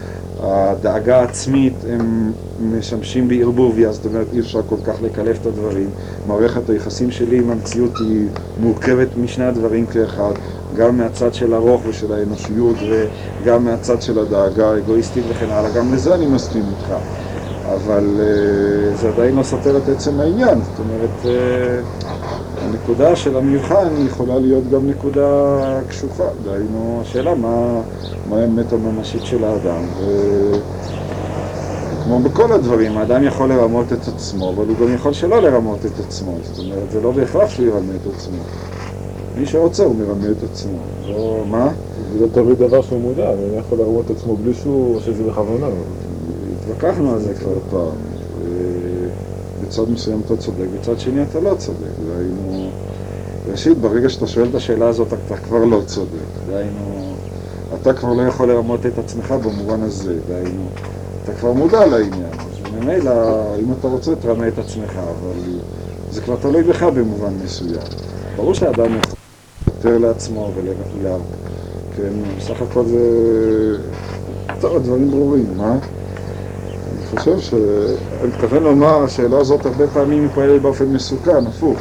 הדאגה 0.43 1.21
העצמית 1.21 1.75
הם 1.91 2.33
משמשים 2.61 3.29
בערבוביה, 3.29 3.93
זאת 3.93 4.07
אומרת 4.07 4.27
אי 4.33 4.41
אפשר 4.41 4.61
כל 4.69 4.77
כך 4.85 5.03
לקלף 5.03 5.41
את 5.41 5.47
הדברים. 5.47 5.91
מערכת 6.27 6.71
היחסים 6.71 7.11
שלי 7.11 7.39
עם 7.39 7.51
המציאות 7.51 7.99
היא 7.99 8.29
מורכבת 8.61 9.09
משני 9.17 9.45
הדברים 9.45 9.87
כאחד, 9.87 10.33
גם 10.77 10.97
מהצד 10.97 11.35
של 11.35 11.55
הרוח 11.55 11.81
ושל 11.89 12.13
האנושיות 12.13 12.77
וגם 13.43 13.65
מהצד 13.65 14.03
של 14.03 14.19
הדאגה 14.19 14.71
האגואיסטית 14.71 15.25
וכן 15.29 15.51
הלאה, 15.51 15.71
גם 15.71 15.95
לזה 15.95 16.15
אני 16.15 16.27
מסכים 16.27 16.63
איתך. 16.71 16.95
אבל 17.75 18.05
uh, 18.19 18.97
זה 18.97 19.09
עדיין 19.09 19.37
לא 19.37 19.43
סותר 19.43 19.77
את 19.77 19.89
עצם 19.89 20.21
העניין, 20.21 20.59
זאת 20.63 20.79
אומרת, 20.79 21.11
uh, 21.23 22.07
הנקודה 22.65 23.17
של 23.17 23.37
המבחן 23.37 23.89
יכולה 24.07 24.39
להיות 24.39 24.65
גם 24.71 24.89
נקודה 24.89 25.59
קשוחה, 25.89 26.25
דהיינו, 26.45 26.99
השאלה 27.03 27.35
מה, 27.35 27.81
מה 28.33 28.39
האמת 28.39 28.73
הממשית 28.73 29.27
של 29.27 29.45
האדם. 29.45 29.83
ו... 29.99 30.53
כמו 32.05 32.19
בכל 32.19 32.53
הדברים, 32.53 32.99
האדם 32.99 33.25
יכול 33.25 33.49
לרמות 33.49 33.93
את 33.93 34.09
עצמו, 34.09 34.51
אבל 34.51 34.65
הוא 34.69 34.77
גם 34.81 34.95
יכול 34.95 35.13
שלא 35.13 35.43
לרמות 35.43 35.79
את 35.87 36.01
עצמו. 36.07 36.37
זאת 36.43 36.59
אומרת, 36.59 36.91
זה 36.91 37.01
לא 37.01 37.11
בהכרח 37.11 37.51
שהוא 37.51 37.67
ירמה 37.67 37.93
את 38.03 38.15
עצמו. 38.15 38.39
מי 39.39 39.47
שרוצה 39.47 39.85
הוא 39.85 39.95
מרמה 39.95 40.31
את 40.31 40.51
עצמו. 40.53 40.79
לא, 41.09 41.45
מה? 41.51 41.69
זה 42.13 42.21
לא 42.21 42.27
תמיד 42.33 42.59
דבר 42.59 42.83
שהוא 42.83 43.01
מודע, 43.01 43.29
הוא 43.29 43.59
יכול 43.59 43.79
לרמות 43.79 44.05
את 44.11 44.17
עצמו 44.17 44.37
בלי 44.37 44.55
שהוא, 44.55 44.95
או 44.95 45.01
שזה 45.01 45.23
בכוונה. 45.23 45.67
התווכחנו 46.63 47.13
על 47.13 47.21
זה 47.21 47.35
כבר 47.35 47.55
פעם. 47.71 47.97
בצד 49.63 49.91
מסוים 49.91 50.21
אתה 50.27 50.37
צודק, 50.37 50.67
בצד 50.79 50.99
שני 50.99 51.23
אתה 51.23 51.41
לא 51.41 51.55
צודק. 51.59 51.79
דהיינו, 52.07 52.71
ראשית, 53.51 53.79
ברגע 53.79 54.09
שאתה 54.09 54.27
שואל 54.27 54.47
את 54.51 54.55
השאלה 54.55 54.89
הזאת, 54.89 55.09
אתה 55.27 55.37
כבר 55.37 55.65
לא 55.65 55.81
צודק. 55.87 56.09
דהיינו, 56.51 57.02
אתה 57.83 57.93
כבר 57.93 58.13
לא 58.13 58.23
יכול 58.23 58.49
לרמות 58.49 58.87
את 58.87 58.99
עצמך 58.99 59.35
במובן 59.45 59.83
הזה. 59.83 60.15
דהיינו, 60.29 60.65
אתה 61.25 61.33
כבר 61.33 61.53
מודע 61.53 61.87
לעניין. 61.87 62.31
אז 62.39 62.73
ממילא, 62.75 63.13
אם 63.61 63.73
אתה 63.79 63.89
רוצה, 63.89 64.17
תרמה 64.17 64.49
את 64.49 64.59
עצמך, 64.59 64.91
אבל 64.91 65.61
זה 66.11 66.21
כבר 66.21 66.37
תלוי 66.37 66.63
בך 66.63 66.83
במובן 66.83 67.33
מסוים. 67.45 67.83
ברור 68.37 68.55
שאדם 68.55 68.97
יכול 68.97 69.17
יותר 69.67 69.99
לעצמו 69.99 70.51
ולהר. 70.57 71.19
כן, 71.97 72.13
בסך 72.39 72.63
הכל 72.63 72.85
זה... 72.85 72.99
טוב, 74.61 74.77
הדברים 74.77 75.11
ברורים, 75.11 75.47
מה? 75.57 75.73
אני 75.73 77.19
חושב 77.19 77.41
ש... 77.41 77.55
אני 78.21 78.29
מתכוון 78.29 78.63
לומר, 78.63 79.03
השאלה 79.03 79.39
הזאת 79.39 79.67
הרבה 79.67 79.87
פעמים 79.87 80.29
פועלת 80.35 80.63
באופן 80.63 80.85
מסוכן, 80.85 81.47
הפוך. 81.47 81.79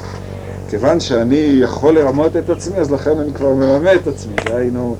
כיוון 0.70 1.00
שאני 1.00 1.60
יכול 1.62 1.94
לרמות 2.00 2.36
את 2.36 2.50
עצמי, 2.50 2.78
אז 2.78 2.92
לכן 2.92 3.18
אני 3.18 3.34
כבר 3.34 3.54
מרמה 3.54 3.94
את 3.94 4.08
עצמי. 4.08 4.34
דהיינו, 4.46 4.96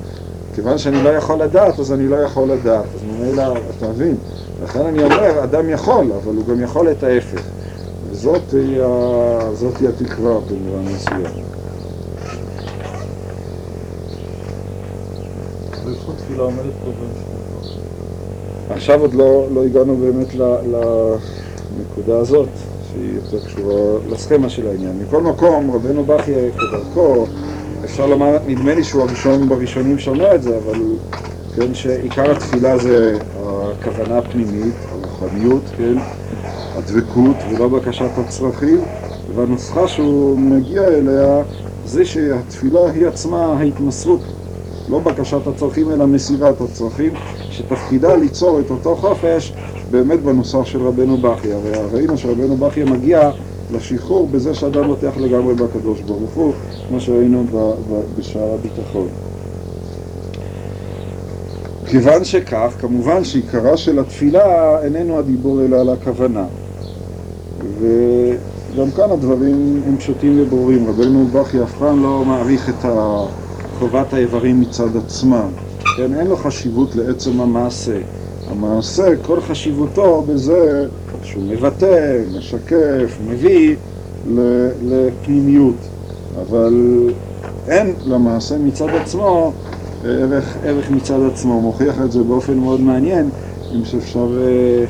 כיוון 0.54 0.78
שאני 0.78 1.02
לא 1.02 1.08
יכול 1.08 1.42
לדעת, 1.42 1.78
אז 1.78 1.92
אני 1.92 2.08
לא 2.08 2.16
יכול 2.16 2.48
לדעת. 2.48 2.84
אז 2.94 3.00
ממילא, 3.04 3.54
אתה 3.78 3.88
מבין? 3.88 4.16
לכן 4.64 4.86
אני 4.86 5.04
אומר, 5.04 5.44
אדם 5.44 5.70
יכול, 5.70 6.12
אבל 6.22 6.34
הוא 6.36 6.44
גם 6.46 6.60
יכול 6.62 6.90
את 6.90 7.02
ההפך. 7.02 7.42
וזאת 8.10 8.52
היא, 8.52 8.82
ה... 8.82 9.54
זאת 9.54 9.76
היא 9.80 9.88
התקווה 9.88 10.40
במובן 10.40 10.92
מסוים. 10.94 11.44
עכשיו 18.70 19.00
עוד 19.00 19.14
לא, 19.14 19.46
לא 19.54 19.64
הגענו 19.64 19.96
באמת 19.96 20.34
לנקודה 20.34 22.18
הזאת, 22.18 22.48
שהיא 22.92 23.14
יותר 23.14 23.46
קשורה 23.46 23.98
לסכמה 24.10 24.48
של 24.48 24.68
העניין. 24.68 24.98
מכל 24.98 25.22
מקום, 25.22 25.70
רבנו 25.74 26.04
בכי 26.04 26.32
כדרכו, 26.52 27.26
אפשר 27.92 28.06
לומר, 28.06 28.38
נדמה 28.46 28.74
לי 28.74 28.84
שהוא 28.84 29.02
הראשון 29.02 29.48
בראשונים 29.48 29.98
שאומר 29.98 30.34
את 30.34 30.42
זה, 30.42 30.56
אבל 30.56 30.82
כן, 31.54 31.74
שעיקר 31.74 32.30
התפילה 32.30 32.78
זה 32.78 33.18
הכוונה 33.34 34.18
הפנימית, 34.18 34.74
הרוחניות, 34.90 35.62
כן, 35.76 35.98
הדבקות 36.74 37.36
ולא 37.48 37.68
בקשת 37.68 38.18
הצרכים, 38.18 38.80
והנוסחה 39.34 39.88
שהוא 39.88 40.38
מגיע 40.38 40.88
אליה 40.88 41.42
זה 41.84 42.04
שהתפילה 42.04 42.90
היא 42.90 43.06
עצמה 43.06 43.44
ההתמסרות 43.46 44.20
לא 44.88 44.98
בקשת 44.98 45.46
הצרכים 45.46 45.90
אלא 45.90 46.06
מסירת 46.06 46.60
הצרכים, 46.60 47.10
שתפקידה 47.50 48.16
ליצור 48.16 48.60
את 48.60 48.70
אותו 48.70 48.96
חופש 48.96 49.52
באמת 49.90 50.20
בנוסח 50.22 50.64
של 50.64 50.82
רבנו 50.82 51.16
בכי. 51.16 51.52
הרי 51.52 51.72
ראינו 51.92 52.18
שרבנו 52.18 52.56
בכי 52.56 52.84
מגיע 52.84 53.30
לשחרור 53.72 54.28
בזה 54.28 54.54
שאדם 54.54 54.86
בוטח 54.86 55.16
לגמרי 55.16 55.54
בקדוש 55.54 56.00
ברוך 56.00 56.30
הוא, 56.30 56.52
כמו 56.88 57.00
שראינו 57.00 57.44
בשער 58.18 58.54
הביטחון. 58.54 59.08
כיוון 61.86 62.24
שכך, 62.24 62.74
כמובן 62.80 63.24
שעיקרה 63.24 63.76
של 63.76 63.98
התפילה 63.98 64.78
איננו 64.84 65.18
הדיבור 65.18 65.64
אלא 65.64 65.80
על 65.80 65.88
הכוונה. 65.88 66.44
וגם 67.78 68.90
כאן 68.96 69.10
הדברים 69.10 69.82
הם 69.86 69.96
פשוטים 69.96 70.40
וברורים. 70.40 70.88
רבנו 70.88 71.26
בכי 71.26 71.62
אף 71.62 71.78
פעם 71.78 72.02
לא 72.02 72.24
מעריך 72.24 72.68
את. 72.68 72.84
חובת 73.78 74.12
האיברים 74.12 74.60
מצד 74.60 74.96
עצמם. 74.96 75.48
כן, 75.96 76.14
אין 76.14 76.26
לו 76.26 76.36
חשיבות 76.36 76.96
לעצם 76.96 77.40
המעשה. 77.40 78.00
המעשה, 78.52 79.16
כל 79.22 79.40
חשיבותו 79.40 80.24
בזה 80.28 80.86
שהוא 81.22 81.44
מבטא, 81.44 82.18
משקף, 82.38 83.18
מביא 83.28 83.76
לפנימיות. 84.82 85.76
אבל 86.42 86.74
אין 87.68 87.94
למעשה 88.06 88.58
מצד 88.58 88.88
עצמו 88.88 89.52
ערך, 90.04 90.56
ערך 90.64 90.90
מצד 90.90 91.18
עצמו. 91.32 91.60
מוכיח 91.60 91.94
את 92.04 92.12
זה 92.12 92.22
באופן 92.22 92.56
מאוד 92.56 92.80
מעניין, 92.80 93.30
אם 93.74 93.84
שאפשר 93.84 94.28
אה, 94.40 94.84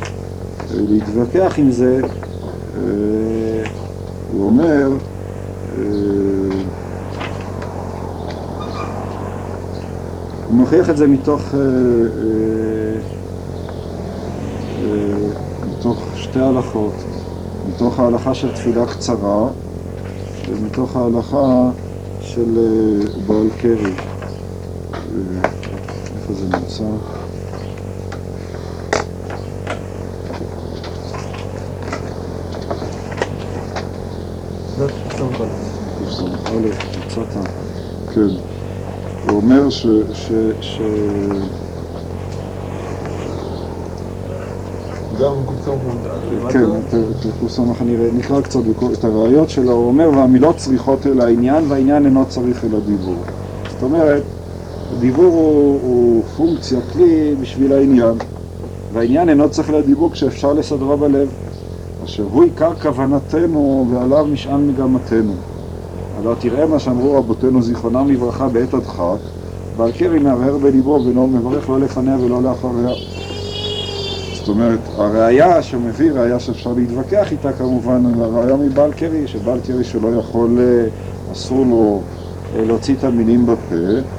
להתווכח 0.70 1.54
עם 1.58 1.70
זה. 1.70 2.00
אה, 2.76 2.82
הוא 4.32 4.46
אומר, 4.46 4.88
אה, 5.78 5.82
הוא 10.48 10.56
מוכיח 10.56 10.90
את 10.90 10.96
זה 10.96 11.06
מתוך, 11.06 11.54
אה, 11.54 11.60
אה, 11.60 13.21
מתוך 15.68 15.98
שתי 16.16 16.40
הלכות, 16.40 16.92
מתוך 17.68 18.00
ההלכה 18.00 18.34
של 18.34 18.52
תפילה 18.52 18.86
קצרה 18.86 19.48
ומתוך 20.48 20.96
ההלכה 20.96 21.70
של 22.20 22.58
אה, 22.58 23.22
בעל 23.26 23.50
קרי. 23.60 23.94
אה, 24.94 24.98
איפה 26.16 26.32
זה 26.34 26.46
נמצא? 26.46 26.84
זה 34.76 34.88
תפסם 34.88 35.26
תס"א, 35.98 36.54
מצאת. 36.98 37.36
כן. 38.14 38.28
הוא 39.26 39.36
אומר 39.36 39.70
ש... 39.70 39.86
ש, 40.12 40.32
ש... 40.60 40.80
גם 45.22 45.34
קופסה 45.46 45.70
מודע. 45.70 46.10
כן, 46.52 46.64
נראה, 47.84 48.08
נקרא 48.12 48.40
קצת 48.40 48.60
את 48.92 49.04
הראיות 49.04 49.50
שלו, 49.50 49.72
הוא 49.72 49.86
אומר, 49.86 50.10
והמילות 50.16 50.56
צריכות 50.56 51.06
אל 51.06 51.20
העניין, 51.20 51.64
והעניין 51.68 52.06
אינו 52.06 52.24
צריך 52.28 52.64
אל 52.64 52.74
הדיבור. 52.74 53.14
זאת 53.70 53.82
אומרת, 53.82 54.22
הדיבור 54.92 55.80
הוא, 55.82 56.22
פונקציה, 56.36 56.80
כלי 56.92 57.34
בשביל 57.40 57.72
העניין, 57.72 58.14
והעניין 58.92 59.28
אינו 59.28 59.50
צריך 59.50 59.70
אל 59.70 59.74
הדיבור 59.74 60.10
כשאפשר 60.12 60.52
לסדרו 60.52 60.96
בלב, 60.96 61.28
אשר 62.04 62.24
הוא 62.32 62.42
עיקר 62.42 62.74
כוונתנו 62.82 63.86
ועליו 63.90 64.26
משען 64.32 64.68
מגמתנו. 64.68 65.32
הלא 66.18 66.34
תראה 66.40 66.66
מה 66.66 66.78
שאמרו 66.78 67.14
רבותינו 67.14 67.62
זיכרונם 67.62 68.10
לברכה 68.10 68.48
בעת 68.48 68.74
הדחק, 68.74 69.18
ועל 69.76 69.92
קרי 69.92 70.18
מהרהר 70.18 70.58
בליבו 70.58 71.00
ולא 71.06 71.26
מברך 71.26 71.70
לא 71.70 71.80
לפניה 71.80 72.16
ולא 72.20 72.42
לאחריה. 72.42 73.11
זאת 74.42 74.48
אומרת, 74.48 74.88
הראייה 74.96 75.62
שהוא 75.62 75.82
מביא, 75.82 76.12
ראייה 76.12 76.40
שאפשר 76.40 76.72
להתווכח 76.72 77.32
איתה 77.32 77.52
כמובן, 77.52 78.02
הראייה 78.20 78.56
מבעל 78.56 78.92
קרי, 78.92 79.26
שבעל 79.26 79.60
קרי 79.60 79.84
שלא 79.84 80.14
יכול, 80.18 80.58
אה, 80.60 80.88
אסור 81.32 81.66
לו 81.66 82.08
אה, 82.54 82.64
להוציא 82.64 82.96
את 82.96 83.04
המילים 83.04 83.46
בפה, 83.46 83.74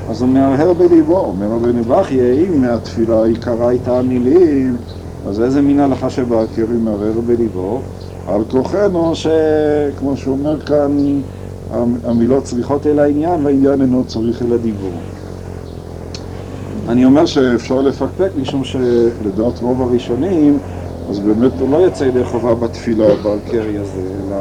אז 0.06 0.22
הוא 0.22 0.30
מהרהר 0.30 0.74
בליבו, 0.74 1.20
אומר 1.20 1.48
רבנו 1.48 1.86
בכי, 1.86 2.48
אם 2.48 2.62
מהתפילה 2.62 3.24
עיקרה 3.26 3.70
הייתה 3.70 4.00
המילים, 4.00 4.78
אז 5.24 5.42
איזה 5.42 5.62
מין 5.62 5.80
הלכה 5.80 6.10
שבעל 6.10 6.48
קרי 6.48 6.78
מהרהר 6.78 7.22
בליבו? 7.22 7.88
על 8.26 8.46
כוחנו 8.46 9.14
שכמו 9.16 10.18
שהוא 10.18 10.34
אומר 10.34 10.60
כאן, 10.62 11.22
המילות 12.04 12.44
צריכות 12.44 12.88
אל 12.88 13.00
העניין 13.00 13.46
והעניין 13.46 13.82
אינו 13.82 14.06
צריך 14.06 14.42
אל 14.42 14.54
הדיבור. 14.54 15.13
אני 16.88 17.06
אומר 17.06 17.26
שאפשר 17.26 17.82
לפקפק 17.82 18.32
משום 18.36 18.64
שלדעת 18.64 19.60
רוב 19.60 19.82
הראשונים 19.82 20.60
אז 21.10 21.20
באמת 21.20 21.60
הוא 21.60 21.70
לא 21.70 21.88
יצא 21.88 22.04
ידי 22.04 22.24
חובה 22.24 22.56
בתפילה 22.56 23.16
בעל 23.16 23.40
קרי 23.40 23.78
הזה, 23.78 24.02
אלא 24.20 24.36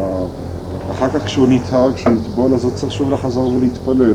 אחר 0.90 1.08
כך 1.08 1.24
כשהוא 1.24 1.48
נטהר, 1.48 1.92
כשהוא 1.92 2.14
יטבול, 2.14 2.54
אז 2.54 2.64
הוא 2.64 2.72
צריך 2.72 2.92
שוב 2.92 3.10
לחזור 3.10 3.52
ולהתפלל. 3.52 4.14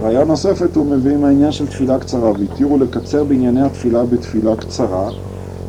ראיה 0.00 0.24
נוספת 0.24 0.76
הוא 0.76 0.86
מביא 0.86 1.14
עם 1.14 1.24
העניין 1.24 1.52
של 1.52 1.66
תפילה 1.66 1.98
קצרה, 1.98 2.32
והתירו 2.38 2.78
לקצר 2.78 3.24
בענייני 3.24 3.62
התפילה 3.62 4.04
בתפילה 4.04 4.56
קצרה, 4.56 5.10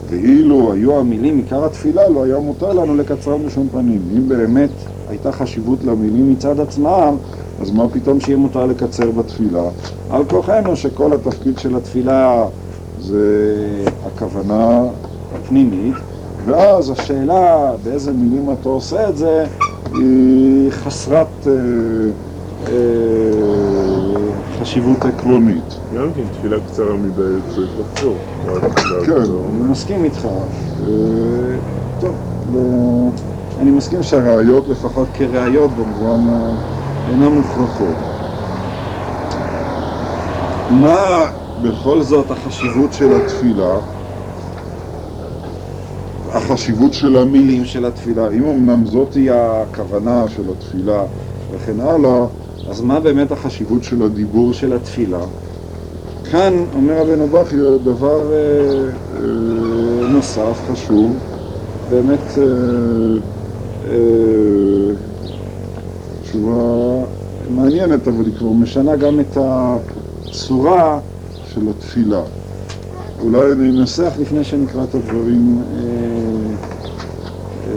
ואילו 0.03 0.73
היו 0.73 0.99
המילים 0.99 1.37
עיקר 1.37 1.65
התפילה, 1.65 2.09
לא 2.09 2.23
היה 2.23 2.39
מותר 2.39 2.73
לנו 2.73 2.95
לקצרם 2.95 3.43
בשום 3.43 3.69
פנים. 3.69 4.09
אם 4.17 4.27
באמת 4.27 4.71
הייתה 5.07 5.31
חשיבות 5.31 5.83
למילים 5.83 6.29
מצד 6.29 6.59
עצמם, 6.59 7.17
אז 7.61 7.71
מה 7.71 7.89
פתאום 7.89 8.19
שיהיה 8.19 8.37
מותר 8.37 8.65
לקצר 8.65 9.11
בתפילה? 9.11 9.63
על 10.09 10.25
כוחנו 10.25 10.75
שכל 10.75 11.13
התפקיד 11.13 11.59
של 11.59 11.75
התפילה 11.75 12.45
זה 12.99 13.25
הכוונה 14.05 14.81
הפנימית, 15.35 15.95
ואז 16.45 16.89
השאלה 16.89 17.71
באיזה 17.83 18.11
מילים 18.13 18.49
אתה 18.53 18.69
עושה 18.69 19.09
את 19.09 19.17
זה, 19.17 19.45
היא 19.93 20.71
חסרת 20.71 21.47
אה, 21.47 21.51
אה, 22.67 22.73
חשיבות 24.59 25.05
עקרונית. 25.05 25.75
גם 25.95 26.13
כן 26.15 26.23
תפילה 26.31 26.57
קצרה 26.67 26.93
מדי 26.93 27.51
צריך 27.55 27.71
לחזור. 27.79 28.15
כן, 29.05 29.11
אני 29.11 29.71
מסכים 29.71 30.03
איתך. 30.03 30.25
אה, 30.25 30.89
טוב, 31.99 32.15
אני 33.59 33.71
מסכים 33.71 34.03
שהראיות, 34.03 34.67
לפחות 34.67 35.07
כראיות, 35.13 35.71
במובן 35.71 36.33
אינן 37.09 37.27
מוכרחות. 37.27 37.95
מה 40.69 41.25
בכל 41.61 42.01
זאת 42.01 42.31
החשיבות 42.31 42.93
של 42.93 43.15
התפילה? 43.15 43.75
החשיבות 46.31 46.93
של 46.93 47.17
המילים 47.17 47.65
של 47.65 47.85
התפילה, 47.85 48.29
אם 48.29 48.45
אמנם 48.45 48.85
זאת 48.85 49.13
היא 49.13 49.31
הכוונה 49.31 50.25
של 50.35 50.41
התפילה 50.51 51.03
וכן 51.51 51.79
הלאה, 51.79 52.25
אז 52.69 52.81
מה 52.81 52.99
באמת 52.99 53.31
החשיבות 53.31 53.83
של 53.83 54.03
הדיבור 54.03 54.53
של 54.53 54.73
התפילה? 54.73 55.25
כאן 56.31 56.53
אומר 56.75 57.01
רבנו 57.01 57.27
בכי 57.27 57.55
דבר 57.83 58.33
אה, 58.33 58.37
אה, 59.15 60.07
נוסף, 60.07 60.59
חשוב, 60.71 61.17
באמת 61.89 62.37
אה, 62.37 62.43
אה, 63.87 64.93
תשובה 66.29 67.05
מעניינת, 67.49 68.07
אבל 68.07 68.25
היא 68.25 68.33
כבר 68.37 68.49
משנה 68.49 68.95
גם 68.95 69.19
את 69.19 69.37
הצורה 69.37 70.99
של 71.53 71.61
התפילה. 71.69 72.21
אולי 73.19 73.51
אני 73.51 73.69
אנסח 73.69 74.11
לפני 74.19 74.43
שנקרא 74.43 74.83
את 74.83 74.95
הדברים 74.95 75.61
אה, 75.73 75.79
אה, 77.67 77.73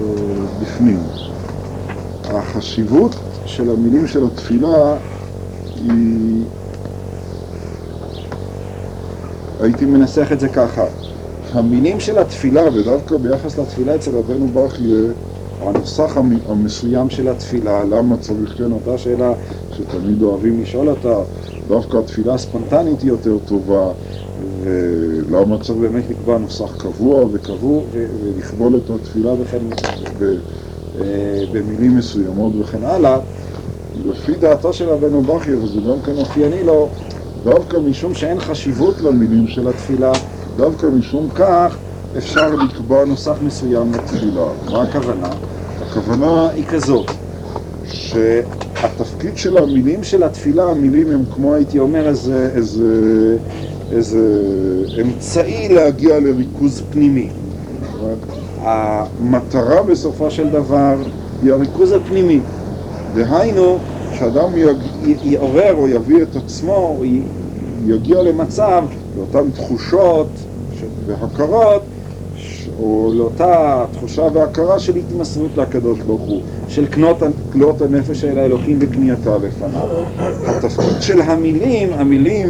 בפנים. 0.63 0.99
החשיבות 2.25 3.15
של 3.47 3.71
המילים 3.71 4.07
של 4.07 4.25
התפילה 4.25 4.97
היא... 5.85 6.45
הייתי 9.61 9.85
מנסח 9.85 10.33
את 10.33 10.41
זה 10.41 10.49
ככה. 10.49 10.85
המילים 11.53 12.01
של 12.01 12.19
התפילה, 12.19 12.63
ודווקא 12.75 13.17
ביחס 13.17 13.59
לתפילה 13.59 13.95
אצל 13.95 14.11
רבנו 14.17 14.49
ברכיה, 14.49 14.97
הנוסח 15.69 16.17
המ- 16.17 16.41
המסוים 16.47 17.11
של 17.11 17.29
התפילה, 17.29 17.85
למה 17.85 18.17
צריך 18.17 18.55
כן 18.59 18.73
אותה 18.73 18.99
שאלה 18.99 19.33
שתמיד 19.71 20.23
אוהבים 20.23 20.61
לשאול 20.61 20.89
אותה, 20.89 21.23
דווקא 21.67 21.97
התפילה 21.97 22.35
הספונטנית 22.35 23.01
היא 23.01 23.11
יותר 23.11 23.39
טובה, 23.39 23.93
ולמה 24.37 25.59
צריך 25.59 25.79
באמת 25.79 26.09
לקבוע 26.09 26.39
נוסח 26.39 26.75
קבוע 26.79 27.25
וקבוע 27.33 27.83
ולכבול 27.91 28.77
את 28.77 28.91
התפילה 28.91 29.33
וכן 29.33 29.63
אה, 30.95 31.45
במילים 31.51 31.97
מסוימות 31.97 32.53
וכן 32.61 32.85
הלאה. 32.85 33.19
לפי 33.95 34.35
דעתו 34.35 34.73
של 34.73 34.89
רבנו 34.89 35.23
בכי, 35.23 35.55
וזה 35.55 35.81
גם 35.81 36.03
כן 36.03 36.17
אופייני 36.19 36.65
לו, 36.65 36.89
דווקא 37.45 37.77
משום 37.77 38.15
שאין 38.15 38.41
חשיבות 38.41 39.01
למילים 39.01 39.47
של 39.47 39.69
התפילה, 39.69 40.13
דווקא 40.57 40.87
משום 40.87 41.29
כך 41.35 41.79
אפשר 42.19 42.55
לקבוע 42.55 43.05
נוסח 43.05 43.37
מסוים 43.43 43.93
לתפילה. 43.93 44.47
מה 44.71 44.83
הכוונה? 44.83 45.29
הכוונה 45.81 46.49
היא 46.49 46.65
כזאת, 46.67 47.11
שהתפקיד 47.85 49.37
של 49.37 49.59
המילים 49.59 50.05
של 50.05 50.23
התפילה, 50.23 50.65
המילים 50.65 51.11
הם 51.11 51.25
כמו 51.35 51.55
הייתי 51.55 51.79
אומר 51.79 52.09
איזה, 52.09 52.51
איזה, 52.55 53.39
איזה 53.91 54.21
אמצעי 55.01 55.69
להגיע 55.69 56.21
לריכוז 56.21 56.83
פנימי. 56.91 57.29
המטרה 58.59 59.83
בסופו 59.83 60.31
של 60.31 60.51
דבר 60.51 60.97
היא 61.43 61.53
הריכוז 61.53 61.93
הפנימי. 61.93 62.41
דהיינו, 63.15 63.79
שאדם 64.19 64.49
יעורר 65.23 65.75
או 65.75 65.89
יביא 65.89 66.23
את 66.23 66.37
עצמו, 66.37 67.03
יגיע 67.87 68.23
למצב, 68.23 68.85
לאותן 69.17 69.51
תחושות 69.51 70.29
והכרות, 71.07 71.83
או 72.83 73.13
לאותה 73.15 73.85
תחושה 73.93 74.23
והכרה 74.35 74.79
של 74.79 74.97
התמסרות 74.97 75.51
לקדוש 75.57 75.99
ברוך 76.01 76.23
הוא, 76.23 76.41
של 76.69 76.87
כנות, 76.91 77.23
כלות 77.53 77.83
הנפש 77.83 78.21
של 78.21 78.39
האלוקים 78.39 78.79
וכניעתה 78.81 79.39
לפניו. 79.39 79.89
התפקיד 80.47 81.01
של 81.01 81.21
המילים, 81.21 81.93
המילים 81.93 82.49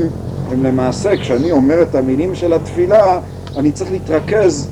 הם 0.51 0.65
למעשה, 0.65 1.17
כשאני 1.17 1.51
אומר 1.51 1.83
את 1.83 1.95
המילים 1.95 2.35
של 2.35 2.53
התפילה, 2.53 3.21
אני 3.57 3.73
צריך 3.73 3.91
להתרכז 3.93 4.69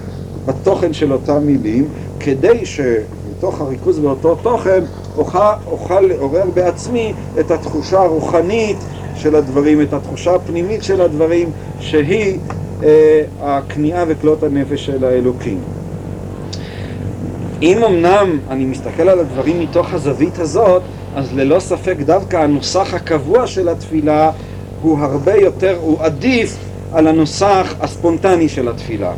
בתוכן 0.47 0.93
של 0.93 1.13
אותם 1.13 1.43
מילים, 1.43 1.89
כדי 2.21 2.67
שמתוך 2.67 3.61
הריכוז 3.61 3.99
באותו 3.99 4.35
תוכן 4.35 4.85
אוכל, 5.17 5.39
אוכל 5.67 6.01
לעורר 6.01 6.45
בעצמי 6.55 7.13
את 7.41 7.51
התחושה 7.51 8.03
הרוחנית 8.03 8.77
של 9.15 9.35
הדברים, 9.35 9.83
את 9.83 9.93
התחושה 9.93 10.35
הפנימית 10.35 10.83
של 10.83 11.01
הדברים, 11.01 11.51
שהיא 11.81 12.39
הכניעה 13.41 14.05
וכלות 14.09 14.43
הנפש 14.43 14.87
של 14.87 15.05
האלוקים. 15.05 15.59
אם 17.63 17.85
אמנם 17.85 18.39
אני 18.51 18.65
מסתכל 18.65 19.09
על 19.09 19.19
הדברים 19.19 19.61
מתוך 19.61 19.95
הזווית 19.95 20.39
הזאת, 20.39 20.83
אז 21.15 21.33
ללא 21.35 21.61
ספק 21.61 21.97
דווקא 22.07 22.37
הנוסח 22.37 22.95
הקבוע 22.95 23.47
של 23.47 23.69
התפילה 23.69 24.31
הוא 24.83 24.99
הרבה 24.99 25.37
יותר, 25.37 25.77
הוא 25.81 25.99
עדיף 26.01 26.57
על 26.93 27.07
הנוסח 27.07 27.75
הספונטני 27.81 28.49
של 28.49 28.69
התפילה. 28.69 29.13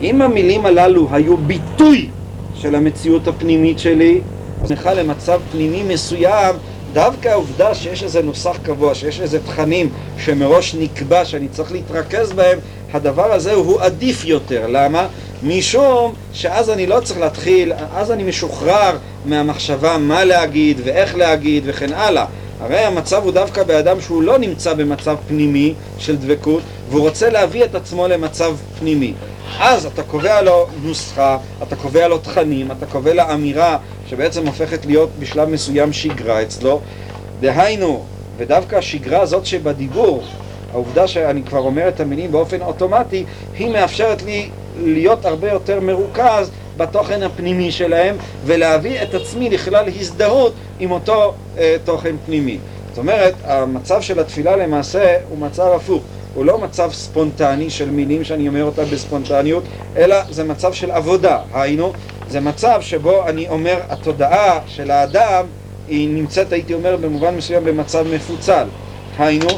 אם 0.00 0.22
המילים 0.22 0.66
הללו 0.66 1.08
היו 1.12 1.36
ביטוי 1.36 2.08
של 2.54 2.74
המציאות 2.74 3.28
הפנימית 3.28 3.78
שלי, 3.78 4.20
אז 4.62 4.72
נכה 4.72 4.94
למצב 4.94 5.40
פנימי 5.52 5.82
מסוים, 5.82 6.54
דווקא 6.92 7.28
העובדה 7.28 7.74
שיש 7.74 8.02
איזה 8.02 8.22
נוסח 8.22 8.56
קבוע, 8.62 8.94
שיש 8.94 9.20
איזה 9.20 9.38
תכנים 9.40 9.88
שמראש 10.18 10.74
נקבע 10.74 11.24
שאני 11.24 11.48
צריך 11.48 11.72
להתרכז 11.72 12.32
בהם, 12.32 12.58
הדבר 12.92 13.32
הזה 13.32 13.52
הוא 13.52 13.80
עדיף 13.80 14.24
יותר. 14.24 14.66
למה? 14.68 15.06
משום 15.42 16.14
שאז 16.32 16.70
אני 16.70 16.86
לא 16.86 17.00
צריך 17.00 17.20
להתחיל, 17.20 17.72
אז 17.94 18.12
אני 18.12 18.22
משוחרר 18.22 18.96
מהמחשבה 19.24 19.98
מה 19.98 20.24
להגיד 20.24 20.80
ואיך 20.84 21.16
להגיד 21.16 21.62
וכן 21.66 21.92
הלאה. 21.92 22.24
הרי 22.60 22.78
המצב 22.78 23.24
הוא 23.24 23.32
דווקא 23.32 23.62
באדם 23.62 24.00
שהוא 24.00 24.22
לא 24.22 24.38
נמצא 24.38 24.74
במצב 24.74 25.16
פנימי 25.28 25.74
של 25.98 26.16
דבקות 26.16 26.62
והוא 26.90 27.00
רוצה 27.00 27.30
להביא 27.30 27.64
את 27.64 27.74
עצמו 27.74 28.08
למצב 28.08 28.56
פנימי. 28.78 29.12
אז 29.60 29.86
אתה 29.86 30.02
קובע 30.02 30.42
לו 30.42 30.66
נוסחה, 30.82 31.38
אתה 31.62 31.76
קובע 31.76 32.08
לו 32.08 32.18
תכנים, 32.18 32.70
אתה 32.70 32.86
קובע 32.86 33.14
לו 33.14 33.22
אמירה 33.32 33.78
שבעצם 34.10 34.46
הופכת 34.46 34.86
להיות 34.86 35.10
בשלב 35.18 35.48
מסוים 35.48 35.92
שגרה 35.92 36.42
אצלו. 36.42 36.80
דהיינו, 37.40 38.04
ודווקא 38.36 38.76
השגרה 38.76 39.20
הזאת 39.20 39.46
שבדיבור, 39.46 40.24
העובדה 40.76 41.08
שאני 41.08 41.42
כבר 41.42 41.58
אומר 41.58 41.88
את 41.88 42.00
המילים 42.00 42.32
באופן 42.32 42.60
אוטומטי, 42.60 43.24
היא 43.58 43.72
מאפשרת 43.72 44.22
לי 44.22 44.48
להיות 44.82 45.24
הרבה 45.24 45.50
יותר 45.50 45.80
מרוכז 45.80 46.50
בתוכן 46.76 47.22
הפנימי 47.22 47.72
שלהם 47.72 48.16
ולהביא 48.44 49.02
את 49.02 49.14
עצמי 49.14 49.50
לכלל 49.50 49.84
הזדהות 50.00 50.52
עם 50.80 50.90
אותו 50.90 51.34
אה, 51.58 51.76
תוכן 51.84 52.16
פנימי. 52.26 52.58
זאת 52.88 52.98
אומרת, 52.98 53.34
המצב 53.44 54.00
של 54.00 54.20
התפילה 54.20 54.56
למעשה 54.56 55.16
הוא 55.28 55.38
מצב 55.38 55.72
הפוך. 55.76 56.02
הוא 56.34 56.44
לא 56.44 56.58
מצב 56.58 56.92
ספונטני 56.92 57.70
של 57.70 57.90
מילים 57.90 58.24
שאני 58.24 58.48
אומר 58.48 58.64
אותה 58.64 58.84
בספונטניות, 58.84 59.64
אלא 59.96 60.16
זה 60.30 60.44
מצב 60.44 60.72
של 60.72 60.90
עבודה. 60.90 61.38
היינו, 61.54 61.92
זה 62.28 62.40
מצב 62.40 62.78
שבו 62.80 63.28
אני 63.28 63.48
אומר, 63.48 63.76
התודעה 63.88 64.60
של 64.66 64.90
האדם 64.90 65.46
היא 65.88 66.08
נמצאת, 66.08 66.52
הייתי 66.52 66.74
אומר, 66.74 66.96
במובן 66.96 67.34
מסוים 67.34 67.64
במצב 67.64 68.06
מפוצל. 68.14 68.64
היינו, 69.18 69.48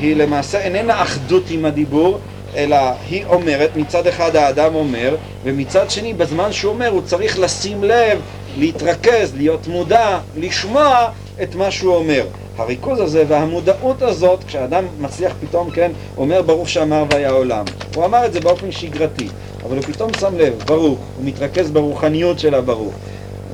היא 0.00 0.16
למעשה 0.16 0.60
איננה 0.60 1.02
אחדות 1.02 1.42
עם 1.50 1.64
הדיבור, 1.64 2.18
אלא 2.56 2.76
היא 3.10 3.24
אומרת, 3.24 3.76
מצד 3.76 4.06
אחד 4.06 4.36
האדם 4.36 4.74
אומר, 4.74 5.16
ומצד 5.44 5.90
שני 5.90 6.14
בזמן 6.14 6.52
שהוא 6.52 6.72
אומר 6.72 6.88
הוא 6.88 7.02
צריך 7.04 7.38
לשים 7.38 7.84
לב, 7.84 8.20
להתרכז, 8.58 9.34
להיות 9.36 9.66
מודע, 9.66 10.18
לשמוע 10.36 11.08
את 11.42 11.54
מה 11.54 11.70
שהוא 11.70 11.94
אומר. 11.94 12.26
הריכוז 12.56 13.00
הזה 13.00 13.24
והמודעות 13.28 14.02
הזאת, 14.02 14.44
כשאדם 14.44 14.84
מצליח 15.00 15.32
פתאום, 15.40 15.70
כן, 15.70 15.90
אומר 16.16 16.42
ברוך 16.42 16.68
שאמר 16.68 17.04
והיה 17.10 17.30
עולם. 17.30 17.64
הוא 17.94 18.04
אמר 18.04 18.26
את 18.26 18.32
זה 18.32 18.40
באופן 18.40 18.72
שגרתי, 18.72 19.28
אבל 19.66 19.76
הוא 19.76 19.84
פתאום 19.84 20.10
שם 20.20 20.38
לב, 20.38 20.54
ברוך, 20.66 20.98
הוא 21.16 21.24
מתרכז 21.24 21.70
ברוחניות 21.70 22.38
של 22.38 22.54
הברוך, 22.54 22.94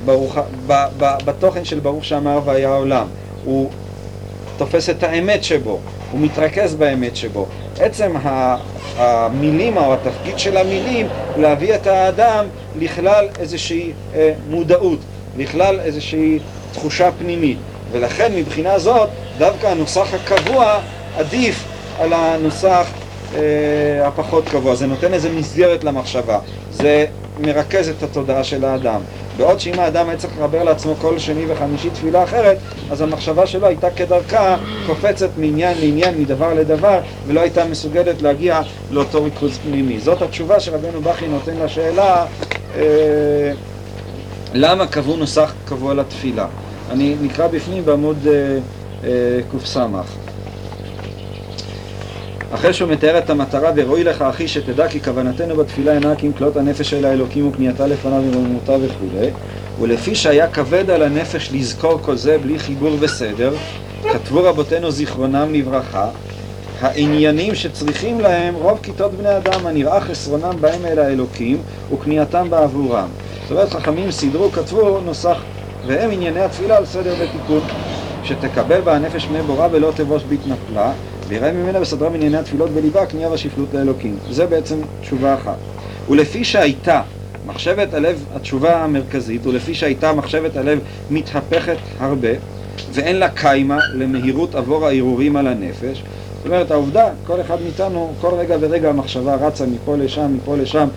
ברוך, 0.05 0.37
ב, 0.67 0.73
ב, 0.97 1.05
בתוכן 1.25 1.65
של 1.65 1.79
ברוך 1.79 2.05
שאמר 2.05 2.39
והיה 2.45 2.69
עולם. 2.69 3.07
הוא 3.45 3.69
תופס 4.57 4.89
את 4.89 5.03
האמת 5.03 5.43
שבו, 5.43 5.79
הוא 6.11 6.21
מתרכז 6.21 6.75
באמת 6.75 7.15
שבו. 7.15 7.45
עצם 7.79 8.11
המילים 8.97 9.77
או 9.77 9.93
התפקיד 9.93 10.39
של 10.39 10.57
המילים 10.57 11.07
להביא 11.37 11.75
את 11.75 11.87
האדם 11.87 12.45
לכלל 12.79 13.27
איזושהי 13.39 13.91
אה, 14.15 14.33
מודעות, 14.49 14.99
לכלל 15.37 15.79
איזושהי 15.79 16.39
תחושה 16.73 17.09
פנימית. 17.11 17.57
ולכן 17.91 18.35
מבחינה 18.35 18.79
זאת 18.79 19.09
דווקא 19.37 19.67
הנוסח 19.67 20.13
הקבוע 20.13 20.79
עדיף 21.17 21.63
על 21.99 22.13
הנוסח 22.13 22.87
אה, 23.35 24.07
הפחות 24.07 24.49
קבוע. 24.49 24.75
זה 24.75 24.87
נותן 24.87 25.13
איזו 25.13 25.29
מסגרת 25.29 25.83
למחשבה, 25.83 26.39
זה 26.71 27.05
מרכז 27.39 27.89
את 27.89 28.03
התודעה 28.03 28.43
של 28.43 28.65
האדם. 28.65 29.01
בעוד 29.37 29.59
שאם 29.59 29.79
האדם 29.79 30.09
היה 30.09 30.17
צריך 30.17 30.33
לחבר 30.37 30.63
לעצמו 30.63 30.95
כל 30.95 31.19
שני 31.19 31.45
וחמישי 31.47 31.89
תפילה 31.89 32.23
אחרת, 32.23 32.57
אז 32.91 33.01
המחשבה 33.01 33.47
שלו 33.47 33.67
הייתה 33.67 33.91
כדרכה 33.91 34.57
קופצת 34.85 35.29
מעניין 35.37 35.77
לעניין, 35.79 36.21
מדבר 36.21 36.53
לדבר, 36.53 36.99
ולא 37.27 37.39
הייתה 37.39 37.65
מסוגלת 37.65 38.21
להגיע 38.21 38.61
לאותו 38.91 39.23
ריכוז 39.23 39.57
פנימי. 39.57 39.99
זאת 39.99 40.21
התשובה 40.21 40.59
שרבנו 40.59 41.01
בכי 41.01 41.27
נותן 41.27 41.57
לשאלה 41.57 42.25
אה, 42.75 43.51
למה 44.53 44.87
קבעו 44.87 45.17
נוסח 45.17 45.53
קבוע 45.65 45.93
לתפילה. 45.93 46.47
אני 46.91 47.15
נקרא 47.21 47.47
בפנים 47.47 47.85
בעמוד 47.85 48.17
אה, 48.27 48.57
אה, 49.03 49.39
קס. 49.51 49.77
אחרי 52.51 52.73
שהוא 52.73 52.91
מתאר 52.91 53.17
את 53.17 53.29
המטרה, 53.29 53.71
וראוי 53.75 54.03
לך 54.03 54.21
אחי 54.21 54.47
שתדע 54.47 54.87
כי 54.87 55.01
כוונתנו 55.01 55.55
בתפילה 55.55 55.93
אינה 55.93 56.15
כי 56.15 56.27
אם 56.27 56.33
כלות 56.33 56.57
הנפש 56.57 56.93
אל 56.93 57.05
האלוקים 57.05 57.47
ופנייתה 57.47 57.87
לפניו 57.87 58.23
ורוממותה 58.31 58.73
וכולי, 58.81 59.29
ולפי 59.81 60.15
שהיה 60.15 60.47
כבד 60.47 60.89
על 60.89 61.03
הנפש 61.03 61.49
לזכור 61.53 61.99
כל 62.01 62.15
זה 62.15 62.37
בלי 62.37 62.59
חיבור 62.59 62.97
וסדר, 62.99 63.53
כתבו 64.13 64.43
רבותינו 64.43 64.91
זיכרונם 64.91 65.53
לברכה, 65.53 66.09
העניינים 66.81 67.55
שצריכים 67.55 68.19
להם 68.19 68.55
רוב 68.55 68.79
כיתות 68.83 69.11
בני 69.13 69.37
אדם 69.37 69.67
הנראה 69.67 70.01
חסרונם 70.01 70.53
בהם 70.61 70.85
אל 70.85 70.99
האלוקים 70.99 71.57
וקנייתם 71.93 72.49
בעבורם. 72.49 73.07
זאת 73.41 73.51
אומרת 73.51 73.69
חכמים 73.69 74.11
סידרו, 74.11 74.51
כתבו 74.51 74.99
נוסח, 75.05 75.37
והם 75.87 76.11
ענייני 76.11 76.41
התפילה 76.41 76.77
על 76.77 76.85
סדר 76.85 77.15
ותיקון. 77.19 77.61
שתקבל 78.23 78.81
בה 78.81 78.95
הנפש 78.95 79.27
מי 79.27 79.41
בורה 79.41 79.67
ולא 79.71 79.91
תבוש 79.95 80.23
בהתנפלה, 80.23 80.91
ויראה 81.27 81.51
ממנה 81.51 81.79
בסדרם 81.79 82.13
ענייני 82.13 82.37
התפילות 82.37 82.69
בליבה, 82.69 83.05
כניעה 83.05 83.31
והשפלות 83.31 83.73
לאלוקים. 83.73 84.17
זה 84.29 84.45
בעצם 84.45 84.75
תשובה 85.01 85.33
אחת. 85.33 85.57
ולפי 86.09 86.43
שהייתה 86.43 87.01
מחשבת 87.45 87.93
הלב, 87.93 88.25
התשובה 88.35 88.83
המרכזית, 88.83 89.45
ולפי 89.45 89.73
שהייתה 89.73 90.13
מחשבת 90.13 90.57
הלב 90.57 90.79
מתהפכת 91.09 91.77
הרבה, 91.99 92.29
ואין 92.91 93.15
לה 93.15 93.29
קיימה 93.29 93.77
למהירות 93.93 94.55
עבור 94.55 94.87
הערעורים 94.87 95.35
על 95.35 95.47
הנפש, 95.47 96.03
זאת 96.37 96.45
אומרת, 96.45 96.71
העובדה, 96.71 97.09
כל 97.27 97.41
אחד 97.41 97.61
מאיתנו, 97.61 98.13
כל 98.21 98.33
רגע 98.33 98.57
ורגע 98.59 98.89
המחשבה 98.89 99.35
רצה 99.35 99.65
מפה 99.65 99.95
לשם, 99.95 100.35
מפה 100.35 100.55
לשם 100.55 100.87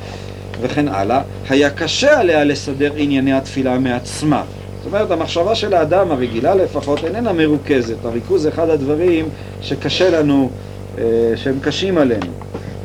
וכן 0.60 0.88
הלאה, 0.88 1.22
היה 1.48 1.70
קשה 1.70 2.20
עליה 2.20 2.44
לסדר 2.44 2.92
ענייני 2.96 3.32
התפילה 3.32 3.78
מעצמה. 3.78 4.42
זאת 4.84 4.86
אומרת, 4.86 5.10
המחשבה 5.10 5.54
של 5.54 5.74
האדם 5.74 6.10
הרגילה 6.10 6.54
לפחות 6.54 7.04
איננה 7.04 7.32
מרוכזת. 7.32 8.04
הריכוז 8.04 8.42
זה 8.42 8.48
אחד 8.48 8.70
הדברים 8.70 9.28
שקשה 9.62 10.10
לנו, 10.10 10.50
אה, 10.98 11.04
שהם 11.36 11.58
קשים 11.62 11.98
עלינו. 11.98 12.32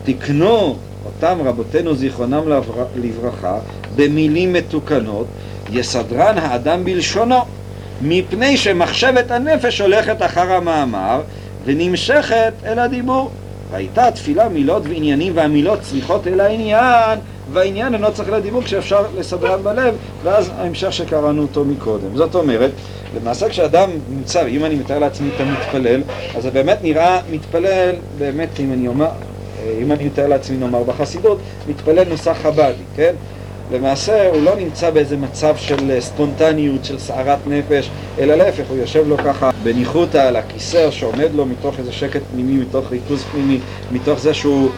תקנו 0.03 0.75
אותם 1.05 1.37
רבותינו 1.45 1.95
זיכרונם 1.95 2.43
לברכה 2.95 3.59
במילים 3.95 4.53
מתוקנות, 4.53 5.27
יסדרן 5.71 6.37
האדם 6.37 6.85
בלשונו, 6.85 7.39
מפני 8.01 8.57
שמחשבת 8.57 9.31
הנפש 9.31 9.81
הולכת 9.81 10.21
אחר 10.21 10.53
המאמר 10.53 11.21
ונמשכת 11.65 12.53
אל 12.65 12.79
הדיבור. 12.79 13.31
והייתה 13.71 14.11
תפילה 14.11 14.49
מילות 14.49 14.83
ועניינים 14.85 15.33
והמילות 15.35 15.81
צריכות 15.81 16.27
אל 16.27 16.39
העניין 16.39 17.19
והעניין 17.53 17.93
אינו 17.93 18.13
צריך 18.13 18.29
לדיבור 18.29 18.63
כשאפשר 18.63 19.05
לסדרן 19.17 19.63
בלב, 19.63 19.95
ואז 20.23 20.51
ההמשך 20.57 20.93
שקראנו 20.93 21.41
אותו 21.41 21.65
מקודם. 21.65 22.15
זאת 22.15 22.35
אומרת, 22.35 22.71
למעשה 23.15 23.49
כשאדם 23.49 23.89
נמצא, 24.09 24.47
אם 24.47 24.65
אני 24.65 24.75
מתאר 24.75 24.99
לעצמי 24.99 25.29
את 25.35 25.41
המתפלל, 25.41 26.01
אז 26.37 26.43
זה 26.43 26.51
באמת 26.51 26.77
נראה 26.81 27.19
מתפלל, 27.31 27.95
באמת, 28.17 28.59
אם 28.59 28.73
אני 28.73 28.87
אומר, 28.87 29.07
אם 29.81 29.91
אני 29.91 30.05
מתאר 30.05 30.27
לעצמי 30.27 30.57
נאמר 30.57 30.83
בחסידות, 30.83 31.37
מתפלל 31.69 32.03
נוסח 32.09 32.37
חב"די, 32.43 32.73
כן? 32.95 33.13
למעשה 33.71 34.29
הוא 34.29 34.41
לא 34.41 34.55
נמצא 34.55 34.89
באיזה 34.89 35.17
מצב 35.17 35.55
של 35.57 35.99
ספונטניות, 35.99 36.85
של 36.85 36.99
סערת 36.99 37.39
נפש, 37.47 37.89
אלא 38.19 38.35
להפך, 38.35 38.63
הוא 38.69 38.77
יושב 38.77 39.07
לו 39.07 39.17
ככה 39.17 39.49
בניחותא 39.63 40.17
על 40.17 40.35
הכיסא, 40.35 40.91
שעומד 40.91 41.29
לו 41.35 41.45
מתוך 41.45 41.79
איזה 41.79 41.91
שקט 41.91 42.21
פנימי, 42.33 42.53
מתוך 42.53 42.91
ריכוז 42.91 43.23
פנימי, 43.31 43.59
מתוך 43.91 44.19
זה 44.19 44.33
שהוא 44.33 44.69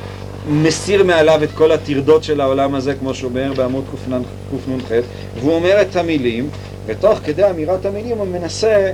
מסיר 0.50 1.04
מעליו 1.04 1.43
את 1.43 1.52
כל 1.52 1.72
הטרדות 1.72 2.24
של 2.24 2.41
העולם 2.41 2.76
הזה, 2.76 2.95
כמו 2.95 3.14
שהוא 3.14 3.30
אומר 3.30 3.54
בעמוד 3.56 3.84
קנ"ח, 4.06 4.91
והוא 5.39 5.54
אומר 5.54 5.82
את 5.82 5.95
המילים, 5.95 6.50
ותוך 6.86 7.20
כדי 7.26 7.50
אמירת 7.50 7.86
המילים 7.86 8.18
הוא 8.18 8.28
מנסה 8.28 8.91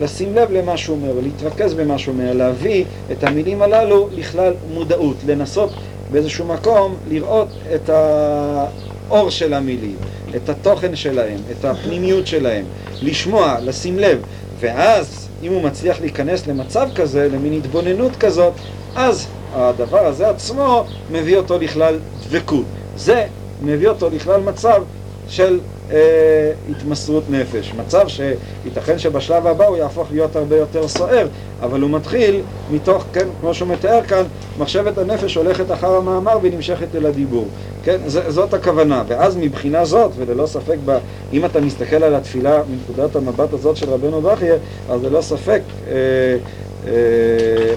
לשים 0.00 0.34
לב 0.34 0.52
למה 0.52 0.76
שהוא 0.76 0.96
אומר, 0.96 1.12
להתרכז 1.22 1.74
במה 1.74 1.98
שהוא 1.98 2.14
אומר, 2.14 2.32
להביא 2.32 2.84
את 3.12 3.24
המילים 3.24 3.62
הללו 3.62 4.08
לכלל 4.16 4.52
מודעות, 4.74 5.16
לנסות 5.26 5.70
באיזשהו 6.10 6.46
מקום 6.46 6.96
לראות 7.08 7.48
את 7.74 7.90
האור 7.90 9.30
של 9.30 9.54
המילים, 9.54 9.96
את 10.36 10.48
התוכן 10.48 10.96
שלהם, 10.96 11.38
את 11.50 11.64
הפנימיות 11.64 12.26
שלהם, 12.26 12.64
לשמוע, 13.02 13.56
לשים 13.64 13.98
לב, 13.98 14.22
ואז 14.60 15.28
אם 15.42 15.52
הוא 15.52 15.62
מצליח 15.62 16.00
להיכנס 16.00 16.46
למצב 16.46 16.88
כזה, 16.94 17.28
למין 17.32 17.52
התבוננות 17.52 18.16
כזאת, 18.16 18.52
אז 18.96 19.26
הדבר 19.54 20.06
הזה 20.06 20.28
עצמו 20.28 20.84
מביא 21.10 21.36
אותו 21.36 21.58
לכלל 21.58 21.98
דבקות. 22.28 22.64
זה 22.96 23.26
מביא 23.62 23.88
אותו 23.88 24.10
לכלל 24.10 24.40
מצב 24.40 24.82
של 25.28 25.60
אה, 25.90 26.52
התמסרות 26.70 27.24
נפש. 27.30 27.72
מצב 27.74 28.04
שייתכן 28.08 28.98
שבשלב 28.98 29.46
הבא 29.46 29.66
הוא 29.66 29.76
יהפוך 29.76 30.08
להיות 30.10 30.36
הרבה 30.36 30.56
יותר 30.56 30.88
סוער, 30.88 31.26
אבל 31.62 31.80
הוא 31.80 31.90
מתחיל 31.90 32.40
מתוך, 32.70 33.04
כן, 33.12 33.26
כמו 33.40 33.54
שהוא 33.54 33.68
מתאר 33.68 34.02
כאן, 34.02 34.22
מחשבת 34.58 34.98
הנפש 34.98 35.34
הולכת 35.34 35.72
אחר 35.72 35.96
המאמר 35.96 36.38
ונמשכת 36.42 36.94
אל 36.94 37.06
הדיבור. 37.06 37.46
כן, 37.84 38.00
ז, 38.06 38.18
זאת 38.28 38.54
הכוונה. 38.54 39.02
ואז 39.08 39.36
מבחינה 39.36 39.84
זאת, 39.84 40.10
וללא 40.16 40.46
ספק, 40.46 40.76
ב, 40.84 40.98
אם 41.32 41.44
אתה 41.44 41.60
מסתכל 41.60 42.04
על 42.04 42.14
התפילה 42.14 42.62
מנקודת 42.70 43.16
המבט 43.16 43.52
הזאת 43.52 43.76
של 43.76 43.90
רבנו 43.90 44.20
בחייה, 44.20 44.56
אז 44.90 45.04
ללא 45.04 45.20
ספק 45.20 45.60
אה, 45.88 45.92
אה, 46.86 47.74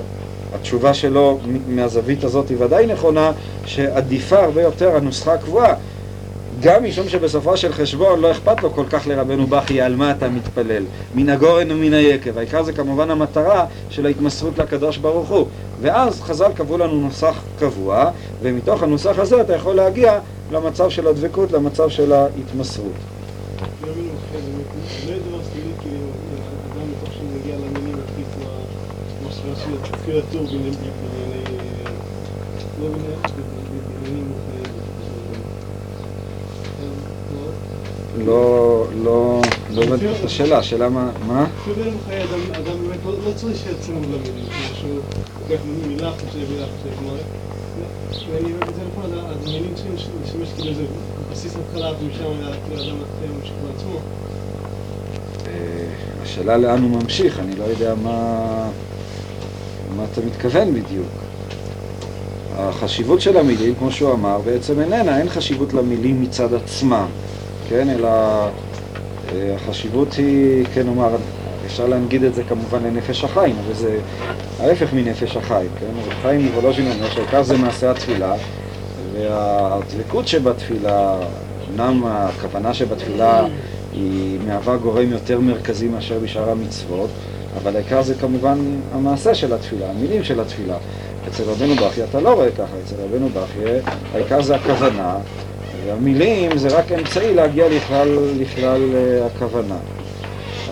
התשובה 0.55 0.93
שלו 0.93 1.39
מהזווית 1.67 2.23
הזאת 2.23 2.49
היא 2.49 2.57
ודאי 2.59 2.85
נכונה, 2.85 3.31
שעדיפה 3.65 4.43
הרבה 4.43 4.61
יותר 4.61 4.95
הנוסחה 4.95 5.33
הקבועה. 5.33 5.73
גם 6.61 6.83
משום 6.83 7.09
שבסופו 7.09 7.57
של 7.57 7.73
חשבון 7.73 8.19
לא 8.19 8.31
אכפת 8.31 8.63
לו 8.63 8.73
כל 8.73 8.85
כך 8.89 9.07
לרבנו 9.07 9.47
בכי 9.47 9.81
על 9.81 9.95
מה 9.95 10.11
אתה 10.11 10.29
מתפלל, 10.29 10.83
מן 11.15 11.29
הגורן 11.29 11.71
ומן 11.71 11.93
היקב. 11.93 12.37
העיקר 12.37 12.63
זה 12.63 12.73
כמובן 12.73 13.11
המטרה 13.11 13.65
של 13.89 14.05
ההתמסרות 14.05 14.57
לקדוש 14.57 14.97
ברוך 14.97 15.29
הוא. 15.29 15.47
ואז 15.81 16.21
חז"ל 16.21 16.51
קבעו 16.55 16.77
לנו 16.77 16.93
נוסח 16.93 17.43
קבוע, 17.59 18.11
ומתוך 18.41 18.83
הנוסח 18.83 19.19
הזה 19.19 19.41
אתה 19.41 19.55
יכול 19.55 19.75
להגיע 19.75 20.19
למצב 20.51 20.89
של 20.89 21.07
הדבקות, 21.07 21.51
למצב 21.51 21.89
של 21.89 22.13
ההתמסרות. 22.13 23.14
לא, 38.25 38.85
לא, 39.03 39.41
לא 39.75 39.83
הבנתי 39.83 40.05
את 40.09 40.25
השאלה, 40.25 40.57
השאלה 40.57 40.89
מה, 40.89 41.11
מה? 41.27 41.47
אפילו 41.61 41.75
חיי 42.05 42.23
אדם, 42.23 42.39
אדם 42.53 42.87
באמת 42.87 42.99
לא 43.05 43.31
צריך 43.35 43.57
שיצאו 43.57 43.93
למילים, 43.93 44.45
שהוא 44.73 44.99
לוקח 45.41 45.63
מילה 45.87 46.11
חושב, 46.11 46.51
מילה 46.51 46.65
חושב, 46.65 46.95
כלומר, 46.99 47.15
ואני 48.31 48.53
את 48.69 48.75
זה 48.75 48.81
נכון, 48.91 49.11
אז 49.13 49.37
המילים 49.47 49.73
לשמש 50.23 50.49
כאילו 50.55 50.69
איזה 50.69 50.85
בסיס 51.31 51.55
התחלה, 51.55 51.91
ומשם 52.01 52.23
האדם 52.23 52.97
ממשיך 53.37 53.53
בעצמו. 53.63 53.99
השאלה 56.23 56.57
לאן 56.57 56.81
הוא 56.81 56.91
ממשיך, 56.91 57.39
אני 57.39 57.55
לא 57.55 57.63
יודע 57.63 57.95
מה, 57.95 58.69
מה 59.97 60.03
אתה 60.11 60.21
מתכוון 60.27 60.73
בדיוק. 60.73 61.07
החשיבות 62.57 63.21
של 63.21 63.37
המילים, 63.37 63.75
כמו 63.75 63.91
שהוא 63.91 64.13
אמר, 64.13 64.39
בעצם 64.45 64.81
איננה, 64.81 65.19
אין 65.19 65.29
חשיבות 65.29 65.73
למילים 65.73 66.21
מצד 66.21 66.53
עצמם, 66.53 67.05
כן, 67.69 67.89
אלא 67.89 68.07
אה, 68.07 69.55
החשיבות 69.55 70.13
היא, 70.13 70.65
כן, 70.73 70.85
נאמר, 70.85 71.15
אפשר 71.65 71.87
להנגיד 71.87 72.23
את 72.23 72.35
זה 72.35 72.43
כמובן 72.43 72.83
לנפש 72.83 73.23
החיים, 73.23 73.55
אבל 73.65 73.73
זה 73.73 73.99
ההפך 74.59 74.93
מנפש 74.93 75.37
החיים, 75.37 75.69
כן? 75.79 76.11
חיים 76.21 76.45
מוולוז'ין 76.45 76.91
אומר 76.91 77.09
שהעיקר 77.09 77.43
זה 77.43 77.57
מעשה 77.57 77.91
התפילה, 77.91 78.33
והדבקות 79.13 80.27
שבתפילה, 80.27 81.17
אמנם 81.69 82.03
הכוונה 82.05 82.73
שבתפילה 82.73 83.45
היא 83.93 84.39
מהווה 84.47 84.77
גורם 84.77 85.11
יותר 85.11 85.39
מרכזי 85.39 85.87
מאשר 85.87 86.19
בשאר 86.19 86.49
המצוות, 86.49 87.09
אבל 87.57 87.75
העיקר 87.75 88.01
זה 88.01 88.15
כמובן 88.15 88.57
המעשה 88.93 89.35
של 89.35 89.53
התפילה, 89.53 89.89
המילים 89.89 90.23
של 90.23 90.39
התפילה. 90.39 90.77
אצל 91.27 91.43
רבנו 91.43 91.75
בכי 91.75 92.03
אתה 92.03 92.19
לא 92.19 92.33
רואה 92.33 92.51
ככה, 92.51 92.73
אצל 92.85 92.95
רבנו 93.03 93.29
בכי 93.29 93.59
העיקר 94.13 94.41
זה 94.41 94.55
הכוונה, 94.55 95.17
והמילים 95.85 96.57
זה 96.57 96.69
רק 96.69 96.91
אמצעי 96.91 97.33
להגיע 97.33 97.69
לכלל, 97.69 98.17
לכלל 98.39 98.81
uh, 98.93 99.25
הכוונה. 99.25 99.77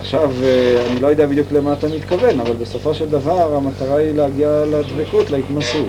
עכשיו, 0.00 0.30
uh, 0.30 0.90
אני 0.90 1.00
לא 1.00 1.06
יודע 1.06 1.26
בדיוק 1.26 1.52
למה 1.52 1.72
אתה 1.72 1.86
מתכוון, 1.88 2.40
אבל 2.40 2.52
בסופו 2.52 2.94
של 2.94 3.08
דבר 3.08 3.54
המטרה 3.56 3.96
היא 3.96 4.12
להגיע 4.12 4.64
לדבקות, 4.72 5.30
להתמסרות. 5.30 5.88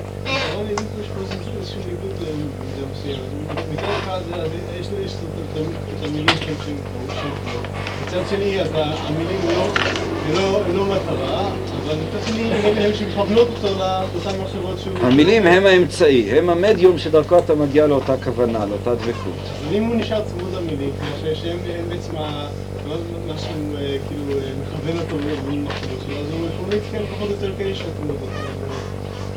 מצד 8.07 8.27
שני, 8.29 8.59
המילים 9.07 9.41
לא- 9.55 10.04
לא- 10.33 10.61
לא 10.73 10.85
מטרה, 10.85 11.49
אבל 11.85 11.95
מצד 11.95 12.27
שני, 12.27 12.41
הם 12.41 12.77
הם 12.77 12.93
שמכוונות 12.93 13.47
אותו 13.47 13.67
לאותן 13.67 14.39
מחשבות 14.41 14.79
שהוא... 14.83 14.93
המילים 15.01 15.47
הם 15.47 15.65
האמצעי, 15.65 16.31
הם 16.31 16.49
המדיום 16.49 16.97
שדרכו 16.97 17.37
אתה 17.39 17.55
מגיע 17.55 17.87
לאותה 17.87 18.13
כוונה, 18.23 18.65
לאותה 18.65 18.95
דבקות. 18.95 19.33
אבל 19.67 19.75
אם 19.75 19.83
הוא 19.83 19.95
נשאר 19.95 20.21
צמוד 20.25 20.53
למילים, 20.53 20.89
כלומר 20.99 21.35
שהם 21.35 21.57
הם 21.77 21.89
בעצם 21.89 22.13
מה 22.15 23.37
שהוא 23.37 23.77
אה, 23.77 23.97
כאילו 24.07 24.23
אה, 24.31 24.49
מכוון 24.61 24.97
אותו 24.97 25.15
במחשבות 25.47 25.99
שלו, 26.07 26.15
אז 26.15 26.31
הוא 26.31 26.47
יכול 26.53 26.65
להתקן 26.69 27.15
פחות 27.15 27.27
או 27.29 27.47
יותר 27.47 27.61
יש 27.61 27.81
לו 27.81 27.87
צמוד 27.97 28.15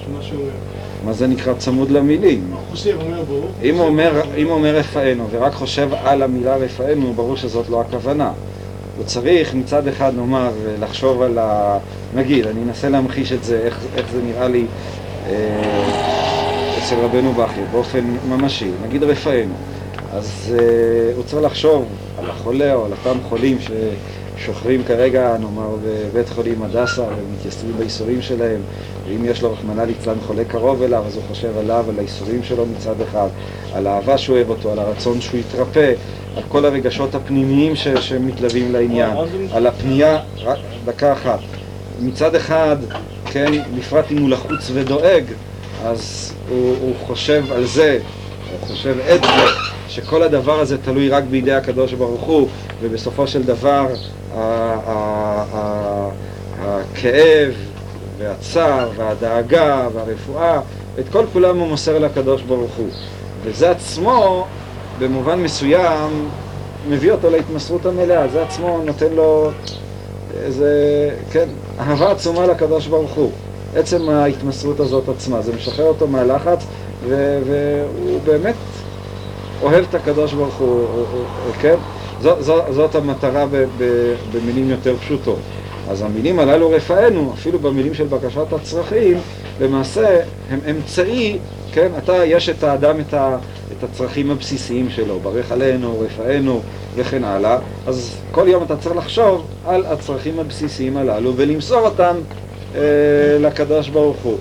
למה 0.09 0.23
שהוא 0.23 0.41
אומר. 0.41 0.51
מה 1.05 1.13
זה 1.13 1.27
נקרא 1.27 1.55
צמוד 1.55 1.91
למילים? 1.91 2.51
חושב, 2.71 2.97
אומר 3.01 3.23
ברור. 3.23 3.49
אם 3.63 3.79
הוא 4.47 4.55
אומר 4.55 4.77
רפאנו 4.77 5.27
ורק 5.31 5.53
חושב 5.53 5.89
על 6.05 6.23
המילה 6.23 6.57
רפאנו, 6.57 7.13
ברור 7.13 7.37
שזאת 7.37 7.69
לא 7.69 7.81
הכוונה. 7.81 8.33
הוא 8.99 9.07
צריך 9.07 9.55
מצד 9.55 9.89
אחד, 9.89 10.13
נאמר, 10.17 10.51
לחשוב 10.81 11.23
על 11.23 11.39
ה... 11.39 11.79
נגיד, 12.15 12.47
אני 12.47 12.63
אנסה 12.63 12.89
להמחיש 12.89 13.33
את 13.33 13.45
זה, 13.45 13.61
איך, 13.65 13.81
איך 13.97 14.07
זה 14.13 14.23
נראה 14.23 14.49
לי 14.49 14.65
אה, 15.27 15.35
אצל 16.79 16.95
רבנו 16.95 17.33
בכי, 17.33 17.61
באופן 17.73 18.05
ממשי. 18.29 18.71
נגיד 18.87 19.03
רפאנו. 19.03 19.55
אז 20.13 20.55
אה, 20.59 21.13
הוא 21.17 21.25
צריך 21.25 21.43
לחשוב 21.43 21.85
על 22.19 22.31
החולה 22.31 22.75
או 22.75 22.85
על 22.85 22.93
אותם 22.93 23.19
חולים 23.29 23.59
ששוכרים 24.39 24.83
כרגע, 24.85 25.37
נאמר, 25.41 25.77
בבית 25.85 26.29
חולים 26.29 26.63
הדסה 26.63 27.03
ומתייסרים 27.03 27.73
בייסורים 27.79 28.23
שלהם, 28.23 28.61
ואם 29.09 29.25
יש 29.25 29.43
לו, 29.43 29.53
רחמנא 29.53 29.83
ליצלן, 29.83 30.17
חולה 30.27 30.45
קרוב 30.45 30.83
אליו, 30.83 31.05
אז 31.07 31.17
הוא 31.17 31.23
חושב 31.29 31.59
עליו, 31.59 31.85
על 31.89 31.99
הייסורים 31.99 32.43
שלו 32.43 32.67
מצד 32.67 33.01
אחד, 33.01 33.29
על 33.75 33.87
האהבה 33.87 34.19
שהוא 34.19 34.37
אוהב 34.37 34.51
אותו, 34.51 34.73
על 34.73 34.79
הרצון 34.79 35.21
שהוא 35.21 35.41
יתרפא, 35.41 35.93
על 36.39 36.45
כל 36.49 36.65
הרגשות 36.65 37.15
הפנימיים 37.15 37.77
ש- 37.77 37.89
שמתלווים 37.89 38.73
לעניין, 38.73 39.11
על 39.53 39.67
הפנייה, 39.67 40.19
רק 40.45 40.59
דקה 40.85 41.13
אחת. 41.13 41.39
מצד 42.01 42.35
אחד, 42.35 42.77
כן, 43.25 43.53
בפרט 43.79 44.05
אם 44.11 44.19
הוא 44.19 44.31
לחוץ 44.31 44.71
ודואג, 44.75 45.25
אז 45.85 46.33
הוא, 46.49 46.77
הוא 46.81 46.95
חושב 47.07 47.45
על 47.53 47.67
זה, 47.67 47.99
הוא 48.51 48.69
חושב 48.69 48.95
את 49.15 49.23
זה, 49.23 49.45
שכל 49.89 50.23
הדבר 50.23 50.61
הזה 50.61 50.79
תלוי 50.79 51.09
רק 51.09 51.25
בידי 51.31 51.53
הקדוש 51.53 51.93
ברוך 51.93 52.21
הוא, 52.21 52.49
ובסופו 52.81 53.27
של 53.27 53.43
דבר 53.43 53.87
הכאב 56.65 57.53
והצער 58.19 58.91
והדאגה 58.97 59.89
והרפואה, 59.95 60.61
את 60.99 61.05
כל 61.13 61.25
כולם 61.33 61.59
הוא 61.59 61.69
מוסר 61.69 61.99
לקדוש 61.99 62.43
ברוך 62.43 62.75
הוא. 62.77 62.89
וזה 63.45 63.71
עצמו, 63.71 64.47
במובן 64.99 65.43
מסוים, 65.43 66.29
מביא 66.89 67.13
אותו 67.13 67.31
להתמסרות 67.31 67.87
המלאה, 67.87 68.29
זה 68.29 68.43
עצמו 68.43 68.81
נותן 68.85 69.13
לו 69.13 69.51
איזה, 70.45 70.71
כן, 71.33 71.49
אהבה 71.81 72.11
עצומה 72.11 72.47
לקדוש 72.47 72.87
ברוך 72.87 73.13
הוא. 73.15 73.31
עצם 73.77 74.09
ההתמסרות 74.09 74.81
הזאת 74.81 75.09
עצמה, 75.09 75.43
זה 75.43 75.53
משחרר 75.57 75.87
אותו 75.87 76.07
מהלחץ, 76.07 76.65
ו- 77.09 77.39
והוא 77.47 78.21
באמת 78.25 78.55
אוהב 79.63 79.85
את 79.91 79.95
הקדוש 79.95 80.33
ברוך 80.33 80.55
הוא, 80.55 80.69
הוא- 80.69 81.05
הוא- 81.13 81.53
כן? 81.61 81.75
זו, 82.23 82.43
זו, 82.43 82.63
זאת 82.71 82.95
המטרה 82.95 83.47
ב, 83.47 83.65
ב, 83.79 84.15
במילים 84.33 84.71
יותר 84.71 84.97
פשוטות. 84.97 85.39
אז 85.91 86.03
המילים 86.03 86.39
הללו 86.39 86.71
רפאנו, 86.71 87.33
אפילו 87.35 87.59
במילים 87.59 87.95
של 87.95 88.07
בקשת 88.07 88.53
הצרכים, 88.53 89.19
למעשה 89.61 90.21
הם 90.51 90.59
אמצעי, 90.71 91.39
כן? 91.73 91.89
אתה, 91.99 92.25
יש 92.25 92.49
את 92.49 92.65
האדם 92.65 93.01
את, 93.01 93.15
ה, 93.15 93.37
את 93.79 93.85
הצרכים 93.85 94.31
הבסיסיים 94.31 94.91
שלו, 94.91 95.21
ברך 95.21 95.53
עלינו, 95.53 96.01
רפאנו 96.01 96.61
וכן 96.97 97.25
הלאה, 97.25 97.59
אז 97.87 98.17
כל 98.31 98.45
יום 98.49 98.63
אתה 98.63 98.77
צריך 98.77 98.97
לחשוב 98.97 99.47
על 99.67 99.85
הצרכים 99.87 100.41
הבסיסיים 100.41 100.97
הללו 100.97 101.33
ולמסור 101.37 101.81
אותם 101.81 102.17
אה, 102.75 102.81
לקדוש 103.41 103.89
ברוך 103.89 104.17
הוא. 104.23 104.39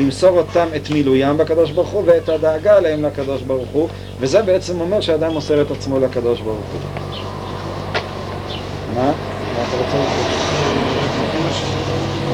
למסור 0.00 0.38
אותם 0.38 0.66
את 0.76 0.90
מילוים 0.90 1.36
בקדוש 1.38 1.70
ברוך 1.70 1.88
הוא 1.88 2.02
ואת 2.06 2.28
הדאגה 2.28 2.80
להם 2.80 3.02
לקדוש 3.04 3.42
ברוך 3.42 3.68
הוא, 3.72 3.88
וזה 4.20 4.42
בעצם 4.42 4.80
אומר 4.80 5.00
שאדם 5.00 5.32
מוסר 5.32 5.62
את 5.62 5.70
עצמו 5.70 6.00
לקדוש 6.00 6.40
ברוך 6.40 6.56
הוא. 6.72 6.80
מה? 8.94 9.02
מה 9.04 9.12
אתה 9.68 9.76
רוצה? 9.76 9.96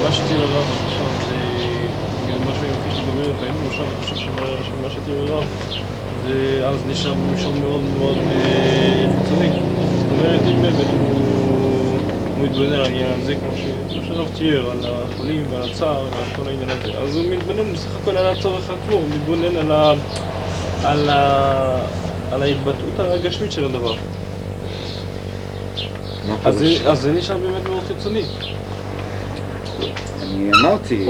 מה 0.02 0.12
שתהיה 0.12 0.38
עליו 0.42 0.64
עכשיו 0.84 1.06
זה 1.28 1.34
גם 2.32 2.48
משהו 2.50 2.64
יופי 2.64 2.90
שדובר 2.90 3.30
לפעמים, 3.30 3.66
עכשיו 3.70 3.84
אני 3.84 4.02
חושב 4.02 4.16
שמה- 4.16 4.90
שתהיה 4.90 5.26
זה 5.26 5.34
אז 6.66 6.86
נשאר 6.86 7.14
מישור 7.14 7.52
מאוד 7.54 7.82
מאוד 7.82 8.18
אה, 8.30 9.06
חיצוני. 9.14 9.50
זאת 9.96 10.10
אומרת, 10.10 10.40
אם 10.46 10.62
באמת 10.62 10.86
הוא 10.92 12.00
מתבונן 12.36 12.72
על 12.72 12.82
העניין 12.84 13.20
הזה, 13.20 13.34
כמו 13.36 13.50
שהרב 14.06 14.28
תיאר, 14.38 14.70
על 14.70 14.78
החולים 14.86 15.44
ועל 15.50 15.62
הצער 15.70 16.02
ועל 16.02 16.28
כל 16.36 16.48
העניין 16.48 16.70
הזה, 16.70 16.98
אז 16.98 17.16
הוא 17.16 17.24
מתבונן 17.30 17.72
בסך 17.72 17.96
הכל 17.96 18.16
על 18.16 18.26
הצורך 18.26 18.70
עצמו, 18.70 18.94
הוא 18.96 19.08
מתבונן 19.10 19.56
על 19.56 19.72
ה- 19.72 19.94
על 20.82 21.08
ה- 21.10 21.86
על 22.30 22.42
ההתבטאות 22.42 22.98
הגשמית 23.00 23.52
של 23.52 23.64
הדבר. 23.64 23.94
אז 26.86 26.98
זה 27.00 27.12
נשאר 27.12 27.38
באמת 27.38 27.66
מאוד 27.68 27.82
חיצוני. 27.84 28.22
אני 30.22 30.50
אמרתי, 30.52 31.06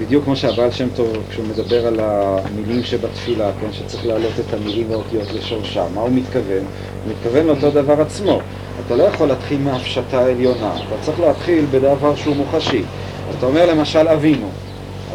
בדיוק 0.00 0.24
כמו 0.24 0.36
שהבעל 0.36 0.70
שם 0.70 0.88
טוב, 0.96 1.16
כשהוא 1.30 1.44
מדבר 1.46 1.86
על 1.86 2.00
המילים 2.00 2.84
שבתפילה, 2.84 3.50
כן, 3.60 3.72
שצריך 3.72 4.06
להעלות 4.06 4.32
את 4.48 4.54
המילים 4.54 4.90
והאותיות 4.90 5.32
לשורשם, 5.32 5.84
מה 5.94 6.00
הוא 6.00 6.10
מתכוון? 6.12 6.64
הוא 7.04 7.12
מתכוון 7.12 7.46
לאותו 7.46 7.70
דבר 7.70 8.00
עצמו. 8.00 8.40
אתה 8.86 8.96
לא 8.96 9.02
יכול 9.02 9.28
להתחיל 9.28 9.60
מהפשטה 9.60 10.20
עליונה, 10.24 10.74
אתה 10.76 10.94
צריך 11.02 11.20
להתחיל 11.20 11.64
בדבר 11.70 12.16
שהוא 12.16 12.36
מוחשי. 12.36 12.82
אתה 13.38 13.46
אומר 13.46 13.66
למשל 13.70 14.08
אבינו. 14.08 14.48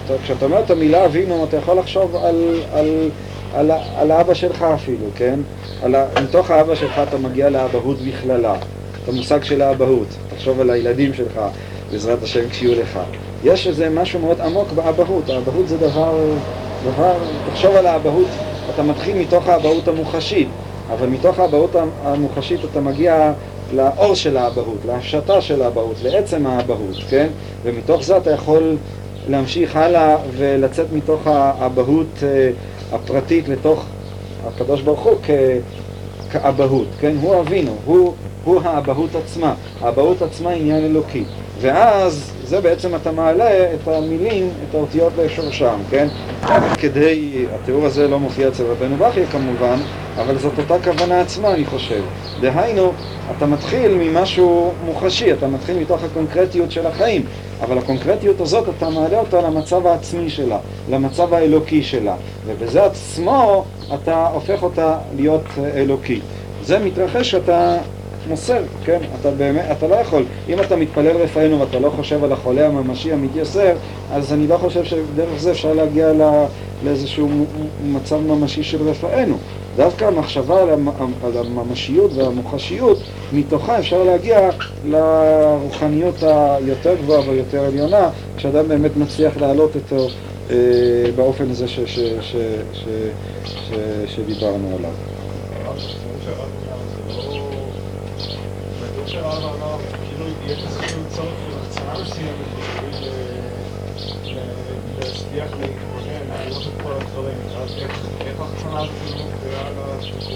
אתה, 0.05 0.13
כשאתה 0.23 0.45
אומר 0.45 0.59
את 0.59 0.71
המילה 0.71 1.05
אבינו, 1.05 1.43
אתה 1.43 1.57
יכול 1.57 1.77
לחשוב 1.77 2.15
על, 2.15 2.35
על, 2.73 3.09
על, 3.53 3.71
ה- 3.71 3.83
על 3.95 4.11
האבא 4.11 4.33
שלך 4.33 4.61
אפילו, 4.75 5.05
כן? 5.15 5.39
על 5.83 5.95
מתוך 6.23 6.51
האבא 6.51 6.75
שלך 6.75 7.01
אתה 7.09 7.17
מגיע 7.17 7.49
לאבהות 7.49 7.97
בכללה, 8.01 8.55
את 9.03 9.09
המושג 9.09 9.43
של 9.43 9.61
האבהות. 9.61 10.07
תחשוב 10.35 10.61
על 10.61 10.69
הילדים 10.69 11.13
שלך, 11.13 11.39
בעזרת 11.91 12.23
השם 12.23 12.49
כשיהיו 12.49 12.81
לך. 12.81 12.99
יש 13.43 13.67
איזה 13.67 13.89
משהו 13.89 14.19
מאוד 14.19 14.41
עמוק 14.41 14.71
באבהות, 14.71 15.29
האבהות 15.29 15.67
זה 15.67 15.77
דבר, 15.77 16.19
דבר, 16.85 17.13
תחשוב 17.51 17.75
על 17.75 17.85
האבהות, 17.85 18.27
אתה 18.73 18.83
מתחיל 18.83 19.17
מתוך 19.17 19.47
האבהות 19.47 19.87
המוחשית, 19.87 20.47
אבל 20.93 21.07
מתוך 21.07 21.39
האבהות 21.39 21.75
המוחשית 22.03 22.59
אתה 22.71 22.81
מגיע 22.81 23.33
לאור 23.73 24.15
של 24.15 24.37
האבהות, 24.37 24.77
להפשטה 24.87 25.41
של 25.41 25.61
האבהות, 25.61 25.95
לעצם 26.03 26.47
האבהות, 26.47 26.95
כן? 27.09 27.27
ומתוך 27.63 28.03
זה 28.03 28.17
אתה 28.17 28.31
יכול 28.31 28.75
להמשיך 29.29 29.75
הלאה 29.75 30.17
ולצאת 30.37 30.85
מתוך 30.93 31.27
האבהות 31.27 32.23
אה, 32.23 32.49
הפרטית 32.91 33.47
לתוך 33.49 33.85
הקדוש 34.47 34.81
ברוך 34.81 34.99
הוא 34.99 35.15
כ... 35.23 35.29
כאבהות, 36.31 36.87
כן? 36.99 37.15
הוא 37.21 37.39
אבינו, 37.39 37.75
הוא, 37.85 38.13
הוא 38.43 38.61
האבהות 38.63 39.15
עצמה. 39.15 39.53
האבהות 39.81 40.21
עצמה 40.21 40.49
עניין 40.49 40.85
אלוקי. 40.85 41.23
ואז 41.61 42.31
זה 42.51 42.61
בעצם 42.61 42.95
אתה 42.95 43.11
מעלה 43.11 43.73
את 43.73 43.87
המילים, 43.87 44.49
את 44.69 44.75
האותיות 44.75 45.13
לשורשם, 45.17 45.79
כן? 45.89 46.07
כדי, 46.79 47.45
התיאור 47.55 47.85
הזה 47.85 48.07
לא 48.07 48.19
מופיע 48.19 48.47
אצל 48.47 48.63
רבנו 48.63 48.97
בכי 48.97 49.25
כמובן, 49.25 49.77
אבל 50.17 50.37
זאת 50.37 50.53
אותה 50.59 50.83
כוונה 50.83 51.21
עצמה 51.21 51.53
אני 51.53 51.65
חושב. 51.65 52.01
דהיינו, 52.41 52.91
אתה 53.37 53.45
מתחיל 53.45 53.97
ממשהו 53.99 54.71
מוחשי, 54.85 55.33
אתה 55.33 55.47
מתחיל 55.47 55.79
מתוך 55.79 56.03
הקונקרטיות 56.03 56.71
של 56.71 56.87
החיים, 56.87 57.23
אבל 57.61 57.77
הקונקרטיות 57.77 58.41
הזאת 58.41 58.69
אתה 58.77 58.89
מעלה 58.89 59.19
אותה 59.19 59.41
למצב 59.41 59.87
העצמי 59.87 60.29
שלה, 60.29 60.57
למצב 60.89 61.33
האלוקי 61.33 61.83
שלה, 61.83 62.15
ובזה 62.45 62.85
עצמו 62.85 63.65
אתה 63.93 64.27
הופך 64.27 64.63
אותה 64.63 64.97
להיות 65.15 65.45
אלוקי. 65.75 66.19
זה 66.63 66.79
מתרחש 66.79 67.31
שאתה 67.31 67.77
מוסר, 68.27 68.61
כן? 68.85 68.99
אתה 69.19 69.31
באמת, 69.31 69.65
אתה 69.77 69.87
לא 69.87 69.95
יכול, 69.95 70.23
אם 70.49 70.59
אתה 70.59 70.75
מתפלל 70.75 71.17
רפאנו 71.17 71.59
ואתה 71.59 71.79
לא 71.79 71.89
חושב 71.89 72.23
על 72.23 72.31
החולה 72.31 72.67
הממשי 72.67 73.13
המתייסר, 73.13 73.73
אז 74.13 74.33
אני 74.33 74.47
לא 74.47 74.57
חושב 74.57 74.83
שדרך 74.83 75.29
זה 75.37 75.51
אפשר 75.51 75.73
להגיע 75.73 76.13
ל, 76.13 76.45
לאיזשהו 76.83 77.29
מצב 77.85 78.17
ממשי 78.17 78.63
של 78.63 78.89
רפאנו. 78.89 79.37
דווקא 79.75 80.05
המחשבה 80.05 80.61
על, 80.61 80.69
המ, 80.69 80.87
על 81.23 81.31
הממשיות 81.37 82.11
והמוחשיות, 82.13 82.97
מתוכה 83.33 83.79
אפשר 83.79 84.03
להגיע 84.03 84.49
לרוחניות 84.85 86.23
היותר 86.23 86.95
גבוהה 86.95 87.29
והיותר 87.29 87.65
עליונה, 87.65 88.09
כשאדם 88.37 88.67
באמת 88.67 88.97
מצליח 88.97 89.37
להעלות 89.37 89.75
אותו 89.75 90.07
אה, 90.49 90.55
באופן 91.15 91.49
הזה 91.51 91.67
ש, 91.67 91.79
ש, 91.79 91.99
ש, 92.21 92.35
ש, 92.73 92.85
ש, 93.43 93.73
שדיברנו 94.07 94.75
עליו. 94.77 94.91
ל- 105.33 105.37
להצליח 105.37 105.57
להתבונן, 105.61 106.47
לראות 106.49 106.63
את 106.67 106.81
כל 106.83 106.91
הדברים. 106.91 107.37
אז 107.63 107.75
איך 108.27 108.39
ההחצנה 108.39 108.79
הזאת 108.79 108.91
מופיעה 109.11 109.67
על 109.67 109.73
יותר 109.73 110.31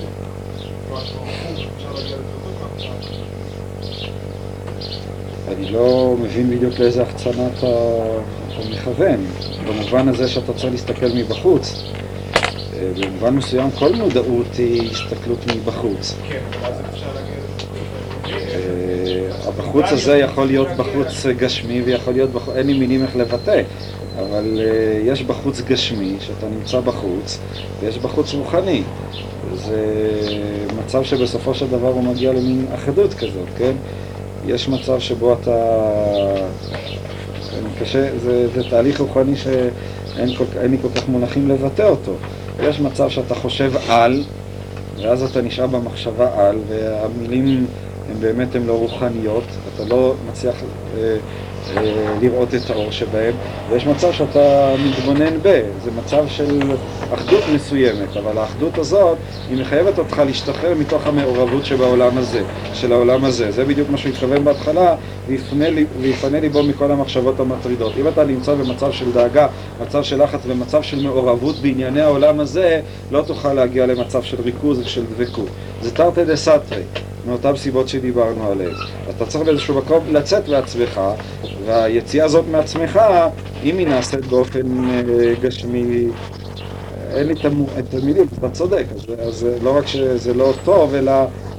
אני 5.48 5.72
לא 5.72 6.16
מבין 6.22 6.50
בדיוק 6.50 6.80
לאיזה 6.80 7.04
החצנה 7.04 7.48
אתה, 7.58 7.68
מכוון, 8.72 9.26
במובן 9.68 10.08
הזה 10.08 10.28
שאתה 10.28 10.54
צריך 10.54 10.72
להסתכל 10.72 11.08
מבחוץ. 11.16 11.84
אה, 12.74 12.88
במובן 13.02 13.34
מסוים 13.36 13.72
כל 13.72 13.92
מודעות 13.96 14.56
היא 14.58 14.92
הסתכלות 14.92 15.40
מבחוץ. 15.56 16.16
כן, 16.30 16.40
אז 16.64 16.74
אפשר. 16.94 17.06
אה, 18.26 19.48
הבחוץ 19.48 19.86
הזה 19.92 20.18
יכול 20.18 20.48
להיות 20.48 20.68
בחוץ 20.78 21.26
גשמי 21.38 21.82
ויכול 21.82 22.14
להיות 22.14 22.30
בחוץ, 22.32 22.56
אין 22.56 22.68
לי 22.68 22.74
מילים 22.80 23.04
איך 23.04 23.16
לבטא, 23.16 23.62
אבל 24.20 24.60
אה, 24.60 25.00
יש 25.06 25.24
בחוץ 25.24 25.62
גשמי, 25.62 26.16
שאתה 26.20 26.48
נמצא 26.48 26.80
בחוץ, 26.80 27.40
ויש 27.80 27.98
בחוץ 27.98 28.34
רוחני. 28.34 28.84
זה 29.54 29.82
מצב 30.86 31.04
שבסופו 31.04 31.54
של 31.54 31.68
דבר 31.68 31.88
הוא 31.88 32.04
מגיע 32.04 32.34
למין 32.34 32.66
אחדות 32.76 33.14
כזאת, 33.14 33.48
כן? 33.58 33.74
יש 34.48 34.70
מצב 34.70 35.00
שבו 35.00 35.34
אתה... 35.34 35.56
קשה, 37.80 38.20
זה, 38.20 38.48
זה 38.56 38.70
תהליך 38.70 39.02
רוחני 39.02 39.36
שאין 39.36 40.36
כל, 40.36 40.44
לי 40.64 40.78
כל 40.82 40.88
כך 40.96 41.10
מונחים 41.10 41.50
לבטא 41.50 41.82
אותו. 41.82 42.12
יש 42.60 42.80
מצב 42.80 43.10
שאתה 43.10 43.36
חושב 43.36 43.72
על, 43.90 44.24
ואז 45.02 45.24
אתה 45.24 45.42
נשאר 45.42 45.68
במחשבה 45.68 46.48
על, 46.48 46.58
והמילים 46.70 47.66
הן 48.10 48.20
באמת 48.20 48.56
הן 48.56 48.66
לא 48.66 48.74
רוחניות, 48.74 49.44
אתה 49.76 49.86
לא 49.86 50.14
מצליח 50.32 50.56
אה, 50.98 51.18
לראות 52.22 52.56
את 52.56 52.70
האור 52.70 52.92
שבהם, 52.92 53.34
ויש 53.70 53.86
מצב 53.86 54.12
שאתה 54.12 54.76
מתבונן 54.86 55.38
ב, 55.42 55.62
זה 55.84 55.92
מצב 55.92 56.26
של 56.28 56.60
אחדות 57.14 57.44
מסוימת, 57.54 58.18
אבל 58.18 58.38
האחדות 58.38 58.78
הזאת, 58.78 59.18
היא 59.50 59.62
מחייבת 59.62 60.00
אותך 60.00 60.22
להשתחרר 60.26 60.74
מתוך 60.80 61.08
המעורבות 61.08 61.66
שבעולם 61.66 62.18
הזה, 62.18 62.42
של 62.74 62.94
העולם 62.94 63.26
הזה. 63.26 63.52
זה 63.52 63.66
בדיוק 63.66 63.90
מה 63.90 63.98
שהוא 63.98 64.12
התכוון 64.12 64.44
בהתחלה, 64.44 64.96
ויפנה 66.02 66.40
ליבו 66.40 66.64
מכל 66.64 66.92
המחשבות 66.92 67.40
המטרידות. 67.40 67.94
אם 68.00 68.08
אתה 68.08 68.24
נמצא 68.24 68.54
במצב 68.54 68.92
של 68.92 69.12
דאגה, 69.12 69.48
מצב 69.82 70.04
של 70.04 70.24
לחץ 70.24 70.40
ומצב 70.48 70.82
של 70.82 71.04
מעורבות 71.04 71.56
בענייני 71.56 72.02
העולם 72.02 72.40
הזה, 72.40 72.82
לא 73.12 73.22
תוכל 73.22 73.54
להגיע 73.54 73.86
למצב 73.86 74.24
של 74.24 74.38
ריכוז 74.42 74.80
ושל 74.80 75.04
דבקות. 75.16 75.48
זה 75.82 75.92
תרתי 75.92 76.26
דה 76.26 76.36
סתרי. 76.36 76.82
מאותן 77.28 77.56
סיבות 77.56 77.90
שדיברנו 77.90 78.52
עליהן. 78.52 78.74
אתה 79.10 79.26
צריך 79.26 79.46
באיזשהו 79.46 79.78
מקום 79.78 80.04
לצאת 80.12 80.48
מעצמך, 80.50 81.02
והיציאה 81.66 82.26
הזאת 82.26 82.46
מעצמך, 82.52 83.00
אם 83.64 83.78
היא 83.78 83.88
נעשית 83.88 84.26
באופן 84.26 84.90
אה, 84.90 85.02
גשמי, 85.42 86.08
אין 87.14 87.28
לי 87.28 87.34
את 87.80 87.94
המילים, 87.94 88.26
אתה 88.40 88.50
צודק, 88.50 88.84
אז, 88.96 89.02
אז 89.28 89.48
לא 89.64 89.78
רק 89.78 89.88
שזה 89.88 90.34
לא 90.34 90.54
טוב, 90.64 90.96
אלא 90.96 91.14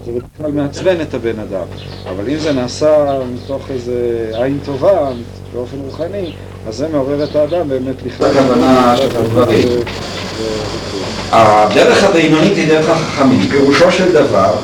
זה 0.07 0.13
בכלל 0.13 0.53
מעצבן 0.53 1.01
את 1.01 1.15
הבן 1.15 1.39
אדם. 1.39 1.67
אבל 2.11 2.29
אם 2.29 2.39
זה 2.39 2.53
נעשה 2.53 3.19
מתוך 3.35 3.71
איזה 3.71 4.31
עין 4.33 4.59
טובה, 4.65 5.11
באופן 5.53 5.77
רוחני, 5.85 6.33
אז 6.69 6.77
זה 6.77 6.89
מעורר 6.89 7.25
את 7.25 7.37
האדם 7.37 7.69
באמת 7.69 7.95
לכלל... 8.07 8.31
הכוונה 8.31 8.97
של 8.97 9.17
הדברים. 9.17 9.69
הדרך 11.33 12.05
הבינונית 12.05 12.57
היא 12.57 12.69
דרך 12.69 12.89
החכמים. 12.89 13.41
פירושו 13.41 13.93
של 13.93 14.13
דבר 14.13 14.55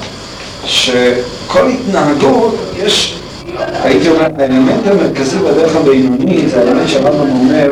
שכל 0.65 1.71
התנהגות 1.71 2.55
יש, 2.77 3.22
הייתי 3.59 4.09
אומר, 4.09 4.27
האלמנט 4.39 4.87
המרכזי 4.87 5.37
בדרך 5.39 5.77
הבינונית 5.77 6.49
זה 6.49 6.61
האלמנט 6.61 6.89
שהרמב"ם 6.89 7.31
אומר 7.31 7.71